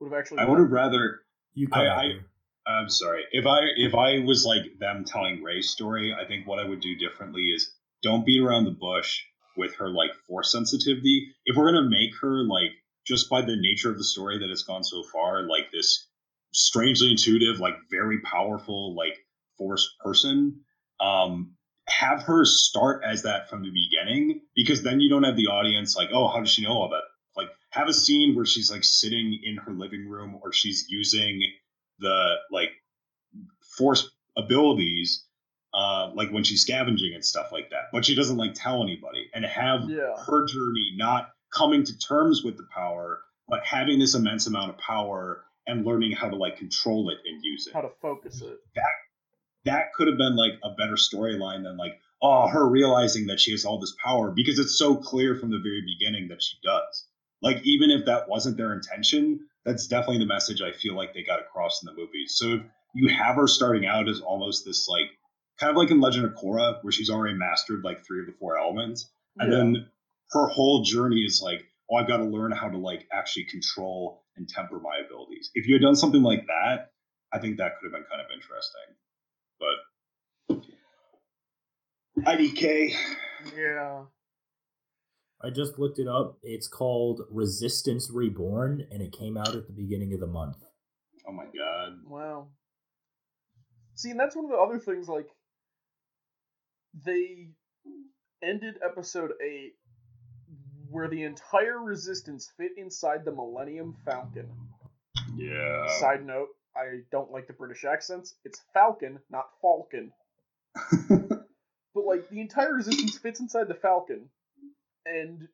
would 0.00 0.12
have 0.12 0.18
actually 0.18 0.38
I 0.40 0.44
would 0.44 0.58
have 0.58 0.72
rather 0.72 1.20
You 1.54 1.68
come 1.68 1.82
I- 1.82 1.96
I- 2.00 2.02
here. 2.06 2.24
I'm 2.66 2.88
sorry. 2.90 3.24
If 3.32 3.46
I 3.46 3.60
if 3.76 3.94
I 3.94 4.18
was 4.18 4.44
like 4.44 4.78
them 4.78 5.04
telling 5.04 5.42
Rey's 5.42 5.70
story, 5.70 6.12
I 6.12 6.26
think 6.26 6.46
what 6.46 6.58
I 6.58 6.64
would 6.68 6.80
do 6.80 6.96
differently 6.96 7.42
is 7.44 7.72
don't 8.02 8.26
beat 8.26 8.40
around 8.40 8.64
the 8.64 8.76
bush 8.78 9.22
with 9.56 9.74
her 9.76 9.88
like 9.90 10.14
force 10.26 10.52
sensitivity. 10.52 11.34
If 11.44 11.56
we're 11.56 11.72
gonna 11.72 11.88
make 11.88 12.10
her 12.20 12.44
like 12.44 12.72
just 13.06 13.28
by 13.30 13.42
the 13.42 13.56
nature 13.56 13.90
of 13.90 13.98
the 13.98 14.04
story 14.04 14.38
that 14.38 14.50
it's 14.50 14.62
gone 14.62 14.84
so 14.84 15.02
far, 15.02 15.42
like 15.42 15.70
this 15.72 16.06
strangely 16.52 17.10
intuitive, 17.10 17.60
like 17.60 17.74
very 17.90 18.20
powerful, 18.20 18.94
like 18.94 19.18
force 19.56 19.94
person, 20.04 20.60
um, 21.00 21.54
have 21.88 22.22
her 22.22 22.44
start 22.44 23.02
as 23.04 23.22
that 23.22 23.48
from 23.48 23.62
the 23.62 23.70
beginning 23.70 24.42
because 24.54 24.82
then 24.82 25.00
you 25.00 25.08
don't 25.08 25.24
have 25.24 25.36
the 25.36 25.46
audience 25.46 25.96
like, 25.96 26.10
oh, 26.12 26.28
how 26.28 26.40
does 26.40 26.50
she 26.50 26.62
know 26.62 26.72
all 26.72 26.90
that? 26.90 27.02
Like 27.36 27.48
have 27.70 27.88
a 27.88 27.94
scene 27.94 28.36
where 28.36 28.44
she's 28.44 28.70
like 28.70 28.84
sitting 28.84 29.38
in 29.42 29.56
her 29.56 29.72
living 29.72 30.08
room 30.08 30.38
or 30.42 30.52
she's 30.52 30.86
using 30.88 31.40
the 31.98 32.34
like 32.50 32.70
force 33.76 34.08
abilities 34.36 35.24
uh 35.78 36.10
like 36.14 36.30
when 36.30 36.42
she's 36.44 36.62
scavenging 36.62 37.12
and 37.14 37.24
stuff 37.24 37.48
like 37.52 37.70
that 37.70 37.84
but 37.92 38.04
she 38.04 38.14
doesn't 38.14 38.36
like 38.36 38.52
tell 38.54 38.82
anybody 38.82 39.28
and 39.34 39.44
have 39.44 39.80
Yeah. 39.88 40.14
her 40.26 40.46
journey 40.46 40.92
not 40.96 41.30
coming 41.54 41.84
to 41.84 41.98
terms 41.98 42.42
with 42.44 42.56
the 42.56 42.66
power 42.74 43.20
but 43.48 43.64
having 43.64 43.98
this 43.98 44.14
immense 44.14 44.46
amount 44.46 44.70
of 44.70 44.78
power 44.78 45.44
and 45.66 45.84
learning 45.86 46.12
how 46.12 46.28
to 46.28 46.36
like 46.36 46.56
control 46.56 47.10
it 47.10 47.18
and 47.26 47.44
use 47.44 47.66
it. 47.66 47.74
How 47.74 47.82
to 47.82 47.90
focus 48.02 48.40
it. 48.42 48.58
That 49.64 49.92
could 49.94 50.08
have 50.08 50.16
been 50.16 50.36
like 50.36 50.52
a 50.64 50.70
better 50.76 50.94
storyline 50.94 51.62
than 51.64 51.76
like 51.76 52.00
oh 52.22 52.48
her 52.48 52.66
realizing 52.68 53.26
that 53.26 53.38
she 53.40 53.50
has 53.52 53.64
all 53.64 53.78
this 53.78 53.94
power 54.02 54.30
because 54.30 54.58
it's 54.58 54.78
so 54.78 54.96
clear 54.96 55.36
from 55.36 55.50
the 55.50 55.58
very 55.62 55.82
beginning 55.82 56.28
that 56.28 56.42
she 56.42 56.56
does. 56.64 57.06
Like 57.42 57.58
even 57.64 57.90
if 57.90 58.06
that 58.06 58.28
wasn't 58.28 58.56
their 58.56 58.72
intention 58.72 59.40
that's 59.64 59.86
definitely 59.86 60.18
the 60.20 60.26
message 60.26 60.62
i 60.62 60.72
feel 60.72 60.94
like 60.94 61.12
they 61.12 61.22
got 61.22 61.40
across 61.40 61.82
in 61.82 61.86
the 61.86 61.92
movie. 62.00 62.26
So 62.26 62.54
if 62.54 62.62
you 62.94 63.08
have 63.08 63.36
her 63.36 63.46
starting 63.46 63.84
out 63.86 64.08
as 64.08 64.20
almost 64.20 64.64
this 64.64 64.88
like 64.88 65.10
kind 65.60 65.70
of 65.70 65.76
like 65.76 65.90
in 65.90 66.00
legend 66.00 66.24
of 66.24 66.32
korra 66.34 66.82
where 66.82 66.92
she's 66.92 67.10
already 67.10 67.34
mastered 67.36 67.82
like 67.84 68.04
three 68.06 68.20
of 68.20 68.26
the 68.26 68.32
four 68.38 68.56
elements 68.58 69.10
and 69.38 69.50
Yeah. 69.52 69.58
then 69.58 69.86
her 70.32 70.46
whole 70.48 70.82
journey 70.82 71.22
is 71.24 71.40
like 71.42 71.64
oh 71.90 71.96
i've 71.96 72.08
got 72.08 72.18
to 72.18 72.24
learn 72.24 72.52
how 72.52 72.68
to 72.68 72.78
like 72.78 73.06
actually 73.12 73.44
control 73.44 74.24
and 74.36 74.48
temper 74.48 74.78
my 74.80 74.98
abilities 75.04 75.50
if 75.54 75.66
you 75.66 75.74
had 75.74 75.82
done 75.82 75.96
something 75.96 76.22
like 76.22 76.46
that 76.46 76.90
i 77.32 77.38
think 77.38 77.56
that 77.58 77.72
could 77.80 77.86
have 77.86 77.92
been 77.92 78.08
kind 78.10 78.20
of 78.20 78.26
interesting 78.32 78.96
but 79.58 79.76
idk 82.26 82.94
yeah 83.56 84.04
I 85.40 85.50
just 85.50 85.78
looked 85.78 86.00
it 86.00 86.08
up. 86.08 86.36
It's 86.42 86.66
called 86.66 87.20
Resistance 87.30 88.10
Reborn, 88.12 88.88
and 88.90 89.00
it 89.00 89.12
came 89.16 89.36
out 89.36 89.54
at 89.54 89.68
the 89.68 89.72
beginning 89.72 90.12
of 90.12 90.18
the 90.18 90.26
month. 90.26 90.56
oh 91.28 91.32
my 91.32 91.44
god 91.44 91.92
Wow. 92.04 92.48
See, 93.94 94.10
and 94.10 94.18
that's 94.18 94.34
one 94.34 94.46
of 94.46 94.50
the 94.50 94.56
other 94.56 94.80
things, 94.80 95.08
like, 95.08 95.28
they 97.04 97.48
ended 98.42 98.76
episode 98.84 99.32
8 99.42 99.74
where 100.90 101.08
the 101.08 101.24
entire 101.24 101.78
resistance 101.80 102.50
fit 102.56 102.72
inside 102.76 103.24
the 103.24 103.32
Millennium 103.32 103.96
Falcon. 104.04 104.48
yeah 105.36 105.86
Side 105.98 106.24
note, 106.24 106.48
I 106.74 107.00
don't 107.10 107.30
like 107.30 107.46
the 107.46 107.52
British 107.52 107.84
accents. 107.84 108.34
It's 108.44 108.60
Falcon, 108.72 109.18
not 109.30 109.50
Falcon. 109.60 110.12
But, 111.94 112.06
like, 112.06 112.28
the 112.28 112.40
entire 112.40 112.74
resistance 112.74 113.18
fits 113.18 113.40
inside 113.40 113.66
the 113.66 113.74
Falcon, 113.74 114.28
and 115.04 115.48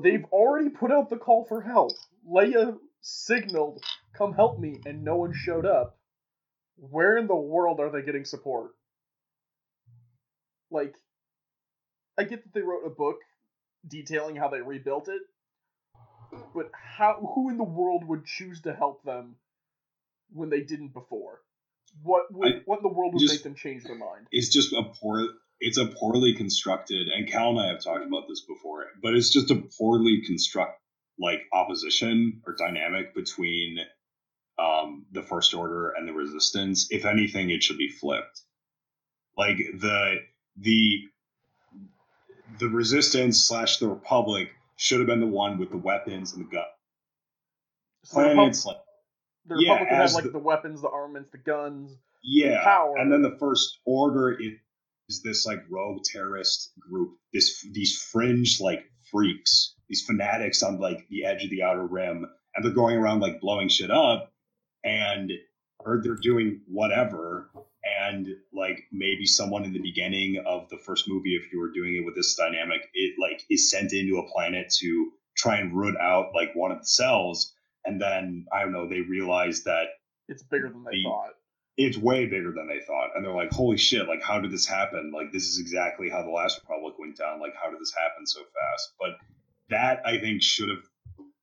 they've 0.00 0.24
already 0.30 0.68
put 0.68 0.92
out 0.92 1.10
the 1.10 1.16
call 1.16 1.46
for 1.46 1.60
help. 1.60 1.92
Leia 2.24 2.78
signaled, 3.00 3.82
come 4.12 4.34
help 4.34 4.60
me, 4.60 4.80
and 4.86 5.02
no 5.02 5.16
one 5.16 5.32
showed 5.32 5.66
up. 5.66 5.98
Where 6.76 7.16
in 7.16 7.26
the 7.26 7.34
world 7.34 7.80
are 7.80 7.90
they 7.90 8.02
getting 8.02 8.24
support? 8.24 8.70
Like, 10.70 10.94
I 12.18 12.24
get 12.24 12.44
that 12.44 12.52
they 12.54 12.62
wrote 12.62 12.86
a 12.86 12.90
book 12.90 13.18
detailing 13.86 14.36
how 14.36 14.48
they 14.48 14.60
rebuilt 14.60 15.08
it, 15.08 15.22
but 16.54 16.70
how? 16.72 17.32
Who 17.34 17.50
in 17.50 17.56
the 17.56 17.64
world 17.64 18.04
would 18.04 18.24
choose 18.24 18.60
to 18.62 18.72
help 18.74 19.02
them 19.04 19.36
when 20.32 20.50
they 20.50 20.60
didn't 20.60 20.92
before? 20.92 21.40
What 22.02 22.32
would, 22.32 22.48
I- 22.48 22.60
what 22.66 22.78
in 22.78 22.82
the 22.82 22.88
world 22.88 23.14
would 23.14 23.20
just- 23.20 23.34
make 23.34 23.42
them 23.42 23.54
change 23.54 23.84
their 23.84 23.96
mind? 23.96 24.26
it's 24.30 24.48
just 24.48 24.72
a 24.72 24.82
poor 25.00 25.26
it's 25.58 25.76
a 25.76 25.86
poorly 25.86 26.34
constructed 26.34 27.08
and 27.08 27.28
cal 27.28 27.50
and 27.50 27.60
i 27.60 27.66
have 27.66 27.82
talked 27.82 28.06
about 28.06 28.28
this 28.28 28.42
before 28.46 28.86
but 29.02 29.14
it's 29.14 29.28
just 29.28 29.50
a 29.50 29.56
poorly 29.76 30.22
construct 30.24 30.80
like 31.18 31.40
opposition 31.52 32.40
or 32.46 32.54
dynamic 32.54 33.12
between 33.14 33.78
um, 34.58 35.06
the 35.10 35.22
First 35.22 35.54
Order 35.54 35.90
and 35.90 36.06
the 36.06 36.12
Resistance. 36.12 36.86
If 36.90 37.04
anything, 37.06 37.50
it 37.50 37.62
should 37.62 37.78
be 37.78 37.88
flipped. 37.88 38.42
Like 39.36 39.56
the 39.56 40.16
the 40.60 41.00
the 42.58 42.68
Resistance 42.68 43.40
slash 43.40 43.78
the 43.78 43.88
Republic 43.88 44.50
should 44.76 44.98
have 45.00 45.06
been 45.06 45.20
the 45.20 45.26
one 45.26 45.58
with 45.58 45.70
the 45.70 45.76
weapons 45.78 46.32
and 46.34 46.46
the 46.46 46.50
gun. 46.50 46.64
So 48.04 48.20
the, 48.22 48.34
Planets 48.34 48.66
like 48.66 48.76
the 49.46 49.56
yeah, 49.58 49.72
Republic 49.72 49.92
have 49.92 50.12
like 50.12 50.24
the- 50.24 50.30
the, 50.30 50.38
weapons, 50.38 50.82
the 50.82 50.88
armaments, 50.90 51.30
the 51.32 51.38
guns. 51.38 51.92
yeah, 52.22 52.62
power. 52.64 52.96
and 52.98 53.12
then 53.12 53.22
the 53.22 53.36
First 53.38 53.78
Order 53.84 54.32
is, 54.32 54.52
is 55.08 55.22
this 55.22 55.46
like 55.46 55.60
rogue 55.70 56.02
terrorist 56.04 56.72
group. 56.80 57.12
This 57.32 57.64
these 57.72 58.00
fringe 58.12 58.58
like 58.60 58.84
freaks, 59.10 59.74
these 59.88 60.04
fanatics 60.06 60.62
on 60.62 60.78
like 60.78 61.06
the 61.10 61.24
edge 61.24 61.44
of 61.44 61.50
the 61.50 61.62
outer 61.62 61.86
rim, 61.86 62.26
and 62.54 62.64
they're 62.64 62.72
going 62.72 62.96
around 62.96 63.20
like 63.20 63.40
blowing 63.40 63.68
shit 63.68 63.90
up, 63.90 64.32
and 64.84 65.30
or 65.84 66.00
they're 66.02 66.14
doing 66.14 66.60
whatever. 66.66 67.50
And 68.00 68.28
like 68.52 68.84
maybe 68.92 69.26
someone 69.26 69.64
in 69.64 69.72
the 69.72 69.80
beginning 69.82 70.42
of 70.46 70.68
the 70.68 70.78
first 70.78 71.08
movie, 71.08 71.34
if 71.36 71.52
you 71.52 71.58
were 71.60 71.72
doing 71.72 71.96
it 71.96 72.04
with 72.04 72.14
this 72.14 72.34
dynamic, 72.34 72.88
it 72.94 73.14
like 73.20 73.42
is 73.50 73.70
sent 73.70 73.92
into 73.92 74.18
a 74.18 74.30
planet 74.32 74.72
to 74.80 75.12
try 75.36 75.56
and 75.58 75.74
root 75.76 75.96
out 76.00 76.32
like 76.34 76.50
one 76.54 76.70
of 76.72 76.78
the 76.78 76.86
cells, 76.86 77.54
and 77.84 78.00
then 78.00 78.46
I 78.52 78.62
don't 78.62 78.72
know, 78.72 78.88
they 78.88 79.00
realize 79.00 79.64
that 79.64 79.84
It's 80.28 80.42
bigger 80.42 80.68
than 80.68 80.84
they 80.84 80.90
The- 80.92 81.02
thought. 81.04 81.30
it's 81.76 81.96
way 81.96 82.26
bigger 82.26 82.52
than 82.54 82.68
they 82.68 82.80
thought 82.84 83.10
and 83.14 83.24
they're 83.24 83.32
like 83.34 83.50
holy 83.52 83.78
shit 83.78 84.06
like 84.08 84.22
how 84.22 84.38
did 84.40 84.50
this 84.50 84.66
happen 84.66 85.12
like 85.14 85.32
this 85.32 85.44
is 85.44 85.58
exactly 85.58 86.10
how 86.10 86.22
the 86.22 86.30
last 86.30 86.60
republic 86.60 86.94
went 86.98 87.16
down 87.16 87.40
like 87.40 87.54
how 87.62 87.70
did 87.70 87.80
this 87.80 87.94
happen 87.94 88.26
so 88.26 88.40
fast 88.40 88.92
but 88.98 89.16
that 89.70 90.02
i 90.04 90.18
think 90.18 90.42
should 90.42 90.68
have 90.68 90.82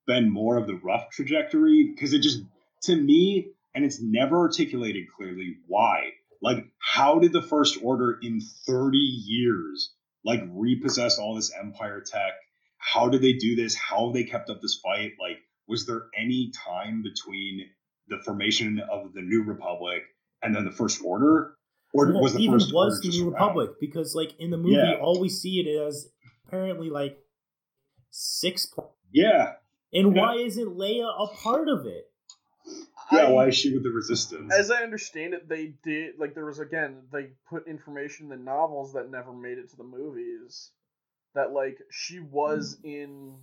been 0.05 0.29
more 0.29 0.57
of 0.57 0.67
the 0.67 0.75
rough 0.75 1.09
trajectory 1.09 1.91
because 1.91 2.13
it 2.13 2.19
just 2.19 2.43
to 2.83 2.95
me 2.95 3.47
and 3.77 3.85
it's 3.85 4.01
never 4.01 4.37
articulated 4.39 5.05
clearly 5.15 5.55
why 5.67 6.09
like 6.41 6.65
how 6.79 7.19
did 7.19 7.31
the 7.31 7.41
first 7.43 7.77
order 7.83 8.17
in 8.23 8.41
30 8.65 8.97
years 8.97 9.93
like 10.25 10.41
repossess 10.49 11.19
all 11.19 11.35
this 11.35 11.51
empire 11.63 12.01
tech 12.01 12.33
how 12.77 13.07
did 13.07 13.21
they 13.21 13.33
do 13.33 13.55
this 13.55 13.75
how 13.75 14.11
they 14.11 14.23
kept 14.23 14.49
up 14.49 14.59
this 14.61 14.79
fight 14.83 15.11
like 15.21 15.37
was 15.67 15.85
there 15.85 16.05
any 16.17 16.51
time 16.65 17.03
between 17.03 17.61
the 18.07 18.17
formation 18.25 18.81
of 18.91 19.13
the 19.13 19.21
new 19.21 19.43
republic 19.43 20.01
and 20.41 20.55
then 20.55 20.65
the 20.65 20.71
first 20.71 21.01
order 21.05 21.53
or 21.93 22.11
Well, 22.11 22.21
was 22.23 22.33
the 22.33 22.39
even 22.39 22.53
first 22.59 22.73
was 22.73 22.95
order 22.97 23.11
the 23.11 23.17
New 23.17 23.23
around? 23.29 23.33
Republic 23.33 23.69
because, 23.79 24.13
like, 24.13 24.31
in 24.39 24.49
the 24.51 24.57
movie, 24.57 24.75
Yeah. 24.75 24.95
all 25.01 25.19
we 25.21 25.29
see 25.29 25.61
it 25.61 25.67
as 25.87 26.09
apparently 26.45 26.89
like 26.89 27.17
six. 28.11 28.65
pl- 28.65 28.93
yeah 29.13 29.53
And 29.93 30.15
Yeah. 30.15 30.21
why 30.21 30.35
isn't 30.35 30.67
Leia 30.67 31.07
a 31.07 31.27
part 31.43 31.69
of 31.69 31.85
it? 31.85 32.05
Yeah 33.11 33.29
why 33.29 33.47
is 33.47 33.55
she 33.55 33.73
with 33.73 33.83
the 33.83 33.89
resistance 33.89 34.53
As 34.53 34.71
I 34.71 34.83
understand 34.83 35.33
it, 35.33 35.47
they 35.47 35.73
did 35.83 36.19
like 36.19 36.33
there 36.35 36.45
was 36.45 36.59
again 36.59 37.03
they 37.11 37.29
put 37.49 37.67
information 37.67 38.25
in 38.25 38.29
the 38.29 38.43
novels 38.43 38.93
that 38.93 39.09
never 39.09 39.33
made 39.33 39.57
it 39.57 39.69
to 39.71 39.77
the 39.77 39.83
movies. 39.83 40.71
That 41.35 41.51
like 41.51 41.77
she 41.91 42.19
was 42.19 42.77
in, 42.83 43.35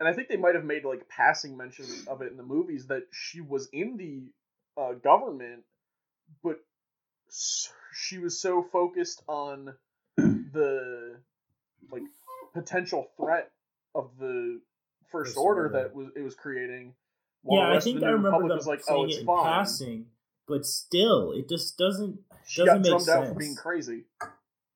and 0.00 0.08
I 0.08 0.12
think 0.12 0.28
they 0.28 0.36
might 0.36 0.56
have 0.56 0.64
made 0.64 0.84
like 0.84 1.08
passing 1.08 1.56
mention 1.56 1.86
of 2.08 2.22
it 2.22 2.30
in 2.32 2.36
the 2.36 2.42
movies 2.42 2.86
that 2.88 3.04
she 3.12 3.40
was 3.40 3.68
in 3.72 3.96
the 3.96 4.32
uh, 4.80 4.94
government, 4.94 5.62
but 6.42 6.56
she 7.92 8.18
was 8.18 8.40
so 8.40 8.62
focused 8.72 9.22
on 9.28 9.74
the 10.16 11.16
like 11.90 12.02
potential 12.52 13.06
threat 13.16 13.50
of 13.94 14.10
the 14.18 14.60
first 15.12 15.34
First 15.34 15.38
order, 15.38 15.66
Order. 15.66 15.78
that 15.78 15.94
was 15.94 16.08
it 16.16 16.22
was 16.22 16.34
creating. 16.34 16.94
While 17.44 17.70
yeah, 17.70 17.76
I 17.76 17.80
think 17.80 18.02
I 18.02 18.06
remember 18.06 18.30
Republic 18.30 18.48
them 18.48 18.58
was 18.58 18.66
like, 18.66 18.80
oh, 18.80 18.84
saying 18.86 18.98
oh, 19.00 19.04
it's 19.04 19.16
it 19.16 19.20
in 19.20 19.26
fine. 19.26 19.44
passing, 19.44 20.06
but 20.48 20.66
still, 20.66 21.32
it 21.32 21.48
just 21.48 21.78
doesn't. 21.78 22.18
She 22.46 22.64
doesn't 22.64 22.82
got 22.82 22.90
make 22.90 23.04
drummed 23.04 23.08
out 23.08 23.20
for 23.20 23.26
sense. 23.26 23.38
being 23.38 23.54
crazy. 23.54 24.04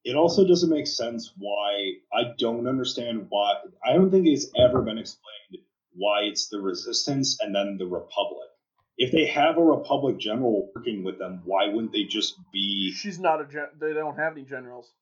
it 0.04 0.14
also 0.14 0.46
doesn't 0.46 0.70
make 0.70 0.86
sense 0.86 1.32
why 1.38 1.92
I 2.12 2.34
don't 2.38 2.68
understand 2.68 3.26
why 3.28 3.54
I 3.84 3.92
don't 3.94 4.10
think 4.10 4.26
it's 4.26 4.46
ever 4.56 4.82
been 4.82 4.98
explained 4.98 5.64
why 5.94 6.20
it's 6.22 6.48
the 6.48 6.60
resistance 6.60 7.38
and 7.40 7.54
then 7.54 7.76
the 7.76 7.86
republic. 7.86 8.46
If 8.96 9.12
they 9.12 9.26
have 9.26 9.58
a 9.58 9.62
republic 9.62 10.18
general 10.18 10.70
working 10.74 11.04
with 11.04 11.18
them, 11.18 11.42
why 11.44 11.68
wouldn't 11.68 11.92
they 11.92 12.04
just 12.04 12.34
be 12.52 12.92
She's 12.92 13.18
not 13.18 13.40
a 13.40 13.46
gen. 13.46 13.66
They 13.80 13.92
don't 13.92 14.16
have 14.16 14.32
any 14.32 14.44
generals. 14.44 14.92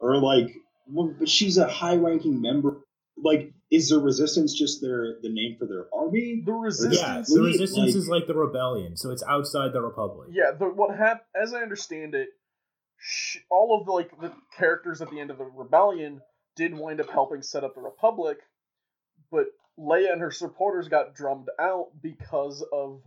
or 0.00 0.18
like 0.18 0.54
well, 0.88 1.14
but 1.18 1.28
she's 1.28 1.58
a 1.58 1.66
high 1.66 1.96
ranking 1.96 2.40
member 2.40 2.78
like 3.22 3.52
is 3.70 3.88
the 3.88 3.98
resistance 3.98 4.52
just 4.54 4.80
their 4.80 5.16
the 5.22 5.28
name 5.30 5.56
for 5.58 5.66
their 5.66 5.86
army? 5.94 6.42
The 6.44 6.52
resistance. 6.52 7.00
Yeah, 7.30 7.36
the 7.36 7.42
resistance 7.42 7.86
like- 7.88 7.96
is 7.96 8.08
like 8.08 8.26
the 8.26 8.34
rebellion, 8.34 8.96
so 8.96 9.10
it's 9.10 9.22
outside 9.24 9.72
the 9.72 9.80
republic. 9.80 10.28
Yeah, 10.32 10.52
the, 10.58 10.66
what 10.66 10.96
hap- 10.96 11.26
As 11.40 11.52
I 11.54 11.62
understand 11.62 12.14
it, 12.14 12.28
sh- 12.98 13.38
all 13.50 13.78
of 13.78 13.86
the 13.86 13.92
like 13.92 14.10
the 14.20 14.32
characters 14.56 15.00
at 15.02 15.10
the 15.10 15.18
end 15.20 15.30
of 15.30 15.38
the 15.38 15.44
rebellion 15.44 16.20
did 16.56 16.74
wind 16.78 17.00
up 17.00 17.10
helping 17.10 17.42
set 17.42 17.64
up 17.64 17.74
the 17.74 17.80
republic, 17.80 18.38
but 19.30 19.46
Leia 19.78 20.12
and 20.12 20.20
her 20.20 20.30
supporters 20.30 20.88
got 20.88 21.14
drummed 21.14 21.48
out 21.58 21.88
because 22.02 22.64
of 22.72 23.02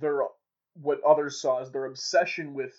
their 0.00 0.20
what 0.74 1.00
others 1.06 1.40
saw 1.40 1.60
as 1.60 1.70
their 1.72 1.86
obsession 1.86 2.54
with 2.54 2.72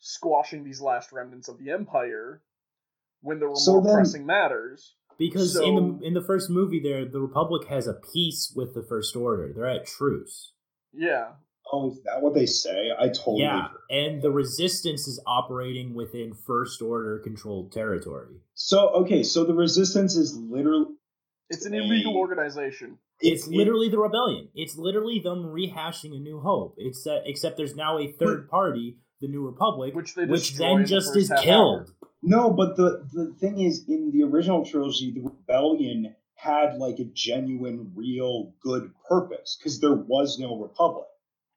squashing 0.00 0.62
these 0.64 0.80
last 0.80 1.10
remnants 1.12 1.48
of 1.48 1.58
the 1.58 1.70
empire 1.70 2.42
when 3.22 3.38
there 3.40 3.48
were 3.48 3.56
So 3.56 3.72
more 3.74 3.82
then- 3.84 3.94
pressing 3.94 4.26
matters. 4.26 4.94
Because 5.18 5.56
in 5.56 5.74
the 5.74 6.06
in 6.06 6.14
the 6.14 6.22
first 6.22 6.48
movie, 6.48 6.80
there 6.80 7.04
the 7.04 7.20
Republic 7.20 7.66
has 7.68 7.86
a 7.88 7.94
peace 7.94 8.52
with 8.54 8.74
the 8.74 8.82
First 8.82 9.16
Order. 9.16 9.52
They're 9.54 9.66
at 9.68 9.86
truce. 9.86 10.52
Yeah, 10.92 11.32
Oh, 11.70 11.90
is 11.90 12.00
that 12.04 12.22
what 12.22 12.32
they 12.34 12.46
say? 12.46 12.90
I 12.98 13.08
totally 13.08 13.40
Yeah, 13.42 13.68
and 13.90 14.22
the 14.22 14.30
Resistance 14.30 15.06
is 15.06 15.20
operating 15.26 15.92
within 15.94 16.32
First 16.32 16.80
Order 16.80 17.18
controlled 17.18 17.72
territory. 17.72 18.36
So 18.54 18.88
okay, 18.90 19.22
so 19.22 19.44
the 19.44 19.54
resistance 19.54 20.16
is 20.16 20.36
literally 20.36 20.94
it's 21.50 21.66
an 21.66 21.74
illegal 21.74 22.12
Hey. 22.12 22.18
organization. 22.18 22.98
It's 23.20 23.46
it- 23.46 23.52
literally 23.52 23.88
the 23.88 23.98
rebellion. 23.98 24.48
It's 24.54 24.78
literally 24.78 25.18
them 25.18 25.44
rehashing 25.46 26.14
a 26.16 26.20
New 26.20 26.40
Hope. 26.40 26.74
It's 26.78 27.06
uh, 27.06 27.20
except 27.26 27.56
there's 27.56 27.74
now 27.76 27.98
a 27.98 28.12
third 28.12 28.48
party, 28.48 28.98
the 29.20 29.28
New 29.28 29.44
Republic, 29.44 29.94
Which 29.94 30.14
they 30.14 30.24
which 30.26 30.56
then 30.56 30.82
the 30.82 30.84
just 30.88 31.16
is 31.16 31.28
half 31.28 31.42
killed. 31.42 31.92
No, 32.22 32.50
but 32.50 32.76
the 32.76 33.06
the 33.12 33.34
thing 33.38 33.60
is, 33.60 33.84
in 33.88 34.10
the 34.10 34.24
original 34.24 34.64
trilogy, 34.64 35.12
the 35.12 35.20
rebellion 35.22 36.14
had 36.34 36.76
like 36.78 36.98
a 36.98 37.04
genuine, 37.04 37.92
real, 37.94 38.52
good 38.60 38.90
purpose 39.08 39.56
because 39.58 39.80
there 39.80 39.94
was 39.94 40.38
no 40.38 40.56
republic. 40.60 41.06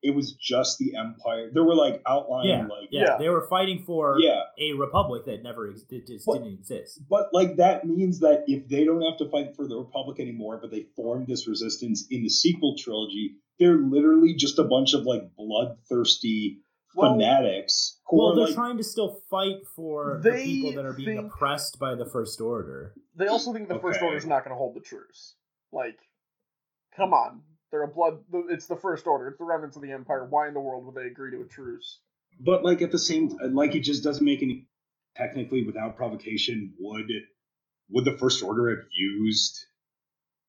It 0.04 0.16
was 0.16 0.32
just 0.34 0.80
the 0.80 0.96
empire. 0.96 1.52
There 1.54 1.64
were 1.64 1.76
like 1.76 2.02
outlining, 2.08 2.50
Yeah, 2.50 2.62
like 2.68 2.88
yeah, 2.90 3.02
Yeah. 3.02 3.18
They 3.20 3.30
were 3.30 3.46
fighting 3.48 3.84
for 3.86 4.18
yeah, 4.20 4.42
a 4.60 4.74
republic 4.74 5.26
that 5.26 5.44
never 5.44 5.70
ex- 5.70 5.84
that 5.84 6.08
just 6.08 6.26
What- 6.28 6.40
didn't 6.44 6.54
exist. 6.58 7.02
but 7.08 7.30
like 7.34 7.58
that 7.58 7.86
means 7.86 8.20
that 8.22 8.46
if 8.48 8.68
they 8.68 8.84
don't 8.84 9.04
have 9.04 9.18
to 9.20 9.30
fight 9.30 9.56
for 9.56 9.68
the 9.68 9.78
republic 9.78 10.20
anymore, 10.20 10.58
but 10.60 10.72
they 10.72 10.88
formed 10.96 11.28
this 11.28 11.48
resistance 11.48 12.08
in 12.10 12.24
the 12.24 12.30
sequel 12.30 12.76
trilogy, 12.76 13.36
they're 13.60 13.78
literally 13.78 14.34
just 14.34 14.58
a 14.58 14.64
bunch 14.64 14.96
of 14.96 15.04
like 15.06 15.36
bloodthirsty 15.36 16.62
Well- 16.96 17.14
fanatics 17.14 18.00
who 18.08 18.18
Well, 18.18 18.32
are 18.32 18.36
they're 18.36 18.46
like, 18.46 18.56
trying 18.56 18.78
to 18.78 18.84
still 18.84 19.22
fight 19.30 19.66
for 19.76 20.20
the 20.24 20.32
people 20.32 20.74
that 20.74 20.86
are 20.86 20.94
being 20.94 21.18
think- 21.18 21.34
oppressed 21.34 21.80
by 21.80 21.96
the 21.96 22.06
First 22.06 22.42
Order. 22.42 22.94
They 23.16 23.28
also 23.28 23.54
think 23.54 23.68
the 23.70 23.80
First 23.80 23.98
Okay. 23.98 24.06
Order's 24.08 24.26
not 24.26 24.44
going 24.44 24.52
to 24.52 24.58
hold 24.58 24.76
the 24.76 24.82
truce. 24.82 25.36
Like, 25.72 25.98
come 26.96 27.14
on, 27.14 27.44
they're 27.72 27.84
a 27.84 27.88
blood. 27.88 28.24
It's 28.50 28.68
the 28.68 28.76
First 28.76 29.08
Order. 29.08 29.28
It's 29.30 29.38
the 29.38 29.46
remnants 29.46 29.76
of 29.78 29.82
the 29.82 29.92
Empire. 29.92 30.26
Why 30.26 30.48
in 30.48 30.54
the 30.54 30.60
world 30.60 30.86
would 30.86 30.96
they 30.96 31.08
agree 31.08 31.32
to 31.32 31.42
a 31.42 31.46
truce? 31.48 32.00
But 32.40 32.64
like 32.64 32.82
at 32.82 32.92
the 32.92 33.00
same, 33.00 33.30
like 33.54 33.76
it 33.76 33.82
just 33.82 34.04
doesn't 34.04 34.24
make 34.26 34.42
any. 34.44 34.68
Technically, 35.18 35.66
without 35.66 35.98
provocation, 35.98 36.74
would 36.80 37.12
would 37.90 38.06
the 38.06 38.18
First 38.18 38.42
Order 38.42 38.70
have 38.70 38.86
used 38.98 39.66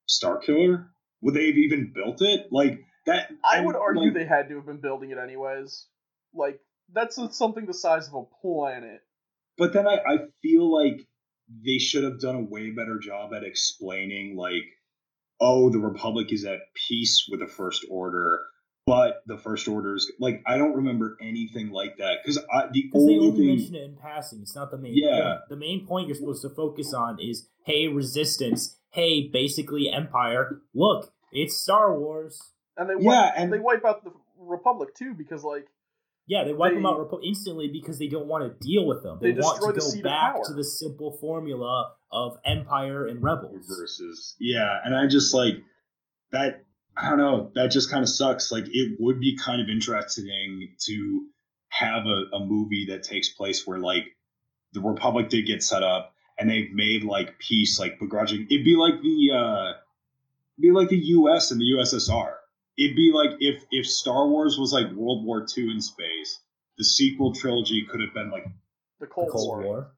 Starkiller? 0.09 0.87
Would 1.21 1.33
they 1.33 1.47
have 1.47 1.57
even 1.57 1.91
built 1.93 2.21
it? 2.21 2.47
Like 2.51 2.79
that? 3.05 3.29
I 3.43 3.59
would 3.61 3.75
argue 3.75 4.03
like, 4.05 4.13
they 4.13 4.25
had 4.25 4.47
to 4.49 4.55
have 4.55 4.65
been 4.65 4.79
building 4.79 5.11
it 5.11 5.17
anyways. 5.17 5.87
Like, 6.33 6.59
that's 6.93 7.19
something 7.37 7.65
the 7.65 7.73
size 7.73 8.07
of 8.07 8.13
a 8.15 8.23
planet. 8.41 9.01
But 9.57 9.73
then 9.73 9.87
I, 9.87 9.95
I 10.07 10.17
feel 10.41 10.71
like 10.73 11.07
they 11.63 11.77
should 11.77 12.03
have 12.03 12.19
done 12.19 12.35
a 12.35 12.41
way 12.43 12.71
better 12.71 12.99
job 12.99 13.33
at 13.33 13.43
explaining, 13.43 14.35
like, 14.35 14.63
oh, 15.39 15.69
the 15.69 15.79
Republic 15.79 16.31
is 16.31 16.45
at 16.45 16.59
peace 16.87 17.27
with 17.29 17.39
the 17.39 17.47
First 17.47 17.85
Order, 17.89 18.39
but 18.85 19.21
the 19.27 19.37
First 19.37 19.67
Order's 19.67 20.11
like 20.19 20.41
I 20.45 20.57
don't 20.57 20.75
remember 20.75 21.17
anything 21.21 21.69
like 21.71 21.97
that 21.97 22.17
because 22.23 22.37
I 22.51 22.67
the 22.71 22.83
Because 22.83 23.05
they 23.05 23.13
only 23.13 23.27
only 23.27 23.37
thing. 23.37 23.47
mention 23.57 23.75
it 23.75 23.83
in 23.83 23.95
passing. 23.95 24.41
It's 24.41 24.55
not 24.55 24.71
the 24.71 24.77
main 24.77 24.93
Yeah. 24.95 25.21
point. 25.23 25.39
The 25.49 25.55
main 25.55 25.85
point 25.87 26.07
you're 26.07 26.15
supposed 26.15 26.41
to 26.41 26.49
focus 26.49 26.93
on 26.93 27.19
is, 27.19 27.47
hey, 27.65 27.87
resistance. 27.87 28.77
Hey, 28.91 29.27
basically 29.31 29.89
empire. 29.89 30.61
Look, 30.73 31.13
it's 31.31 31.57
Star 31.57 31.97
Wars. 31.97 32.41
And 32.77 32.89
they 32.89 32.95
Yeah, 32.99 33.09
wipe, 33.27 33.33
and- 33.37 33.53
they 33.53 33.59
wipe 33.59 33.85
out 33.85 34.03
the 34.03 34.11
Republic 34.37 34.93
too 34.95 35.13
because 35.13 35.43
like 35.43 35.67
Yeah, 36.25 36.43
they 36.45 36.53
wipe 36.53 36.71
They- 36.71 36.75
them 36.75 36.85
out 36.85 37.09
instantly 37.23 37.67
because 37.67 37.99
they 37.99 38.07
don't 38.07 38.27
want 38.27 38.43
to 38.43 38.65
deal 38.65 38.85
with 38.85 39.03
them. 39.03 39.19
They 39.21 39.33
They, 39.33 39.39
want 39.41 39.61
to 39.61 39.73
the 39.73 39.97
go 39.97 40.01
back 40.03 40.35
to 40.45 40.53
the 40.53 40.63
simple 40.63 41.17
formula 41.19 41.91
of 42.11 42.37
empire 42.45 43.07
and 43.07 43.21
rebels. 43.23 43.65
versus 43.67 44.35
yeah 44.39 44.77
and 44.85 44.95
i 44.95 45.07
just 45.07 45.33
like 45.33 45.55
that 46.31 46.63
I 46.95 47.09
don't 47.09 47.17
know. 47.17 47.51
That 47.55 47.71
just 47.71 47.89
kind 47.89 48.03
of 48.03 48.09
sucks. 48.09 48.51
Like 48.51 48.65
it 48.67 48.97
would 48.99 49.19
be 49.19 49.35
kind 49.35 49.59
of 49.59 49.67
interesting 49.67 50.27
to 50.85 51.25
have 51.69 52.05
a, 52.05 52.35
a 52.35 52.45
movie 52.45 52.85
that 52.89 53.01
takes 53.01 53.29
place 53.29 53.65
where 53.65 53.79
like 53.79 54.03
the 54.73 54.81
Republic 54.81 55.29
did 55.29 55.47
get 55.47 55.63
set 55.63 55.81
up 55.81 56.13
and 56.37 56.47
they've 56.47 56.71
made 56.71 57.03
like 57.03 57.39
peace 57.39 57.79
like 57.79 57.97
begrudging. 57.99 58.45
It'd 58.51 58.63
be 58.63 58.75
like 58.75 59.01
the 59.01 59.31
uh, 59.35 59.73
be 60.59 60.69
like 60.71 60.89
the 60.89 60.97
U.S. 60.97 61.49
and 61.49 61.59
the 61.59 61.65
USSR. 61.79 62.33
It'd 62.77 62.95
be 62.95 63.11
like 63.13 63.31
if 63.39 63.63
if 63.71 63.85
Star 63.87 64.27
Wars 64.27 64.57
was 64.59 64.73
like 64.73 64.91
World 64.93 65.25
War 65.25 65.45
II 65.57 65.71
in 65.71 65.81
space. 65.81 66.39
The 66.77 66.83
sequel 66.83 67.33
trilogy 67.35 67.85
could 67.89 68.01
have 68.01 68.13
been 68.15 68.31
like 68.31 68.45
The 68.99 69.05
The 69.05 69.07
Cold, 69.07 69.29
Cold 69.31 69.47
War. 69.47 69.61
War. 69.63 69.91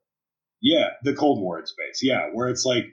yeah, 0.62 0.90
the 1.04 1.14
Cold 1.14 1.40
War 1.42 1.60
in 1.60 1.66
space. 1.66 2.02
Yeah, 2.04 2.30
where 2.34 2.50
it's 2.50 2.66
like 2.66 2.86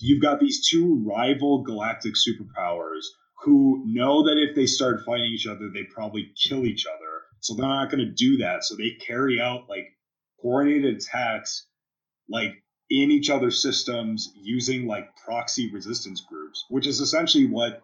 you've 0.00 0.20
got 0.22 0.40
these 0.40 0.68
two 0.68 1.04
rival 1.08 1.62
galactic 1.62 2.14
superpowers 2.14 3.02
who 3.44 3.82
know 3.86 4.24
that 4.24 4.36
if 4.36 4.56
they 4.56 4.66
start 4.66 5.04
fighting 5.06 5.26
each 5.32 5.46
other, 5.46 5.70
they 5.72 5.84
probably 5.84 6.32
kill 6.36 6.66
each 6.66 6.86
other. 6.86 7.22
So 7.40 7.54
they're 7.54 7.66
not 7.66 7.90
going 7.90 8.04
to 8.04 8.12
do 8.12 8.38
that. 8.38 8.64
So 8.64 8.74
they 8.76 8.90
carry 9.06 9.40
out 9.40 9.68
like 9.68 9.96
coordinated 10.42 10.96
attacks, 10.96 11.66
like 12.28 12.50
in 12.90 13.10
each 13.10 13.30
other's 13.30 13.62
systems 13.62 14.32
using 14.34 14.86
like 14.86 15.16
proxy 15.24 15.70
resistance 15.72 16.20
groups, 16.20 16.64
which 16.68 16.86
is 16.86 17.00
essentially 17.00 17.46
what 17.46 17.82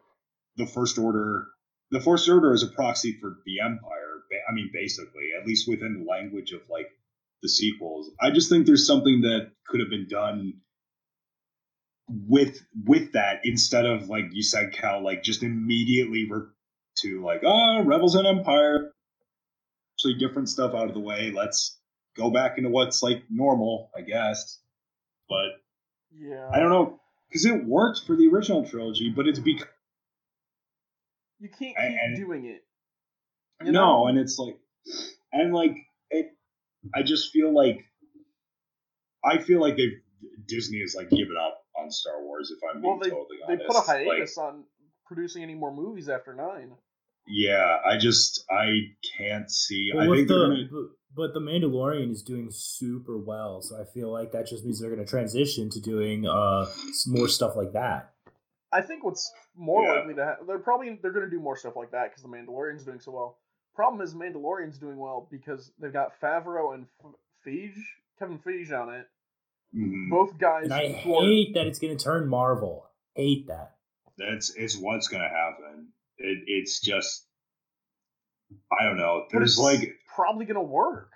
the 0.56 0.66
First 0.66 0.98
Order. 0.98 1.46
The 1.90 2.00
First 2.00 2.28
Order 2.28 2.52
is 2.52 2.62
a 2.62 2.68
proxy 2.68 3.16
for 3.20 3.38
the 3.44 3.60
Empire. 3.60 4.02
I 4.48 4.52
mean, 4.52 4.70
basically, 4.72 5.30
at 5.38 5.46
least 5.46 5.68
within 5.68 6.00
the 6.00 6.10
language 6.10 6.52
of 6.52 6.60
like 6.70 6.88
the 7.42 7.48
sequels. 7.48 8.10
I 8.20 8.30
just 8.30 8.48
think 8.48 8.66
there's 8.66 8.86
something 8.86 9.20
that 9.22 9.50
could 9.66 9.80
have 9.80 9.90
been 9.90 10.08
done 10.08 10.54
with 12.08 12.60
with 12.84 13.12
that 13.12 13.40
instead 13.44 13.84
of 13.84 14.08
like 14.08 14.26
you 14.32 14.42
said, 14.42 14.72
Cal, 14.72 15.02
like 15.04 15.22
just 15.22 15.42
immediately 15.42 16.26
re- 16.30 16.46
to 16.98 17.22
like 17.24 17.42
oh 17.44 17.82
rebels 17.84 18.14
and 18.14 18.26
empire, 18.26 18.92
actually 19.94 20.14
different 20.14 20.48
stuff 20.48 20.74
out 20.74 20.88
of 20.88 20.94
the 20.94 21.00
way. 21.00 21.32
Let's 21.34 21.78
go 22.16 22.30
back 22.30 22.58
into 22.58 22.70
what's 22.70 23.02
like 23.02 23.24
normal, 23.30 23.90
I 23.96 24.02
guess. 24.02 24.60
But 25.28 25.60
Yeah. 26.12 26.48
I 26.52 26.58
don't 26.58 26.70
know 26.70 27.00
because 27.28 27.44
it 27.44 27.64
worked 27.64 28.02
for 28.06 28.16
the 28.16 28.28
original 28.28 28.66
trilogy, 28.66 29.12
but 29.14 29.26
it's 29.26 29.38
because 29.38 29.66
You 31.46 31.50
can't 31.50 31.58
keep 31.58 31.76
And- 31.78 31.94
and- 31.94 32.16
doing 32.16 32.44
it. 32.46 32.62
You 33.64 33.72
no, 33.72 33.80
know? 34.02 34.06
and 34.08 34.18
it's 34.18 34.38
like, 34.38 34.58
and 35.32 35.54
like 35.54 35.76
it. 36.10 36.32
I 36.94 37.02
just 37.02 37.32
feel 37.32 37.52
like, 37.54 37.84
I 39.24 39.38
feel 39.38 39.60
like 39.60 39.76
they've 39.76 39.98
Disney 40.46 40.78
is 40.78 40.94
like 40.94 41.10
giving 41.10 41.36
up 41.40 41.58
on 41.78 41.90
Star 41.90 42.22
Wars. 42.22 42.50
If 42.50 42.58
I'm 42.68 42.80
being 42.82 42.98
they 43.02 43.10
totally 43.10 43.38
honest, 43.46 43.60
they 43.60 43.66
put 43.66 43.74
a 43.76 43.78
Like, 43.78 43.86
hiatus 43.86 44.38
on 44.38 44.64
producing 45.06 45.42
any 45.42 45.54
more 45.54 45.72
movies 45.74 46.08
after 46.08 46.34
nine. 46.34 46.72
yeah, 47.26 47.78
I 47.84 47.96
just 47.96 48.44
I 48.50 48.94
can't 49.16 49.50
see. 49.50 49.90
But 49.92 50.02
I 50.08 50.14
think 50.14 50.28
the 50.28 50.34
gonna. 50.34 50.68
but, 50.70 50.88
but 51.14 51.34
the 51.34 51.40
Mandalorian 51.40 52.12
is 52.12 52.22
doing 52.22 52.48
super 52.50 53.16
well, 53.18 53.62
so 53.62 53.80
I 53.80 53.84
feel 53.84 54.12
like 54.12 54.32
that 54.32 54.46
just 54.46 54.64
means 54.64 54.80
they're 54.80 54.90
going 54.94 55.04
to 55.04 55.10
transition 55.10 55.70
to 55.70 55.80
doing 55.80 56.26
uh 56.26 56.66
more 57.06 57.26
stuff 57.28 57.56
like 57.56 57.72
that. 57.72 58.12
I 58.72 58.80
think 58.82 59.04
what's 59.04 59.32
more 59.56 59.82
Yeah. 59.84 59.92
likely 60.00 60.14
to 60.14 60.24
happen, 60.24 60.46
they're 60.46 60.58
probably 60.58 60.98
they're 61.00 61.12
going 61.12 61.24
to 61.24 61.30
do 61.30 61.40
more 61.40 61.56
stuff 61.56 61.76
like 61.76 61.90
that 61.92 62.10
because 62.10 62.22
the 62.22 62.28
Mandalorian's 62.28 62.84
doing 62.84 63.00
so 63.00 63.12
well. 63.12 63.38
Problem 63.74 64.00
is, 64.02 64.14
Mandalorian's 64.14 64.78
doing 64.78 64.96
well 64.96 65.28
because 65.30 65.70
they've 65.78 65.92
got 65.92 66.18
Favreau 66.20 66.74
and 66.74 66.86
F- 67.04 67.12
Feige, 67.46 67.76
Kevin 68.18 68.38
Feige 68.38 68.72
on 68.72 68.92
it. 68.94 69.06
Mhm. 69.74 70.10
Both 70.10 70.38
guys. 70.38 70.64
And 70.64 70.72
I 70.72 70.92
who 70.92 71.14
are- 71.16 71.22
hate 71.22 71.54
that 71.54 71.66
it's 71.66 71.78
going 71.78 71.96
to 71.96 72.02
turn 72.02 72.26
Marvel. 72.28 72.88
Hate 73.14 73.46
that. 73.48 73.76
That's 74.18 74.54
it's 74.56 74.76
what's 74.78 75.08
gonna 75.08 75.28
happen. 75.28 75.88
It, 76.18 76.38
it's 76.46 76.80
just 76.80 77.26
I 78.72 78.84
don't 78.84 78.96
know. 78.96 79.26
but 79.30 79.38
There's 79.38 79.52
it's 79.52 79.58
like 79.60 79.98
probably 80.14 80.44
going 80.46 80.54
to 80.56 80.60
work. 80.62 81.12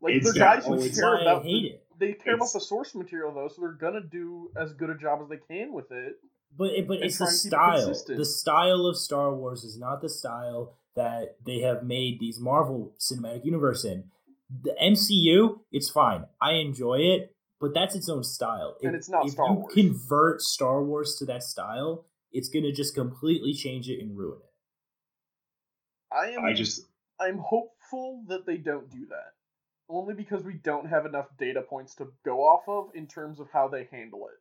Like 0.00 0.14
It's 0.14 0.32
they're 0.32 0.42
guys 0.42 0.66
who 0.66 0.74
oh, 0.74 0.78
care 0.78 0.86
it's 0.86 1.00
Why 1.00 1.08
I 1.16 1.20
about 1.22 1.42
hate 1.44 1.62
the, 1.62 1.68
it. 1.68 1.84
they 1.98 2.12
care 2.14 2.34
about 2.34 2.52
the 2.52 2.60
source 2.60 2.94
material 2.94 3.32
though, 3.32 3.48
so 3.48 3.60
they're 3.60 3.72
gonna 3.72 4.00
do 4.00 4.50
as 4.56 4.72
good 4.72 4.90
a 4.90 4.96
job 4.96 5.20
as 5.22 5.28
they 5.28 5.36
can 5.38 5.72
with 5.72 5.90
it. 5.92 6.16
But 6.56 6.70
it, 6.70 6.88
but 6.88 6.98
it's 7.02 7.18
the 7.18 7.48
try 7.50 7.76
it 7.78 7.94
style. 7.94 8.16
The 8.16 8.24
style 8.24 8.86
of 8.86 8.96
Star 8.96 9.34
Wars 9.34 9.64
is 9.64 9.78
not 9.78 10.00
the 10.00 10.08
style 10.08 10.74
that 10.96 11.36
they 11.44 11.60
have 11.60 11.84
made 11.84 12.18
these 12.18 12.40
Marvel 12.40 12.94
Cinematic 12.98 13.44
Universe 13.44 13.84
in. 13.84 14.10
The 14.62 14.74
MCU, 14.82 15.60
it's 15.70 15.90
fine. 15.90 16.24
I 16.40 16.54
enjoy 16.54 16.96
it, 17.00 17.36
but 17.60 17.74
that's 17.74 17.94
its 17.94 18.08
own 18.08 18.24
style. 18.24 18.76
And 18.82 18.94
If- 18.94 18.98
it's 18.98 19.08
not 19.08 19.26
if 19.26 19.32
Star 19.32 19.48
you 19.50 19.54
Wars. 19.60 19.74
convert 19.74 20.40
Star 20.40 20.82
Wars 20.82 21.16
to 21.18 21.26
that 21.26 21.42
style, 21.42 22.06
it's 22.32 22.48
gonna 22.48 22.72
just 22.72 22.94
completely 22.94 23.52
change 23.52 23.88
it 23.88 24.00
and 24.00 24.16
ruin 24.16 24.40
it. 24.40 26.14
I 26.14 26.30
am. 26.30 26.44
I 26.44 26.52
just 26.54 26.86
I'm 27.20 27.38
hopeful 27.38 28.24
that 28.28 28.46
they 28.46 28.56
don't 28.56 28.90
do 28.90 29.06
that. 29.06 29.34
Only 29.88 30.14
because 30.14 30.44
we 30.44 30.54
don't 30.54 30.86
have 30.86 31.06
enough 31.06 31.28
data 31.38 31.62
points 31.62 31.94
to 31.96 32.12
go 32.24 32.40
off 32.40 32.62
of 32.68 32.94
in 32.94 33.06
terms 33.06 33.40
of 33.40 33.48
how 33.52 33.68
they 33.68 33.84
handle 33.90 34.28
it. 34.28 34.38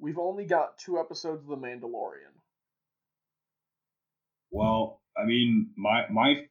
We've 0.00 0.18
only 0.18 0.46
got 0.46 0.78
two 0.78 0.98
episodes 0.98 1.42
of 1.42 1.48
The 1.48 1.56
Mandalorian. 1.56 2.32
Well, 4.50 5.00
I 5.16 5.24
mean, 5.24 5.70
my 5.76 6.06
my 6.10 6.46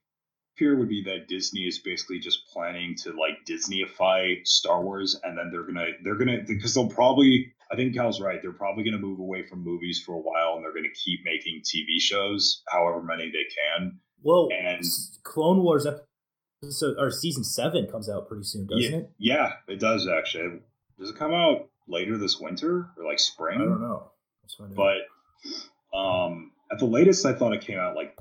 fear 0.57 0.77
would 0.77 0.89
be 0.89 1.03
that 1.03 1.27
Disney 1.27 1.61
is 1.61 1.79
basically 1.79 2.19
just 2.19 2.47
planning 2.53 2.95
to 3.03 3.09
like 3.11 3.45
Disneyify 3.47 4.45
Star 4.45 4.81
Wars, 4.83 5.19
and 5.23 5.37
then 5.37 5.49
they're 5.51 5.63
gonna 5.63 5.87
they're 6.03 6.15
gonna 6.15 6.43
because 6.47 6.73
they'll 6.73 6.87
probably 6.89 7.53
I 7.71 7.75
think 7.75 7.93
Cal's 7.95 8.21
right. 8.21 8.41
They're 8.41 8.51
probably 8.53 8.83
gonna 8.83 8.99
move 8.99 9.19
away 9.19 9.45
from 9.47 9.63
movies 9.63 10.01
for 10.05 10.13
a 10.15 10.19
while, 10.19 10.53
and 10.55 10.63
they're 10.63 10.73
gonna 10.73 10.93
keep 10.93 11.21
making 11.25 11.61
TV 11.61 11.99
shows, 11.99 12.61
however 12.69 13.01
many 13.01 13.25
they 13.31 13.45
can. 13.77 13.99
Well, 14.21 14.49
And- 14.51 14.83
Clone 15.23 15.63
Wars 15.63 15.85
episode 15.87 16.95
or 16.97 17.09
season 17.11 17.43
seven 17.43 17.87
comes 17.87 18.09
out 18.09 18.27
pretty 18.27 18.43
soon, 18.43 18.67
doesn't 18.67 18.91
yeah, 18.91 18.97
it? 18.97 19.09
yeah, 19.17 19.53
it 19.67 19.79
does 19.79 20.07
actually. 20.07 20.59
Does 20.97 21.09
it 21.11 21.15
come 21.15 21.33
out 21.33 21.69
later 21.89 22.17
this 22.17 22.39
winter 22.39 22.89
or 22.97 23.05
like 23.05 23.19
spring? 23.19 23.59
I 23.61 23.65
don't 23.65 23.81
know. 23.81 24.11
Let's 24.43 24.55
but 24.75 25.97
um, 25.97 26.51
at 26.71 26.79
the 26.79 26.85
latest, 26.85 27.25
I 27.25 27.33
thought 27.33 27.53
it 27.53 27.61
came 27.61 27.77
out 27.79 27.95
like, 27.95 28.15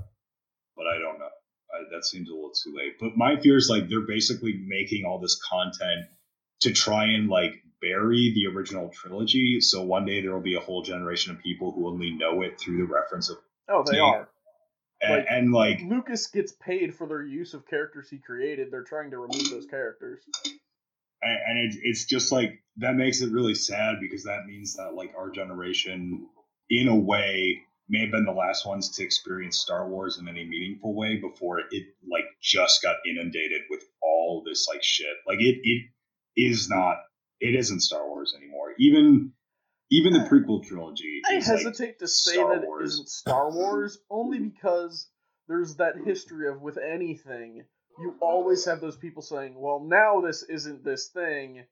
but 0.77 0.87
I 0.87 0.99
don't 0.99 1.19
know. 1.19 1.27
I, 1.27 1.83
that 1.95 2.05
seems 2.05 2.29
a 2.31 2.33
little 2.35 2.51
too 2.53 2.75
late. 2.77 2.95
But 2.99 3.17
my 3.17 3.39
fear 3.41 3.57
is 3.57 3.69
like 3.69 3.89
they're 3.89 4.01
basically 4.07 4.61
making 4.67 5.05
all 5.05 5.19
this 5.19 5.39
content 5.51 6.07
to 6.63 6.73
try 6.73 7.05
and 7.05 7.29
like 7.29 7.53
bury 7.81 8.33
the 8.35 8.47
original 8.57 8.89
trilogy. 8.89 9.61
So 9.61 9.83
one 9.83 10.05
day 10.05 10.21
there 10.23 10.33
will 10.33 10.41
be 10.41 10.57
a 10.57 10.61
whole 10.61 10.83
generation 10.83 11.35
of 11.35 11.43
people 11.43 11.73
who 11.73 11.87
only 11.89 12.11
know 12.11 12.43
it 12.43 12.59
through 12.59 12.79
the 12.79 12.93
reference 12.93 13.31
of 13.31 13.39
Oh, 13.69 13.85
they 13.87 13.99
Yeah. 13.99 14.03
are. 14.05 14.29
and 15.01 15.13
Like- 15.13 15.27
and, 15.31 15.53
like 15.53 15.81
Lucas 15.83 16.27
gets 16.29 16.53
paid 16.53 16.95
for 16.95 17.07
their 17.07 17.23
use 17.23 17.53
of 17.55 17.67
characters 17.69 18.09
he 18.11 18.19
created. 18.19 18.71
They're 18.71 18.83
trying 18.83 19.11
to 19.11 19.19
remove 19.19 19.51
those 19.51 19.67
characters. 19.67 20.21
And, 21.23 21.39
and 21.49 21.59
it, 21.73 21.79
it's 21.83 22.05
just 22.05 22.33
like 22.33 22.61
that 22.79 22.95
makes 22.95 23.21
it 23.21 23.33
really 23.33 23.55
sad 23.55 23.97
because 24.01 24.25
that 24.25 24.47
means 24.47 24.75
that 24.75 24.95
like 24.95 25.13
our 25.17 25.31
generation 25.31 26.27
in 26.71 26.89
a 26.89 26.97
way 26.97 27.63
may 27.89 28.01
have 28.01 28.11
been 28.11 28.25
the 28.27 28.33
last 28.33 28.67
ones 28.67 28.91
to 28.91 29.03
experience 29.03 29.59
star 29.59 29.89
wars 29.89 30.19
in 30.19 30.29
any 30.29 30.45
meaningful 30.45 30.95
way 30.95 31.17
before 31.17 31.61
it 31.71 31.85
like 32.11 32.25
just 32.43 32.83
got 32.83 32.97
inundated 33.09 33.63
with 33.71 33.83
all 34.03 34.43
this 34.47 34.67
like 34.69 34.83
shit 34.83 35.17
like 35.27 35.39
it 35.41 35.59
it 35.63 35.87
is 36.37 36.69
not 36.69 36.97
it 37.41 37.55
isn't 37.55 37.81
star 37.81 38.07
wars 38.09 38.35
anymore 38.37 38.75
even 38.79 39.33
even 39.91 40.13
the 40.13 40.21
prequel 40.21 40.63
trilogy 40.63 41.23
I 41.27 41.37
is, 41.37 41.49
like, 41.49 41.59
hesitate 41.59 41.99
to 42.01 42.09
say 42.09 42.35
Star 42.35 42.57
that 42.57 42.67
Wars. 42.67 42.83
it 42.83 42.93
isn't 42.93 43.09
Star 43.09 43.51
Wars 43.51 43.99
only 44.11 44.39
because 44.39 45.09
there's 45.49 45.77
that 45.77 45.95
history 46.05 46.49
of 46.49 46.61
with 46.61 46.77
anything, 46.77 47.65
you 48.01 48.15
always 48.21 48.65
have 48.65 48.81
those 48.81 48.97
people 48.97 49.23
saying, 49.23 49.55
"Well, 49.59 49.81
now 49.81 50.21
this 50.21 50.43
isn't 50.45 50.85
this 50.85 51.09
thing," 51.09 51.65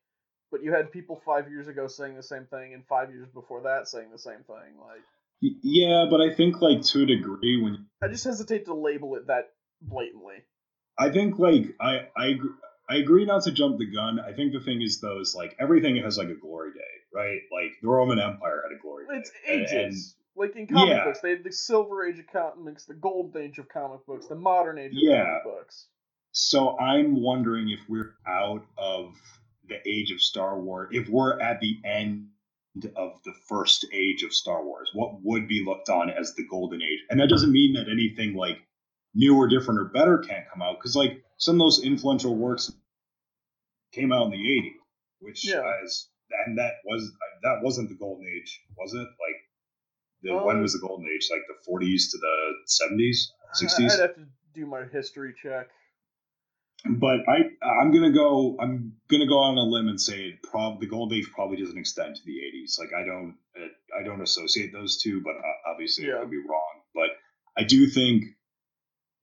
but 0.50 0.62
you 0.62 0.72
had 0.72 0.92
people 0.92 1.20
five 1.24 1.48
years 1.50 1.68
ago 1.68 1.86
saying 1.86 2.16
the 2.16 2.22
same 2.22 2.46
thing, 2.46 2.74
and 2.74 2.84
five 2.86 3.10
years 3.10 3.28
before 3.30 3.62
that 3.62 3.88
saying 3.88 4.10
the 4.10 4.18
same 4.18 4.42
thing. 4.44 4.78
Like, 4.80 5.02
yeah 5.40 6.06
but 6.10 6.18
i 6.22 6.32
think 6.32 6.62
like 6.62 6.80
to 6.80 7.02
a 7.02 7.06
degree 7.06 7.60
when 7.62 7.86
I 8.02 8.08
just 8.08 8.24
hesitate 8.24 8.64
to 8.66 8.74
label 8.74 9.16
it 9.16 9.26
that 9.26 9.52
blatantly. 9.82 10.36
I 10.98 11.10
think 11.10 11.38
like 11.38 11.74
I 11.80 12.08
I 12.16 12.28
agree, 12.28 12.50
I 12.88 12.96
agree 12.96 13.24
not 13.26 13.42
to 13.44 13.52
jump 13.52 13.78
the 13.78 13.84
gun. 13.86 14.18
I 14.18 14.32
think 14.32 14.52
the 14.54 14.60
thing 14.60 14.80
is 14.80 15.00
though 15.00 15.20
is 15.20 15.34
like 15.34 15.54
everything 15.60 15.96
has 15.96 16.16
like 16.16 16.28
a 16.28 16.34
glory 16.34 16.72
day, 16.72 16.94
right? 17.14 17.40
Like 17.52 17.72
the 17.82 17.88
Roman 17.88 18.18
Empire 18.18 18.62
had 18.66 18.76
a 18.76 18.80
glory 18.80 19.06
day. 19.08 19.18
It's 19.18 19.32
And- 19.46 19.60
ages. 19.62 19.72
and- 20.16 20.22
like 20.38 20.54
in 20.56 20.66
comic 20.66 20.88
Yeah. 20.96 21.04
books, 21.04 21.20
they 21.20 21.30
had 21.30 21.44
the 21.44 21.52
Silver 21.52 22.04
Age 22.06 22.18
of 22.18 22.26
comics, 22.26 22.84
the 22.84 22.92
Golden 22.94 23.40
Age 23.42 23.58
of 23.58 23.68
comic 23.68 24.04
books, 24.06 24.26
the 24.26 24.34
Modern 24.34 24.78
Age 24.78 24.92
of 24.92 24.98
Yeah. 24.98 25.24
comic 25.24 25.44
books. 25.44 25.88
So 26.38 26.78
I'm 26.78 27.22
wondering 27.22 27.70
if 27.70 27.80
we're 27.88 28.14
out 28.28 28.66
of 28.76 29.14
the 29.70 29.76
age 29.88 30.10
of 30.10 30.20
Star 30.20 30.60
Wars, 30.60 30.90
if 30.92 31.08
we're 31.08 31.40
at 31.40 31.60
the 31.60 31.80
end 31.82 32.28
of 32.94 33.12
the 33.24 33.32
first 33.48 33.86
age 33.90 34.22
of 34.22 34.34
Star 34.34 34.62
Wars, 34.62 34.90
what 34.92 35.12
would 35.24 35.48
be 35.48 35.64
looked 35.64 35.88
on 35.88 36.10
as 36.10 36.34
the 36.34 36.46
golden 36.46 36.82
age? 36.82 36.98
And 37.08 37.18
that 37.20 37.30
doesn't 37.30 37.50
mean 37.50 37.72
that 37.72 37.88
anything 37.90 38.34
like 38.34 38.58
new 39.14 39.34
or 39.34 39.48
different 39.48 39.80
or 39.80 39.86
better 39.86 40.18
can't 40.18 40.44
come 40.52 40.60
out 40.60 40.76
because 40.78 40.94
like 40.94 41.22
some 41.38 41.54
of 41.54 41.60
those 41.60 41.82
influential 41.82 42.36
works 42.36 42.70
came 43.92 44.12
out 44.12 44.26
in 44.26 44.32
the 44.32 44.36
80s, 44.36 44.74
which 45.20 45.48
Yeah. 45.48 45.62
as 45.82 46.10
and 46.44 46.58
that 46.58 46.74
was 46.84 47.10
that 47.44 47.62
wasn't 47.62 47.88
the 47.88 47.94
golden 47.94 48.26
age, 48.26 48.60
was 48.76 48.92
it? 48.92 48.98
Like 48.98 49.40
The, 50.22 50.34
Uh, 50.36 50.44
when 50.44 50.60
was 50.60 50.74
the 50.74 50.86
golden 50.86 51.08
age? 51.08 51.28
Like 51.30 51.46
the 51.48 51.54
40s 51.66 52.10
to 52.10 52.18
the 52.18 52.54
70s, 52.66 53.32
60s. 53.54 53.92
I'd 53.94 54.00
have 54.00 54.14
to 54.16 54.26
do 54.52 54.66
my 54.66 54.84
history 54.84 55.32
check. 55.40 55.70
But 56.90 57.20
I, 57.28 57.50
I'm 57.64 57.92
gonna 57.92 58.12
go. 58.12 58.56
I'm 58.60 58.94
gonna 59.08 59.26
go 59.26 59.38
on 59.38 59.58
a 59.58 59.62
limb 59.62 59.88
and 59.88 60.00
say 60.00 60.20
it 60.30 60.42
prob 60.42 60.80
the 60.80 60.86
golden 60.86 61.18
age 61.18 61.30
probably 61.34 61.56
doesn't 61.58 61.78
extend 61.78 62.16
to 62.16 62.22
the 62.24 62.32
80s. 62.38 62.78
Like 62.78 62.90
I 62.96 63.04
don't, 63.04 63.36
I 63.98 64.02
don't 64.04 64.22
associate 64.22 64.72
those 64.72 65.00
two, 65.02 65.20
but 65.22 65.32
uh, 65.36 65.70
obviously 65.72 66.06
Yeah. 66.06 66.16
I 66.18 66.20
could 66.20 66.30
be 66.30 66.38
wrong. 66.38 66.82
But 66.94 67.10
I 67.56 67.64
do 67.64 67.86
think 67.88 68.24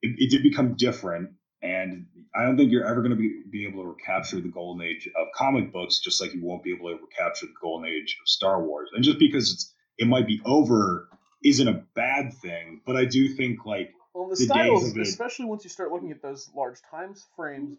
it, 0.02 0.16
it 0.18 0.32
did 0.32 0.44
become 0.44 0.76
different, 0.76 1.32
and 1.62 2.08
I 2.36 2.44
don't 2.44 2.58
think 2.58 2.72
you're 2.72 2.86
ever 2.88 3.02
gonna 3.02 3.16
be 3.16 3.44
be 3.52 3.68
able 3.68 3.84
to 3.84 3.90
recapture 3.90 4.42
the 4.42 4.50
golden 4.50 4.86
age 4.86 5.08
of 5.16 5.28
comic 5.36 5.72
books, 5.72 6.00
just 6.00 6.22
like 6.22 6.34
you 6.34 6.44
won't 6.44 6.64
be 6.64 6.74
able 6.74 6.90
to 6.90 6.96
recapture 7.02 7.48
the 7.48 7.54
golden 7.62 7.90
age 7.90 8.18
of 8.22 8.28
Star 8.28 8.64
Wars. 8.64 8.90
And 8.94 9.04
just 9.04 9.20
because 9.20 9.54
it's, 9.54 9.74
it 9.98 10.08
might 10.08 10.28
be 10.28 10.42
over 10.46 11.10
isn't 11.44 11.68
a 11.68 11.84
bad 11.96 12.34
thing, 12.34 12.82
but 12.86 12.96
I 12.98 13.06
do 13.06 13.30
think 13.30 13.66
like 13.66 13.92
Well, 14.14 14.30
the, 14.30 14.36
The 14.36 14.44
styles, 14.44 14.84
especially 14.98 15.46
once 15.46 15.64
you 15.64 15.70
start 15.70 15.92
looking 15.92 16.12
at 16.12 16.22
those 16.22 16.50
large 16.56 16.82
time 16.90 17.16
frames, 17.36 17.78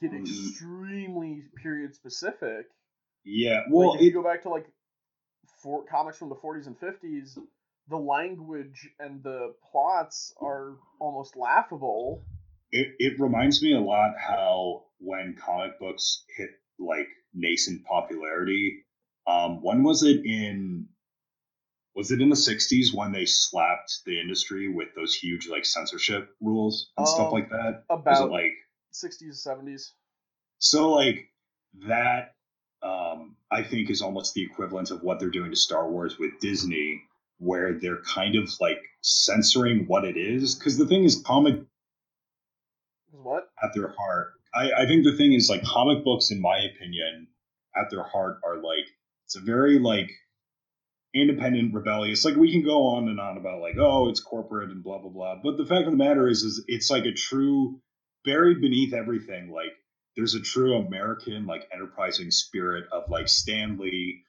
get 0.00 0.12
Mhm. 0.12 0.20
extremely 0.20 1.44
period 1.62 1.94
specific. 1.94 2.66
yeah, 3.24 3.62
well, 3.70 3.90
like 3.90 4.00
if 4.00 4.06
you 4.06 4.12
go 4.12 4.22
back 4.22 4.42
to 4.42 4.48
like 4.48 4.66
for 5.62 5.84
comics 5.84 6.18
from 6.18 6.28
the 6.28 6.34
40s 6.36 6.66
and 6.66 6.78
50s, 6.78 7.38
the 7.88 7.96
language 7.98 8.88
and 8.98 9.22
the 9.22 9.54
plots 9.70 10.32
are 10.40 10.76
almost 11.00 11.36
laughable. 11.36 12.22
it, 12.72 12.94
it 12.98 13.20
reminds 13.20 13.62
me 13.62 13.74
a 13.74 13.80
lot 13.80 14.14
how 14.18 14.84
when 14.98 15.34
comic 15.36 15.78
books 15.78 16.24
hit 16.36 16.50
like 16.78 17.08
nascent 17.34 17.84
popularity 17.84 18.84
um 19.26 19.62
when 19.62 19.82
was 19.82 20.02
it 20.02 20.24
in 20.24 20.88
was 21.94 22.10
it 22.10 22.20
in 22.20 22.28
the 22.28 22.36
60s 22.36 22.92
when 22.94 23.12
they 23.12 23.24
slapped 23.26 24.00
the 24.06 24.20
industry 24.20 24.68
with 24.68 24.88
those 24.96 25.14
huge 25.14 25.48
like 25.48 25.64
censorship 25.64 26.28
rules 26.40 26.90
and 26.96 27.06
stuff 27.06 27.26
Um, 27.28 27.32
like 27.32 27.50
that 27.50 27.84
was 27.88 28.00
About 28.00 28.30
like 28.30 28.52
60s, 28.92 29.46
70s. 29.46 29.90
so 30.58 30.92
like 30.92 31.28
that 31.86 32.34
um 32.82 33.36
i 33.50 33.62
think 33.62 33.90
is 33.90 34.02
almost 34.02 34.34
the 34.34 34.42
equivalent 34.42 34.90
of 34.90 35.02
what 35.02 35.18
they're 35.18 35.30
doing 35.30 35.50
to 35.50 35.56
star 35.56 35.88
wars 35.90 36.18
with 36.18 36.38
disney 36.40 37.02
where 37.38 37.74
they're 37.80 38.02
kind 38.02 38.36
of 38.36 38.48
like 38.60 38.80
censoring 39.02 39.84
what 39.88 40.04
it 40.04 40.16
is 40.16 40.54
because 40.54 40.76
the 40.78 40.86
thing 40.86 41.02
is 41.04 41.20
comic 41.26 41.56
What? 43.10 43.48
at 43.62 43.70
their 43.74 43.88
heart. 43.96 44.32
I, 44.54 44.82
I 44.82 44.86
think 44.86 45.04
the 45.04 45.16
thing 45.16 45.32
is 45.32 45.48
like 45.50 45.62
comic 45.64 46.04
books, 46.04 46.30
in 46.30 46.40
my 46.40 46.58
opinion, 46.58 47.26
at 47.76 47.90
their 47.90 48.04
heart 48.04 48.38
are 48.46 48.56
like 48.56 48.86
it's 49.26 49.36
a 49.36 49.40
very 49.40 49.78
like 49.78 50.10
independent, 51.14 51.74
rebellious. 51.74 52.24
Like 52.24 52.36
we 52.36 52.52
can 52.52 52.64
go 52.64 52.88
on 52.88 53.08
and 53.08 53.20
on 53.20 53.36
about 53.36 53.60
like 53.60 53.76
oh 53.78 54.08
it's 54.08 54.20
corporate 54.20 54.70
and 54.70 54.82
blah 54.82 54.98
blah 54.98 55.10
blah, 55.10 55.36
but 55.42 55.56
the 55.56 55.66
fact 55.66 55.86
of 55.86 55.92
the 55.92 55.96
matter 55.96 56.28
is 56.28 56.42
is 56.42 56.64
it's 56.68 56.90
like 56.90 57.04
a 57.04 57.12
true 57.12 57.80
buried 58.24 58.60
beneath 58.60 58.94
everything. 58.94 59.50
Like 59.50 59.72
there's 60.16 60.34
a 60.34 60.40
true 60.40 60.76
American 60.76 61.46
like 61.46 61.68
enterprising 61.72 62.30
spirit 62.30 62.84
of 62.92 63.10
like 63.10 63.28
Stan 63.28 63.78
Lee 63.78 64.22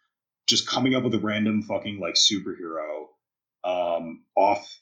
just 0.47 0.67
coming 0.67 0.95
up 0.95 1.03
with 1.03 1.15
a 1.15 1.19
random 1.19 1.63
fucking 1.63 1.99
like 1.99 2.15
superhero 2.15 3.07
um 3.63 4.23
off 4.36 4.79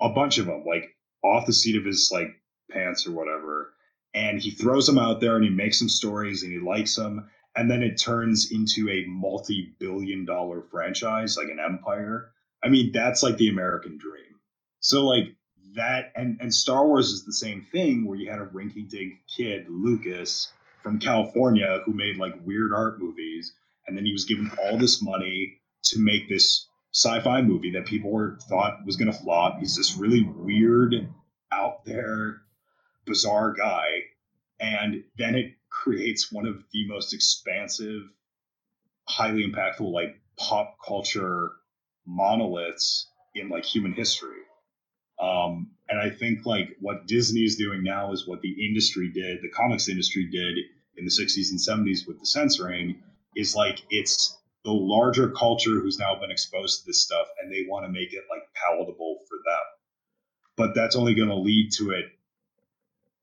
a 0.00 0.08
bunch 0.10 0.38
of 0.38 0.46
them 0.46 0.64
like 0.66 0.96
off 1.22 1.46
the 1.46 1.52
seat 1.52 1.76
of 1.76 1.84
his 1.84 2.10
like 2.12 2.28
pants 2.70 3.06
or 3.06 3.12
whatever 3.12 3.74
and 4.14 4.40
he 4.40 4.50
throws 4.50 4.86
them 4.86 4.98
out 4.98 5.20
there 5.20 5.36
and 5.36 5.44
he 5.44 5.50
makes 5.50 5.78
some 5.78 5.88
stories 5.88 6.42
and 6.42 6.52
he 6.52 6.58
likes 6.58 6.96
them 6.96 7.28
and 7.58 7.68
then 7.68 7.82
it 7.82 7.96
turns 7.96 8.52
into 8.52 8.88
a 8.88 9.04
multi-billion 9.08 10.24
dollar 10.24 10.62
franchise 10.70 11.36
like 11.36 11.48
an 11.48 11.58
empire. 11.58 12.30
I 12.62 12.68
mean 12.68 12.92
that's 12.92 13.22
like 13.22 13.36
the 13.36 13.48
american 13.48 13.98
dream. 13.98 14.38
So 14.80 15.04
like 15.04 15.34
that 15.74 16.12
and 16.14 16.38
and 16.40 16.54
star 16.54 16.86
wars 16.86 17.08
is 17.08 17.24
the 17.24 17.32
same 17.32 17.66
thing 17.72 18.06
where 18.06 18.16
you 18.16 18.30
had 18.30 18.40
a 18.40 18.46
rinky-dink 18.46 19.14
kid 19.36 19.66
lucas 19.68 20.50
from 20.82 20.98
california 20.98 21.82
who 21.84 21.92
made 21.92 22.16
like 22.16 22.34
weird 22.44 22.72
art 22.72 22.98
movies 23.00 23.52
and 23.86 23.96
then 23.96 24.06
he 24.06 24.12
was 24.12 24.24
given 24.24 24.50
all 24.62 24.78
this 24.78 25.02
money 25.02 25.60
to 25.82 25.98
make 25.98 26.28
this 26.28 26.68
sci-fi 26.94 27.42
movie 27.42 27.72
that 27.72 27.86
people 27.86 28.10
were 28.10 28.38
thought 28.48 28.78
was 28.86 28.96
going 28.96 29.12
to 29.12 29.18
flop. 29.18 29.58
He's 29.58 29.76
this 29.76 29.96
really 29.96 30.22
weird 30.22 30.94
out 31.52 31.84
there 31.84 32.42
bizarre 33.04 33.52
guy 33.52 33.86
and 34.60 35.04
then 35.16 35.34
it 35.34 35.54
creates 35.88 36.30
one 36.30 36.46
of 36.46 36.62
the 36.72 36.86
most 36.86 37.14
expansive 37.14 38.02
highly 39.08 39.42
impactful 39.42 39.90
like 39.90 40.20
pop 40.38 40.76
culture 40.86 41.52
monoliths 42.06 43.08
in 43.34 43.48
like 43.48 43.64
human 43.64 43.92
history. 43.92 44.42
Um 45.20 45.70
and 45.88 45.98
i 45.98 46.10
think 46.10 46.44
like 46.44 46.76
what 46.80 47.06
disney 47.06 47.40
is 47.40 47.56
doing 47.56 47.82
now 47.82 48.12
is 48.12 48.26
what 48.26 48.42
the 48.42 48.66
industry 48.66 49.10
did 49.10 49.40
the 49.40 49.48
comics 49.48 49.88
industry 49.88 50.28
did 50.30 50.58
in 50.98 51.04
the 51.04 51.10
60s 51.10 51.50
and 51.50 51.58
70s 51.58 52.06
with 52.06 52.20
the 52.20 52.26
censoring 52.26 53.02
is 53.34 53.56
like 53.56 53.80
it's 53.88 54.36
the 54.64 54.72
larger 54.72 55.30
culture 55.30 55.80
who's 55.80 55.98
now 55.98 56.18
been 56.20 56.30
exposed 56.30 56.80
to 56.80 56.86
this 56.86 57.02
stuff 57.02 57.26
and 57.40 57.50
they 57.50 57.64
want 57.68 57.86
to 57.86 57.92
make 57.92 58.12
it 58.12 58.24
like 58.28 58.42
palatable 58.54 59.20
for 59.28 59.38
them. 59.44 59.64
But 60.56 60.74
that's 60.74 60.96
only 60.96 61.14
going 61.14 61.28
to 61.28 61.36
lead 61.36 61.70
to 61.78 61.92
it 61.92 62.06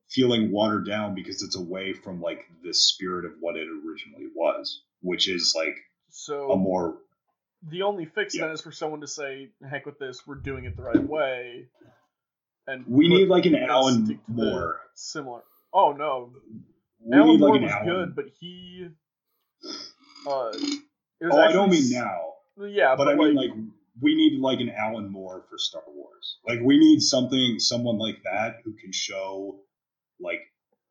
feeling 0.08 0.52
watered 0.52 0.86
down 0.86 1.14
because 1.14 1.42
it's 1.42 1.56
away 1.56 1.92
from 1.92 2.20
like 2.20 2.44
the 2.62 2.72
spirit 2.72 3.24
of 3.24 3.32
what 3.40 3.56
it 3.56 3.66
originally 3.68 4.28
was 4.34 4.82
which 5.02 5.28
is 5.28 5.54
like 5.56 5.76
So 6.10 6.50
a 6.52 6.56
more 6.56 6.98
the 7.68 7.82
only 7.82 8.04
fix 8.04 8.34
Yeah. 8.34 8.42
then 8.46 8.52
is 8.52 8.60
for 8.60 8.70
someone 8.70 9.00
to 9.00 9.06
say, 9.08 9.50
"Heck 9.68 9.86
with 9.86 9.98
this, 9.98 10.26
we're 10.26 10.36
doing 10.36 10.64
it 10.64 10.76
the 10.76 10.82
right 10.82 11.02
way." 11.02 11.66
And 12.68 12.84
we 12.86 13.08
need 13.08 13.28
like 13.28 13.46
an 13.46 13.56
alan 13.56 14.04
stick 14.06 14.24
to 14.26 14.32
the 14.32 14.44
moore 14.44 14.80
Similar. 14.94 15.42
Oh 15.72 15.92
no, 15.92 16.32
we 17.00 17.16
Alan 17.16 17.40
Moore 17.40 17.50
like 17.50 17.62
was 17.62 17.70
alan 17.70 17.86
good, 17.86 18.16
but 18.16 18.26
he. 18.38 18.88
Uh, 20.26 20.50
it 21.20 21.24
was 21.24 21.34
oh 21.34 21.38
i 21.40 21.52
don't 21.52 21.70
mean 21.70 21.90
now 21.90 22.34
Yeah, 22.58 22.94
but, 22.96 23.04
but, 23.06 23.08
I 23.12 23.14
mean, 23.16 23.34
like, 23.34 23.50
like, 23.50 23.58
we 24.00 24.14
need 24.14 24.38
like 24.40 24.60
an 24.60 24.70
Alan 24.70 25.08
Moore 25.10 25.44
for 25.48 25.56
Star 25.58 25.82
Wars. 25.88 26.38
Like, 26.46 26.60
we 26.62 26.78
need 26.78 27.00
something, 27.00 27.58
someone 27.58 27.98
like 27.98 28.22
that 28.24 28.56
who 28.64 28.74
can 28.74 28.92
show, 28.92 29.60
like, 30.20 30.40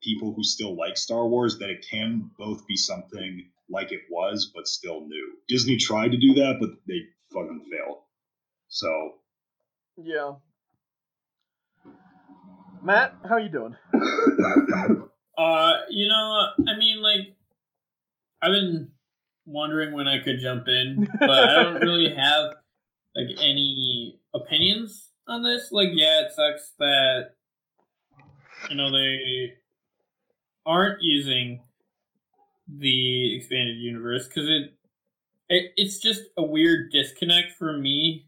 people 0.04 0.34
who 0.36 0.44
still 0.44 0.76
like 0.76 0.98
Star 0.98 1.28
Wars 1.28 1.58
that 1.60 1.70
it 1.70 1.86
can 1.90 2.30
both 2.38 2.66
be 2.68 2.76
something 2.76 3.50
like 3.70 3.92
it 3.92 4.02
was, 4.10 4.52
but 4.54 4.68
still 4.68 5.02
new. 5.08 5.34
Disney 5.48 5.78
tried 5.78 6.12
to 6.12 6.18
do 6.18 6.34
that, 6.36 6.58
but 6.60 6.70
they 6.88 7.02
fucking 7.34 7.66
failed. 7.72 7.98
So, 8.68 9.14
yeah. 9.98 10.34
Matt, 12.84 13.16
how 13.28 13.38
you 13.38 13.50
doing? 13.50 13.76
Uh, 15.38 15.74
you 15.90 16.08
know, 16.08 16.48
I 16.66 16.78
mean, 16.78 17.02
like, 17.02 17.36
I've 18.42 18.54
been 18.54 18.90
wondering 19.46 19.94
when 19.94 20.08
I 20.08 20.20
could 20.24 20.40
jump 20.40 20.70
in, 20.70 21.10
but 21.20 21.30
I 21.30 21.62
don't 21.62 21.82
really 21.82 22.10
have 22.16 22.54
like 23.14 23.36
any 23.42 24.18
opinions 24.34 25.10
on 25.28 25.44
this. 25.44 25.74
Like, 25.74 25.90
yeah, 25.92 26.22
it 26.22 26.32
sucks 26.32 26.72
that 26.80 27.32
you 28.70 28.76
know 28.76 28.92
they 28.92 29.54
aren't 30.66 31.02
using 31.02 31.62
the 32.68 33.36
expanded 33.38 33.78
universe 33.78 34.28
because 34.28 34.50
it, 34.50 34.74
it 35.50 35.72
it's 35.76 36.00
just 36.00 36.22
a 36.38 36.44
weird 36.44 36.92
disconnect 36.92 37.52
for 37.58 37.78
me. 37.78 38.28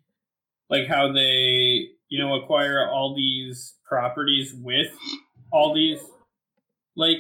Like 0.70 0.88
how 0.88 1.12
they 1.12 1.90
you 2.10 2.20
know 2.20 2.36
acquire 2.42 2.88
all 2.90 3.16
these 3.16 3.76
properties 3.88 4.54
with 4.54 4.92
all 5.52 5.74
these 5.74 6.00
like 6.96 7.20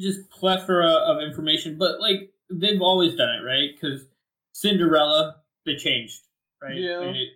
just 0.00 0.28
plethora 0.30 0.90
of 0.90 1.22
information 1.22 1.76
but 1.78 2.00
like 2.00 2.30
they've 2.50 2.80
always 2.82 3.14
done 3.14 3.28
it 3.36 3.42
right 3.44 3.70
because 3.74 4.04
cinderella 4.52 5.36
they 5.64 5.76
changed 5.76 6.22
right 6.62 6.76
Yeah. 6.76 7.00
They- 7.12 7.30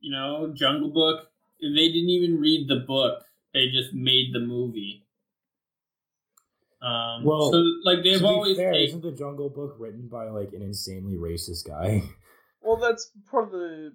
you 0.00 0.10
know 0.10 0.52
jungle 0.54 0.88
book 0.90 1.30
they 1.62 1.88
didn't 1.88 2.10
even 2.10 2.38
read 2.40 2.68
the 2.68 2.84
book 2.86 3.22
they 3.54 3.66
just 3.70 3.92
made 3.92 4.32
the 4.32 4.40
movie 4.40 5.04
um 6.82 7.24
Well, 7.24 7.52
so 7.52 7.62
like 7.84 8.02
they've 8.02 8.24
always 8.24 8.56
fair, 8.56 8.72
taken- 8.72 8.86
isn't 8.88 9.02
the 9.02 9.12
Jungle 9.12 9.50
Book 9.50 9.76
written 9.78 10.08
by 10.08 10.30
like 10.30 10.52
an 10.54 10.62
insanely 10.62 11.16
racist 11.16 11.66
guy? 11.66 12.02
Well, 12.62 12.76
that's 12.76 13.10
part 13.30 13.44
of 13.44 13.52
the. 13.52 13.92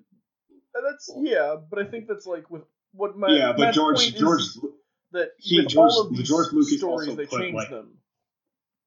That's 0.74 1.11
yeah, 1.18 1.55
but 1.70 1.80
I 1.80 1.86
think 1.86 2.07
that's 2.07 2.26
like 2.26 2.49
with 2.49 2.63
what 2.93 3.18
my 3.18 3.30
yeah, 3.30 3.53
but 3.55 3.74
George, 3.74 4.16
George, 4.16 4.41
that 5.13 5.30
he- 5.38 5.59
with 5.61 5.70
George- 5.70 5.91
all 5.93 6.01
of 6.01 6.09
these 6.16 6.28
George 6.28 6.51
Lucas 6.51 6.78
stories 6.78 7.07
also 7.09 7.16
they 7.16 7.26
put, 7.28 7.39
changed 7.41 7.55
like- 7.55 7.70
them. 7.70 7.97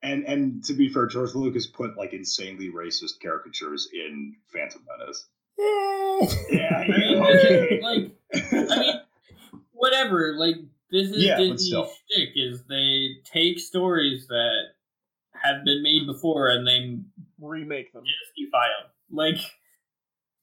and 0.03 0.25
and 0.27 0.65
to 0.65 0.75
be 0.75 0.89
fair, 0.93 1.07
George 1.07 1.35
Lucas 1.35 1.67
put 1.67 1.97
like 1.97 2.13
insanely 2.13 2.71
racist 2.71 3.21
caricatures 3.23 3.89
in 3.93 4.37
Phantom 4.53 4.85
Menace. 4.99 5.29
Yeah, 5.59 6.77
I 6.77 6.87
mean, 6.89 7.23
okay. 7.23 7.81
like, 7.83 8.11
I 8.35 8.79
mean, 8.79 9.01
whatever. 9.73 10.35
Like, 10.37 10.57
this 10.91 11.11
is 11.11 11.23
Yeah, 11.23 11.37
Disney's 11.37 11.69
shtick: 11.71 12.31
is 12.37 12.63
they 12.69 13.09
take 13.25 13.59
stories 13.59 14.27
that 14.29 14.63
have 15.33 15.65
been 15.65 15.83
made 15.83 16.07
before 16.07 16.49
and 16.49 16.67
they 16.67 16.99
Remake 17.41 17.93
them. 17.93 18.03
Disneyfy 18.03 18.51
them. 18.53 18.91
like 19.11 19.39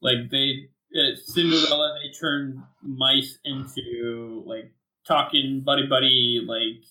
like 0.02 0.30
they 0.32 0.70
uh, 0.96 1.16
Cinderella 1.16 1.98
they 2.02 2.12
turned 2.12 2.62
mice 2.82 3.38
into 3.44 4.44
like 4.46 4.72
talking 5.06 5.62
buddy 5.66 5.88
buddy 5.88 6.42
like 6.46 6.86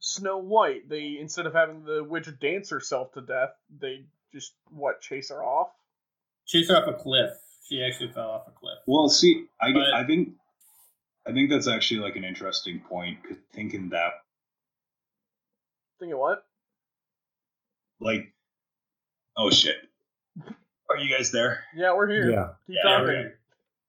Snow 0.00 0.38
White, 0.38 0.88
they 0.88 1.18
instead 1.20 1.46
of 1.46 1.52
having 1.52 1.84
the 1.84 2.04
witch 2.04 2.28
dance 2.40 2.70
herself 2.70 3.12
to 3.12 3.20
death, 3.20 3.50
they 3.80 4.04
just 4.32 4.54
what 4.70 5.00
chase 5.00 5.30
her 5.30 5.42
off. 5.42 5.70
Chase 6.46 6.68
her 6.68 6.76
off 6.76 6.88
a 6.88 6.92
cliff. 6.94 7.30
She 7.68 7.82
actually 7.82 8.12
fell 8.12 8.30
off 8.30 8.46
a 8.48 8.52
cliff. 8.52 8.78
Well, 8.86 9.08
see, 9.08 9.46
I, 9.60 9.72
But- 9.72 9.92
I 9.94 10.04
think 10.04 10.30
I 11.28 11.32
think 11.32 11.50
that's 11.50 11.66
actually 11.66 12.00
like 12.00 12.14
an 12.16 12.22
interesting 12.24 12.80
point. 12.80 13.18
'cause 13.24 13.36
thinking 13.52 13.88
that 13.90 14.12
Thinking 15.98 16.18
what? 16.18 16.44
like, 18.00 18.32
oh 19.36 19.50
shit, 19.50 19.76
are 20.90 20.98
you 20.98 21.14
guys 21.14 21.30
there? 21.32 21.64
Yeah, 21.74 21.94
we're 21.94 22.08
here. 22.08 22.30
Yeah. 22.30 22.48
Keep 22.66 22.76
Yeah, 22.76 22.82
talking. 22.82 23.08
okay. 23.08 23.28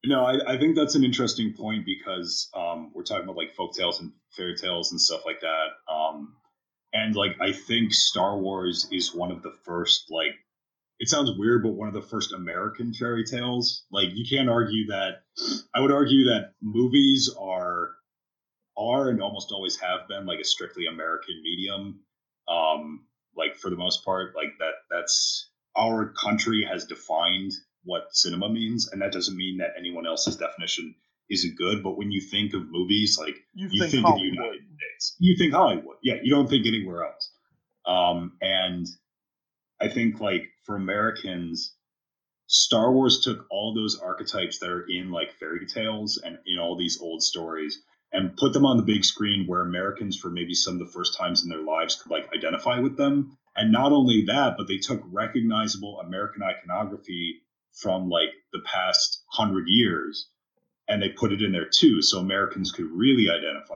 No, 0.05 0.24
I, 0.26 0.53
I 0.53 0.58
think 0.58 0.76
that's 0.78 0.95
an 0.95 1.03
interesting 1.03 1.53
point 1.53 1.86
because 1.86 2.49
um, 2.55 2.91
we're 2.93 3.03
talking 3.03 3.26
about 3.26 3.36
like 3.36 3.53
folk 3.55 3.74
tales 3.74 3.99
and 3.99 4.14
fairy 4.32 4.55
tales 4.55 4.91
and 4.91 5.01
stuff 5.01 5.22
like 5.26 5.41
that. 5.41 5.91
Um, 5.93 6.36
and 6.93 7.14
like 7.16 7.36
I 7.41 7.51
think 7.51 7.91
Star 7.93 8.38
Wars 8.38 8.88
is 8.91 9.14
one 9.14 9.32
of 9.32 9.43
the 9.43 9.51
first 9.66 10.05
like 10.10 10.36
it 10.99 11.09
sounds 11.09 11.31
weird, 11.37 11.63
but 11.63 11.73
one 11.73 11.87
of 11.87 11.93
the 11.93 12.01
first 12.01 12.33
American 12.33 12.93
fairy 12.93 13.23
tales. 13.23 13.83
Like 13.91 14.09
you 14.13 14.25
can't 14.29 14.49
argue 14.49 14.87
that. 14.87 15.21
I 15.73 15.81
would 15.81 15.91
argue 15.91 16.25
that 16.25 16.53
movies 16.61 17.33
are 17.39 17.91
are 18.77 19.09
and 19.09 19.21
almost 19.21 19.51
always 19.51 19.77
have 19.77 20.07
been 20.07 20.25
like 20.25 20.39
a 20.39 20.45
strictly 20.45 20.85
American 20.87 21.41
medium. 21.43 22.01
Um, 22.47 23.05
like 23.35 23.57
for 23.57 23.69
the 23.69 23.75
most 23.75 24.03
part, 24.03 24.35
like 24.35 24.57
that 24.59 24.73
that's 24.89 25.49
our 25.77 26.13
country 26.13 26.67
has 26.69 26.85
defined 26.85 27.51
what 27.83 28.07
cinema 28.11 28.49
means, 28.49 28.89
and 28.91 29.01
that 29.01 29.11
doesn't 29.11 29.37
mean 29.37 29.57
that 29.57 29.73
anyone 29.77 30.07
else's 30.07 30.37
definition 30.37 30.95
isn't 31.29 31.57
good. 31.57 31.83
But 31.83 31.97
when 31.97 32.11
you 32.11 32.21
think 32.21 32.53
of 32.53 32.71
movies, 32.71 33.17
like 33.19 33.35
You, 33.53 33.67
you 33.71 33.81
think, 33.81 33.91
think 33.91 34.07
of 34.07 34.15
the 34.15 34.21
United 34.21 34.61
States, 34.75 35.15
you 35.19 35.37
think 35.37 35.53
Hollywood. 35.53 35.97
Yeah, 36.01 36.15
you 36.23 36.33
don't 36.33 36.49
think 36.49 36.65
anywhere 36.65 37.05
else. 37.05 37.31
Um, 37.85 38.33
and 38.41 38.85
I 39.80 39.88
think 39.88 40.19
like 40.19 40.49
for 40.65 40.75
Americans, 40.75 41.73
Star 42.47 42.91
Wars 42.91 43.21
took 43.23 43.45
all 43.49 43.73
those 43.73 43.99
archetypes 43.99 44.59
that 44.59 44.69
are 44.69 44.86
in 44.88 45.11
like 45.11 45.34
fairy 45.34 45.65
tales 45.65 46.17
and 46.23 46.39
in 46.45 46.59
all 46.59 46.75
these 46.75 46.99
old 47.01 47.21
stories 47.21 47.82
and 48.11 48.38
put 48.38 48.53
them 48.53 48.65
on 48.65 48.78
the 48.78 48.84
big 48.84 49.03
screen 49.03 49.45
where 49.47 49.61
Americans 49.61 50.17
for 50.17 50.30
maybe 50.30 50.53
some 50.53 50.73
of 50.73 50.80
the 50.80 50.93
first 50.93 51.17
times 51.17 51.43
in 51.43 51.49
their 51.49 51.61
lives 51.61 51.95
could 51.95 52.09
like 52.09 52.34
identify 52.34 52.80
with 52.80 52.97
them. 52.97 53.38
And 53.55 53.71
not 53.71 53.91
only 53.91 54.25
that, 54.28 54.55
but 54.57 54.67
they 54.67 54.78
took 54.78 55.01
recognizable 55.11 55.99
American 55.99 56.41
iconography 56.41 57.41
from 57.73 58.09
like 58.09 58.30
the 58.53 58.61
past 58.61 59.23
hundred 59.28 59.65
years 59.67 60.30
and 60.88 61.01
they 61.01 61.09
put 61.09 61.34
it 61.34 61.41
in 61.41 61.51
there 61.51 61.69
too 61.69 62.01
so 62.01 62.19
Americans 62.19 62.71
could 62.71 62.89
really 62.91 63.30
identify. 63.30 63.75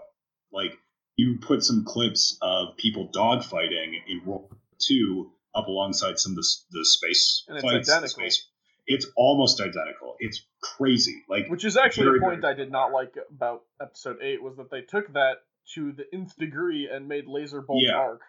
Like 0.51 0.77
you 1.17 1.37
put 1.39 1.63
some 1.63 1.83
clips 1.83 2.37
of 2.41 2.77
people 2.77 3.09
dogfighting 3.13 3.93
in 4.07 4.25
World 4.25 4.49
War 4.49 4.57
II 4.89 5.25
up 5.55 5.67
alongside 5.67 6.17
some 6.19 6.31
of 6.33 6.35
the, 6.37 6.47
the 6.71 6.85
space 6.85 7.43
And 7.47 7.57
it's 7.57 7.65
identical. 7.65 8.07
Space, 8.09 8.47
it's 8.87 9.05
almost 9.15 9.59
identical. 9.61 10.15
It's 10.19 10.41
crazy. 10.61 11.23
Like 11.29 11.47
Which 11.49 11.65
is 11.65 11.77
actually 11.77 12.05
Very, 12.05 12.17
a 12.19 12.21
point 12.21 12.41
very- 12.41 12.53
I 12.53 12.55
did 12.57 12.71
not 12.71 12.91
like 12.91 13.13
about 13.29 13.63
episode 13.81 14.17
eight 14.21 14.41
was 14.41 14.55
that 14.57 14.69
they 14.71 14.81
took 14.81 15.11
that 15.13 15.37
to 15.75 15.91
the 15.91 16.05
nth 16.13 16.35
degree 16.37 16.89
and 16.91 17.07
made 17.07 17.25
Laser 17.27 17.61
Bolt 17.61 17.83
Yeah. 17.85 17.95
arc. 17.95 18.21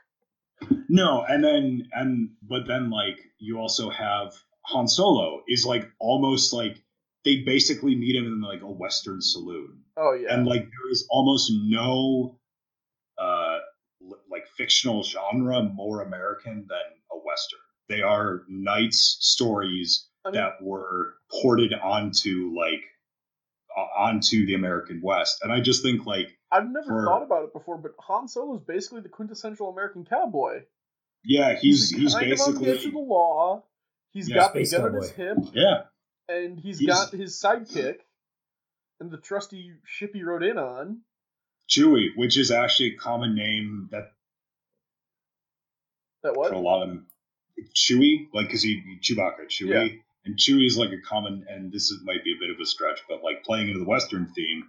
No, 0.89 1.25
and 1.29 1.43
then 1.43 1.89
and 1.93 2.31
but 2.43 2.66
then 2.68 2.91
like 2.91 3.18
you 3.39 3.59
also 3.59 3.91
have 3.91 4.33
Han 4.66 4.87
Solo 4.87 5.43
is 5.49 5.64
like 5.66 5.91
almost 5.99 6.53
like 6.53 6.81
they 7.25 7.39
basically 7.45 7.97
meet 7.97 8.14
him 8.14 8.27
in 8.27 8.41
like 8.41 8.62
a 8.62 8.70
Western 8.70 9.20
saloon. 9.20 9.83
Oh 9.97 10.12
yeah. 10.12 10.35
and 10.35 10.47
like 10.47 10.62
there 10.62 10.91
is 10.91 11.07
almost 11.11 11.51
no 11.53 12.39
uh 13.18 13.59
l- 14.03 14.20
like 14.31 14.47
fictional 14.57 15.03
genre 15.03 15.62
more 15.62 16.01
american 16.03 16.66
than 16.68 16.79
western 17.33 17.59
they 17.89 18.03
are 18.03 18.43
knights 18.49 19.16
stories 19.20 20.09
I 20.24 20.28
mean, 20.30 20.35
that 20.41 20.62
were 20.62 21.14
ported 21.30 21.72
onto 21.74 22.53
like 22.57 22.83
onto 23.99 24.45
the 24.47 24.55
american 24.55 25.01
west 25.03 25.39
and 25.43 25.51
i 25.53 25.61
just 25.61 25.83
think 25.83 26.05
like 26.07 26.28
I've 26.51 26.68
never 26.70 26.87
for- 26.87 27.05
thought 27.07 27.22
about 27.22 27.45
it 27.45 27.53
before, 27.55 27.78
but 27.78 27.93
Han 28.01 28.28
Solo 28.28 28.55
is 28.57 28.61
basically 28.61 29.01
the 29.01 29.09
quintessential 29.09 29.70
American 29.70 30.05
cowboy. 30.05 30.64
yeah 31.24 31.57
he's 31.59 31.89
he's, 31.91 32.14
kind 32.14 32.30
of 32.30 32.41
on 32.41 32.55
the 32.57 32.61
edge 32.61 32.66
of 32.66 32.74
basically 32.76 32.91
the 32.93 32.99
law. 32.99 33.62
He's 34.12 34.28
Yeah, 34.28 34.35
got 34.37 34.53
the 34.53 34.66
gun 34.70 34.95
at 34.95 35.03
his 35.03 35.11
hip, 35.12 35.39
yeah 35.55 35.83
and 36.28 36.61
he's, 36.61 36.78
He's- 36.78 36.95
got 36.95 37.12
his 37.18 37.41
sidekick 37.43 37.97
and 39.01 39.11
the 39.11 39.16
trusty 39.16 39.72
ship 39.87 40.11
he 40.14 40.22
rode 40.22 40.43
in 40.43 40.59
on. 40.59 41.01
chewie 41.70 42.09
which 42.16 42.37
is 42.39 42.51
actually 42.51 42.89
a 42.95 42.97
common 42.99 43.35
name 43.35 43.89
that 43.91 44.12
That 46.22 46.37
what? 46.37 46.51
for 46.51 46.55
a 46.55 46.61
lot 46.61 46.83
of 46.87 46.99
Chewy, 47.75 48.29
like 48.33 48.47
because 48.47 48.63
he 48.63 48.83
Chewbacca, 49.03 49.47
Chewy, 49.49 49.69
Yeah. 49.69 49.89
and 50.25 50.37
Chewy 50.39 50.67
is 50.67 50.77
like 50.79 50.91
a 50.93 51.01
common, 51.07 51.45
and 51.49 51.73
this 51.73 51.91
is, 51.91 52.01
might 52.05 52.25
be 52.25 52.33
a 52.33 52.39
bit 52.41 52.51
of 52.51 52.61
a 52.61 52.67
stretch, 52.67 53.01
but 53.09 53.23
like 53.23 53.45
playing 53.45 53.69
into 53.69 53.79
the 53.81 53.85
Western 53.89 54.27
theme, 54.35 54.65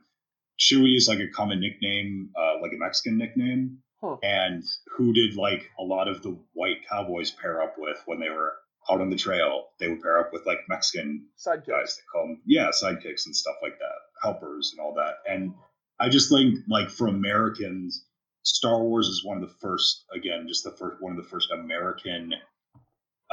Chewy 0.60 0.96
is 0.96 1.08
like 1.08 1.20
a 1.20 1.28
common 1.30 1.60
nickname, 1.60 2.30
uh, 2.38 2.62
like 2.62 2.72
a 2.74 2.78
Mexican 2.78 3.18
nickname, 3.18 3.80
Huh. 4.02 4.18
and 4.22 4.64
who 4.98 5.14
did 5.14 5.36
like 5.36 5.70
a 5.80 5.84
lot 5.84 6.08
of 6.08 6.22
the 6.24 6.38
white 6.54 6.78
cowboys 6.90 7.32
pair 7.32 7.62
up 7.62 7.76
with 7.78 8.02
when 8.06 8.20
they 8.20 8.30
were 8.30 8.54
out 8.90 9.00
on 9.02 9.10
the 9.10 9.16
trail? 9.16 9.70
They 9.80 9.88
would 9.88 10.02
pair 10.02 10.20
up 10.20 10.34
with 10.34 10.46
like 10.46 10.60
Mexican 10.68 11.28
Sidekick. 11.40 11.68
guys. 11.68 11.96
They 11.96 12.04
call 12.12 12.28
them 12.28 12.42
yeah, 12.46 12.70
sidekicks 12.70 13.26
and 13.26 13.36
stuff 13.36 13.56
like 13.62 13.80
that, 13.80 13.96
helpers 14.22 14.72
and 14.74 14.82
all 14.82 14.94
that. 14.96 15.16
And 15.28 15.54
I 16.00 16.10
just 16.10 16.30
think 16.30 16.60
like 16.68 16.90
for 16.90 17.08
Americans, 17.08 18.06
Star 18.44 18.84
Wars 18.84 19.08
is 19.08 19.24
one 19.24 19.42
of 19.42 19.48
the 19.48 19.56
first, 19.62 20.04
again, 20.14 20.48
just 20.50 20.66
the 20.66 20.72
first 20.72 21.02
one 21.02 21.14
of 21.18 21.24
the 21.24 21.30
first 21.30 21.50
American, 21.52 22.34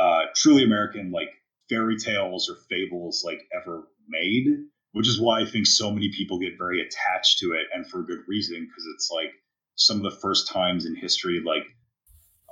uh, 0.01 0.21
truly 0.35 0.65
American 0.65 1.11
like 1.13 1.29
fairy 1.69 1.97
tales 1.99 2.49
or 2.51 2.57
fables 2.69 3.23
like 3.25 3.41
ever 3.55 3.85
made. 4.09 4.47
Which 4.93 5.07
is 5.07 5.21
why 5.21 5.41
I 5.41 5.45
think 5.47 5.67
so 5.69 5.93
many 5.93 6.11
people 6.11 6.41
get 6.41 6.59
very 6.59 6.81
attached 6.83 7.39
to 7.41 7.53
it, 7.53 7.67
and 7.73 7.87
for 7.89 8.01
a 8.01 8.05
good 8.05 8.23
reason, 8.27 8.67
because 8.67 8.85
it's 8.93 9.09
like 9.09 9.33
some 9.77 9.99
of 9.99 10.03
the 10.03 10.19
first 10.19 10.49
times 10.49 10.85
in 10.85 10.97
history, 10.97 11.41
like 11.47 11.63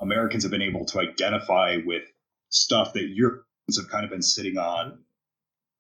Americans 0.01 0.45
have 0.45 0.53
been 0.53 0.63
able 0.63 0.85
to 0.87 1.01
identify 1.01 1.79
with 1.85 2.05
stuff 2.51 2.93
that 2.93 3.09
Europeans 3.09 3.77
have 3.77 3.91
kind 3.91 4.05
of 4.05 4.11
been 4.11 4.23
sitting 4.23 4.57
on. 4.57 5.01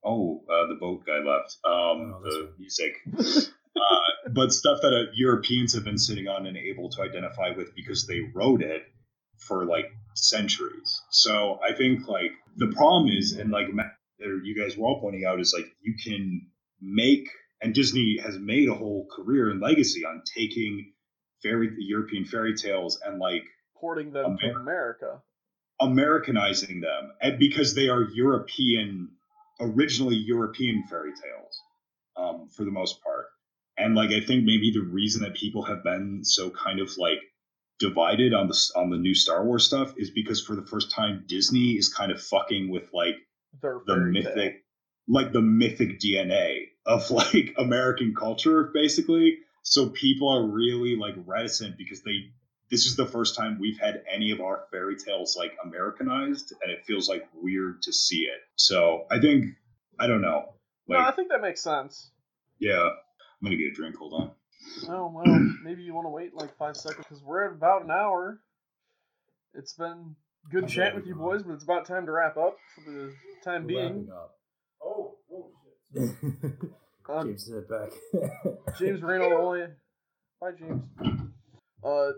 Oh, 0.04 0.42
uh, 0.50 0.66
the 0.66 0.74
boat 0.74 1.06
guy 1.06 1.18
left. 1.18 1.58
Um, 1.64 2.14
Oh, 2.16 2.20
the 2.24 2.50
music. 2.58 2.94
uh, 3.16 4.30
but 4.32 4.52
stuff 4.52 4.80
that 4.82 4.92
uh, 4.92 5.12
Europeans 5.14 5.74
have 5.74 5.84
been 5.84 5.98
sitting 5.98 6.26
on 6.26 6.46
and 6.46 6.56
able 6.56 6.90
to 6.90 7.02
identify 7.02 7.50
with 7.56 7.74
because 7.76 8.06
they 8.06 8.20
wrote 8.34 8.62
it 8.62 8.82
for 9.38 9.64
like 9.64 9.86
centuries. 10.18 11.02
So 11.10 11.60
I 11.62 11.74
think 11.74 12.08
like 12.08 12.32
the 12.56 12.68
problem 12.68 13.08
is, 13.08 13.32
and 13.32 13.50
like 13.50 13.68
you 14.18 14.54
guys 14.60 14.76
were 14.76 14.86
all 14.86 15.00
pointing 15.00 15.24
out, 15.24 15.40
is 15.40 15.54
like 15.56 15.70
you 15.82 15.94
can 16.02 16.46
make, 16.80 17.28
and 17.62 17.74
Disney 17.74 18.18
has 18.22 18.38
made 18.38 18.68
a 18.68 18.74
whole 18.74 19.06
career 19.14 19.50
and 19.50 19.60
legacy 19.60 20.04
on 20.04 20.22
taking 20.36 20.92
fairy 21.42 21.70
European 21.78 22.24
fairy 22.24 22.54
tales 22.54 23.00
and 23.04 23.18
like 23.18 23.44
Porting 23.80 24.12
them 24.12 24.36
to 24.38 24.46
America. 24.46 24.60
America. 24.60 25.22
Americanizing 25.80 26.80
them 26.80 27.12
and 27.20 27.38
because 27.38 27.74
they 27.76 27.88
are 27.88 28.02
European, 28.02 29.10
originally 29.60 30.16
European 30.16 30.82
fairy 30.90 31.12
tales, 31.12 31.60
um, 32.16 32.48
for 32.48 32.64
the 32.64 32.72
most 32.72 33.00
part. 33.02 33.26
And 33.76 33.94
like 33.94 34.10
I 34.10 34.20
think 34.20 34.44
maybe 34.44 34.72
the 34.72 34.82
reason 34.82 35.22
that 35.22 35.34
people 35.34 35.62
have 35.62 35.84
been 35.84 36.24
so 36.24 36.50
kind 36.50 36.80
of 36.80 36.90
like 36.98 37.20
divided 37.78 38.34
on 38.34 38.48
the 38.48 38.72
on 38.76 38.90
the 38.90 38.98
new 38.98 39.14
Star 39.14 39.44
Wars 39.44 39.66
stuff 39.66 39.94
is 39.96 40.10
because 40.10 40.44
for 40.44 40.56
the 40.56 40.66
first 40.66 40.90
time 40.90 41.24
Disney 41.26 41.72
is 41.72 41.92
kind 41.92 42.10
of 42.10 42.20
fucking 42.20 42.70
with 42.70 42.90
like 42.92 43.16
the 43.62 43.96
mythic 43.96 44.64
like 45.08 45.32
the 45.32 45.40
mythic 45.40 45.98
DNA 45.98 46.66
of 46.86 47.10
like 47.10 47.54
American 47.58 48.14
culture, 48.14 48.70
basically. 48.74 49.38
So 49.62 49.88
people 49.90 50.28
are 50.28 50.46
really 50.46 50.96
like 50.96 51.14
reticent 51.26 51.76
because 51.76 52.02
they 52.02 52.30
this 52.70 52.84
is 52.84 52.96
the 52.96 53.06
first 53.06 53.34
time 53.34 53.58
we've 53.58 53.78
had 53.78 54.02
any 54.12 54.30
of 54.30 54.40
our 54.40 54.64
fairy 54.70 54.96
tales 54.96 55.36
like 55.36 55.56
Americanized, 55.64 56.52
and 56.62 56.70
it 56.70 56.84
feels 56.84 57.08
like 57.08 57.26
weird 57.34 57.82
to 57.82 57.92
see 57.92 58.20
it. 58.20 58.40
So 58.56 59.06
I 59.10 59.20
think 59.20 59.54
I 59.98 60.06
don't 60.06 60.20
know. 60.20 60.54
No, 60.86 60.98
I 60.98 61.10
think 61.12 61.30
that 61.30 61.42
makes 61.42 61.62
sense. 61.62 62.10
yeah, 62.58 62.82
I'm 62.82 63.44
gonna 63.44 63.56
get 63.56 63.72
a 63.72 63.74
drink. 63.74 63.96
Hold 63.96 64.14
on. 64.14 64.30
Oh 64.88 65.10
well, 65.14 65.26
maybe 65.64 65.82
you 65.82 65.94
want 65.94 66.06
to 66.06 66.10
wait 66.10 66.34
like 66.34 66.56
five 66.56 66.76
seconds 66.76 67.04
because 67.08 67.22
we're 67.22 67.44
at 67.46 67.52
about 67.52 67.84
an 67.84 67.90
hour. 67.90 68.40
It's 69.54 69.72
been 69.74 70.14
good 70.50 70.64
I'm 70.64 70.68
chat 70.68 70.94
with 70.94 71.06
you 71.06 71.14
boys, 71.14 71.42
but 71.42 71.54
it's 71.54 71.64
about 71.64 71.86
time 71.86 72.06
to 72.06 72.12
wrap 72.12 72.36
up 72.36 72.56
for 72.74 72.90
the 72.90 73.12
time 73.44 73.62
We're 73.64 73.68
being. 73.68 74.08
up. 74.14 74.34
Oh, 74.84 75.16
oh 75.32 75.50
shit. 75.94 76.10
Uh, 77.10 77.24
James 77.24 77.46
said 77.46 77.66
back. 77.70 77.88
James 78.78 79.00
Reno, 79.00 79.66
bye 80.42 80.50
James. 80.58 80.82
Uh, 81.82 82.10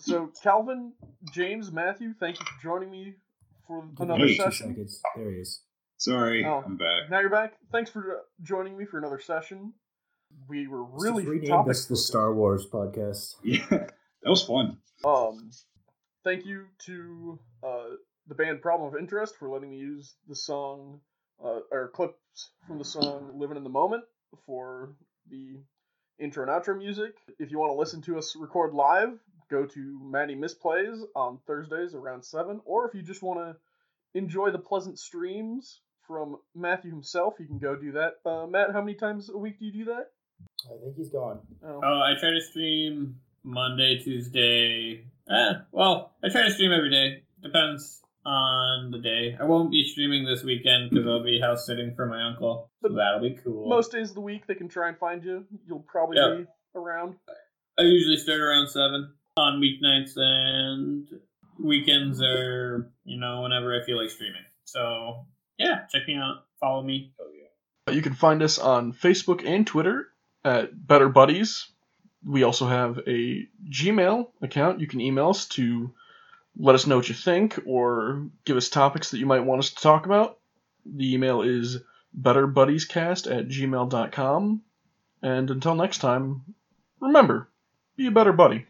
so 0.00 0.28
Calvin, 0.42 0.92
James, 1.32 1.70
Matthew, 1.70 2.14
thank 2.18 2.40
you 2.40 2.44
for 2.44 2.60
joining 2.60 2.90
me 2.90 3.14
for 3.64 3.82
Give 3.82 3.90
him 4.00 4.10
another 4.10 4.26
Hey. 4.26 4.36
two 4.36 4.42
session. 4.42 4.70
seconds. 4.70 5.00
There 5.14 5.30
he 5.30 5.36
is. 5.38 5.62
Sorry, 5.98 6.44
Oh. 6.44 6.64
I'm 6.66 6.76
back. 6.76 7.08
Now 7.10 7.20
you're 7.20 7.30
back. 7.30 7.54
Thanks 7.70 7.90
for 7.92 8.16
uh, 8.16 8.20
joining 8.42 8.76
me 8.76 8.86
for 8.86 8.98
another 8.98 9.20
session. 9.20 9.72
We 10.48 10.66
were 10.66 10.84
really 10.84 11.24
just 11.24 11.32
rename 11.32 11.64
this 11.66 11.86
the 11.86 11.96
Star 11.96 12.32
Wars 12.34 12.66
podcast. 12.66 13.34
Yeah, 13.44 13.66
that 13.68 14.30
was 14.30 14.42
fun. 14.42 14.78
Um, 15.04 15.50
thank 16.22 16.46
you 16.46 16.66
to 16.86 17.38
uh, 17.62 17.84
the 18.26 18.34
band 18.34 18.62
Problem 18.62 18.92
of 18.92 18.98
Interest 18.98 19.34
for 19.36 19.48
letting 19.48 19.70
me 19.70 19.76
use 19.76 20.14
the 20.28 20.36
song 20.36 21.00
uh, 21.44 21.60
or 21.70 21.88
clips 21.88 22.50
from 22.66 22.78
the 22.78 22.84
song 22.84 23.32
"Living 23.36 23.56
in 23.56 23.64
the 23.64 23.70
Moment" 23.70 24.04
for 24.46 24.94
the 25.30 25.60
intro 26.18 26.42
and 26.42 26.50
outro 26.50 26.76
music. 26.76 27.14
If 27.38 27.50
you 27.50 27.58
want 27.58 27.70
to 27.70 27.78
listen 27.78 28.02
to 28.02 28.18
us 28.18 28.36
record 28.36 28.72
live, 28.72 29.18
go 29.50 29.66
to 29.66 30.00
Maddie 30.02 30.36
Misplays 30.36 31.02
on 31.14 31.38
Thursdays 31.46 31.94
around 31.94 32.24
seven. 32.24 32.60
Or 32.64 32.88
if 32.88 32.94
you 32.94 33.02
just 33.02 33.22
want 33.22 33.40
to 33.40 33.56
enjoy 34.18 34.50
the 34.50 34.58
pleasant 34.58 34.98
streams 34.98 35.80
from 36.06 36.36
Matthew 36.54 36.90
himself, 36.90 37.34
you 37.38 37.46
can 37.46 37.58
go 37.58 37.76
do 37.76 37.92
that. 37.92 38.14
Uh, 38.24 38.46
Matt, 38.46 38.72
how 38.72 38.80
many 38.80 38.94
times 38.94 39.30
a 39.30 39.36
week 39.36 39.58
do 39.58 39.66
you 39.66 39.72
do 39.72 39.84
that? 39.86 40.10
I 40.66 40.82
think 40.82 40.96
he's 40.96 41.10
gone. 41.10 41.40
Oh. 41.64 41.80
Oh, 41.84 42.00
I 42.00 42.14
try 42.18 42.30
to 42.30 42.40
stream 42.40 43.16
Monday, 43.42 43.98
Tuesday. 44.02 45.04
Eh, 45.30 45.52
well, 45.72 46.12
I 46.22 46.28
try 46.28 46.42
to 46.44 46.50
stream 46.50 46.72
every 46.72 46.90
day. 46.90 47.22
Depends 47.42 48.00
on 48.26 48.90
the 48.90 48.98
day. 48.98 49.36
I 49.38 49.44
won't 49.44 49.70
be 49.70 49.84
streaming 49.84 50.24
this 50.24 50.42
weekend 50.42 50.90
because 50.90 51.06
I'll 51.06 51.22
be 51.22 51.40
house 51.40 51.66
sitting 51.66 51.94
for 51.94 52.06
my 52.06 52.22
uncle. 52.26 52.70
So 52.82 52.88
But 52.88 52.96
that'll 52.96 53.20
be 53.20 53.38
cool. 53.44 53.68
Most 53.68 53.92
days 53.92 54.10
of 54.10 54.14
the 54.14 54.20
week, 54.22 54.46
they 54.46 54.54
can 54.54 54.68
try 54.68 54.88
and 54.88 54.96
find 54.98 55.22
you. 55.22 55.44
You'll 55.66 55.80
probably 55.86 56.16
Yeah. 56.18 56.38
be 56.38 56.46
around. 56.74 57.16
I 57.78 57.82
usually 57.82 58.16
start 58.16 58.40
around 58.40 58.68
seven 58.68 59.12
on 59.36 59.60
weeknights 59.60 60.16
and 60.16 61.08
weekends 61.62 62.22
are 62.22 62.90
you 63.04 63.18
know 63.18 63.42
whenever 63.42 63.78
I 63.78 63.84
feel 63.84 64.00
like 64.00 64.10
streaming. 64.10 64.44
So 64.64 65.26
yeah, 65.58 65.84
check 65.90 66.06
me 66.08 66.14
out. 66.16 66.44
Follow 66.60 66.82
me. 66.82 67.12
Oh 67.20 67.26
yeah. 67.34 67.92
You 67.94 68.00
can 68.02 68.14
find 68.14 68.42
us 68.42 68.58
on 68.58 68.92
Facebook 68.92 69.44
and 69.46 69.66
Twitter 69.66 70.08
at 70.44 70.86
Better 70.86 71.08
Buddies. 71.08 71.68
We 72.26 72.42
also 72.42 72.66
have 72.66 73.00
a 73.06 73.46
Gmail 73.68 74.28
account. 74.42 74.80
You 74.80 74.86
can 74.86 75.00
email 75.00 75.30
us 75.30 75.46
to 75.48 75.92
let 76.56 76.74
us 76.74 76.86
know 76.86 76.96
what 76.96 77.08
you 77.08 77.14
think 77.14 77.60
or 77.66 78.28
give 78.44 78.56
us 78.56 78.68
topics 78.68 79.10
that 79.10 79.18
you 79.18 79.26
might 79.26 79.44
want 79.44 79.60
us 79.60 79.70
to 79.70 79.82
talk 79.82 80.06
about. 80.06 80.38
The 80.86 81.14
email 81.14 81.42
is 81.42 81.78
betterbuddiescast 82.18 83.30
at 83.30 83.48
gmail.com. 83.48 84.62
And 85.22 85.50
until 85.50 85.74
next 85.74 85.98
time, 85.98 86.42
remember, 87.00 87.48
be 87.96 88.06
a 88.06 88.10
better 88.10 88.32
buddy. 88.32 88.66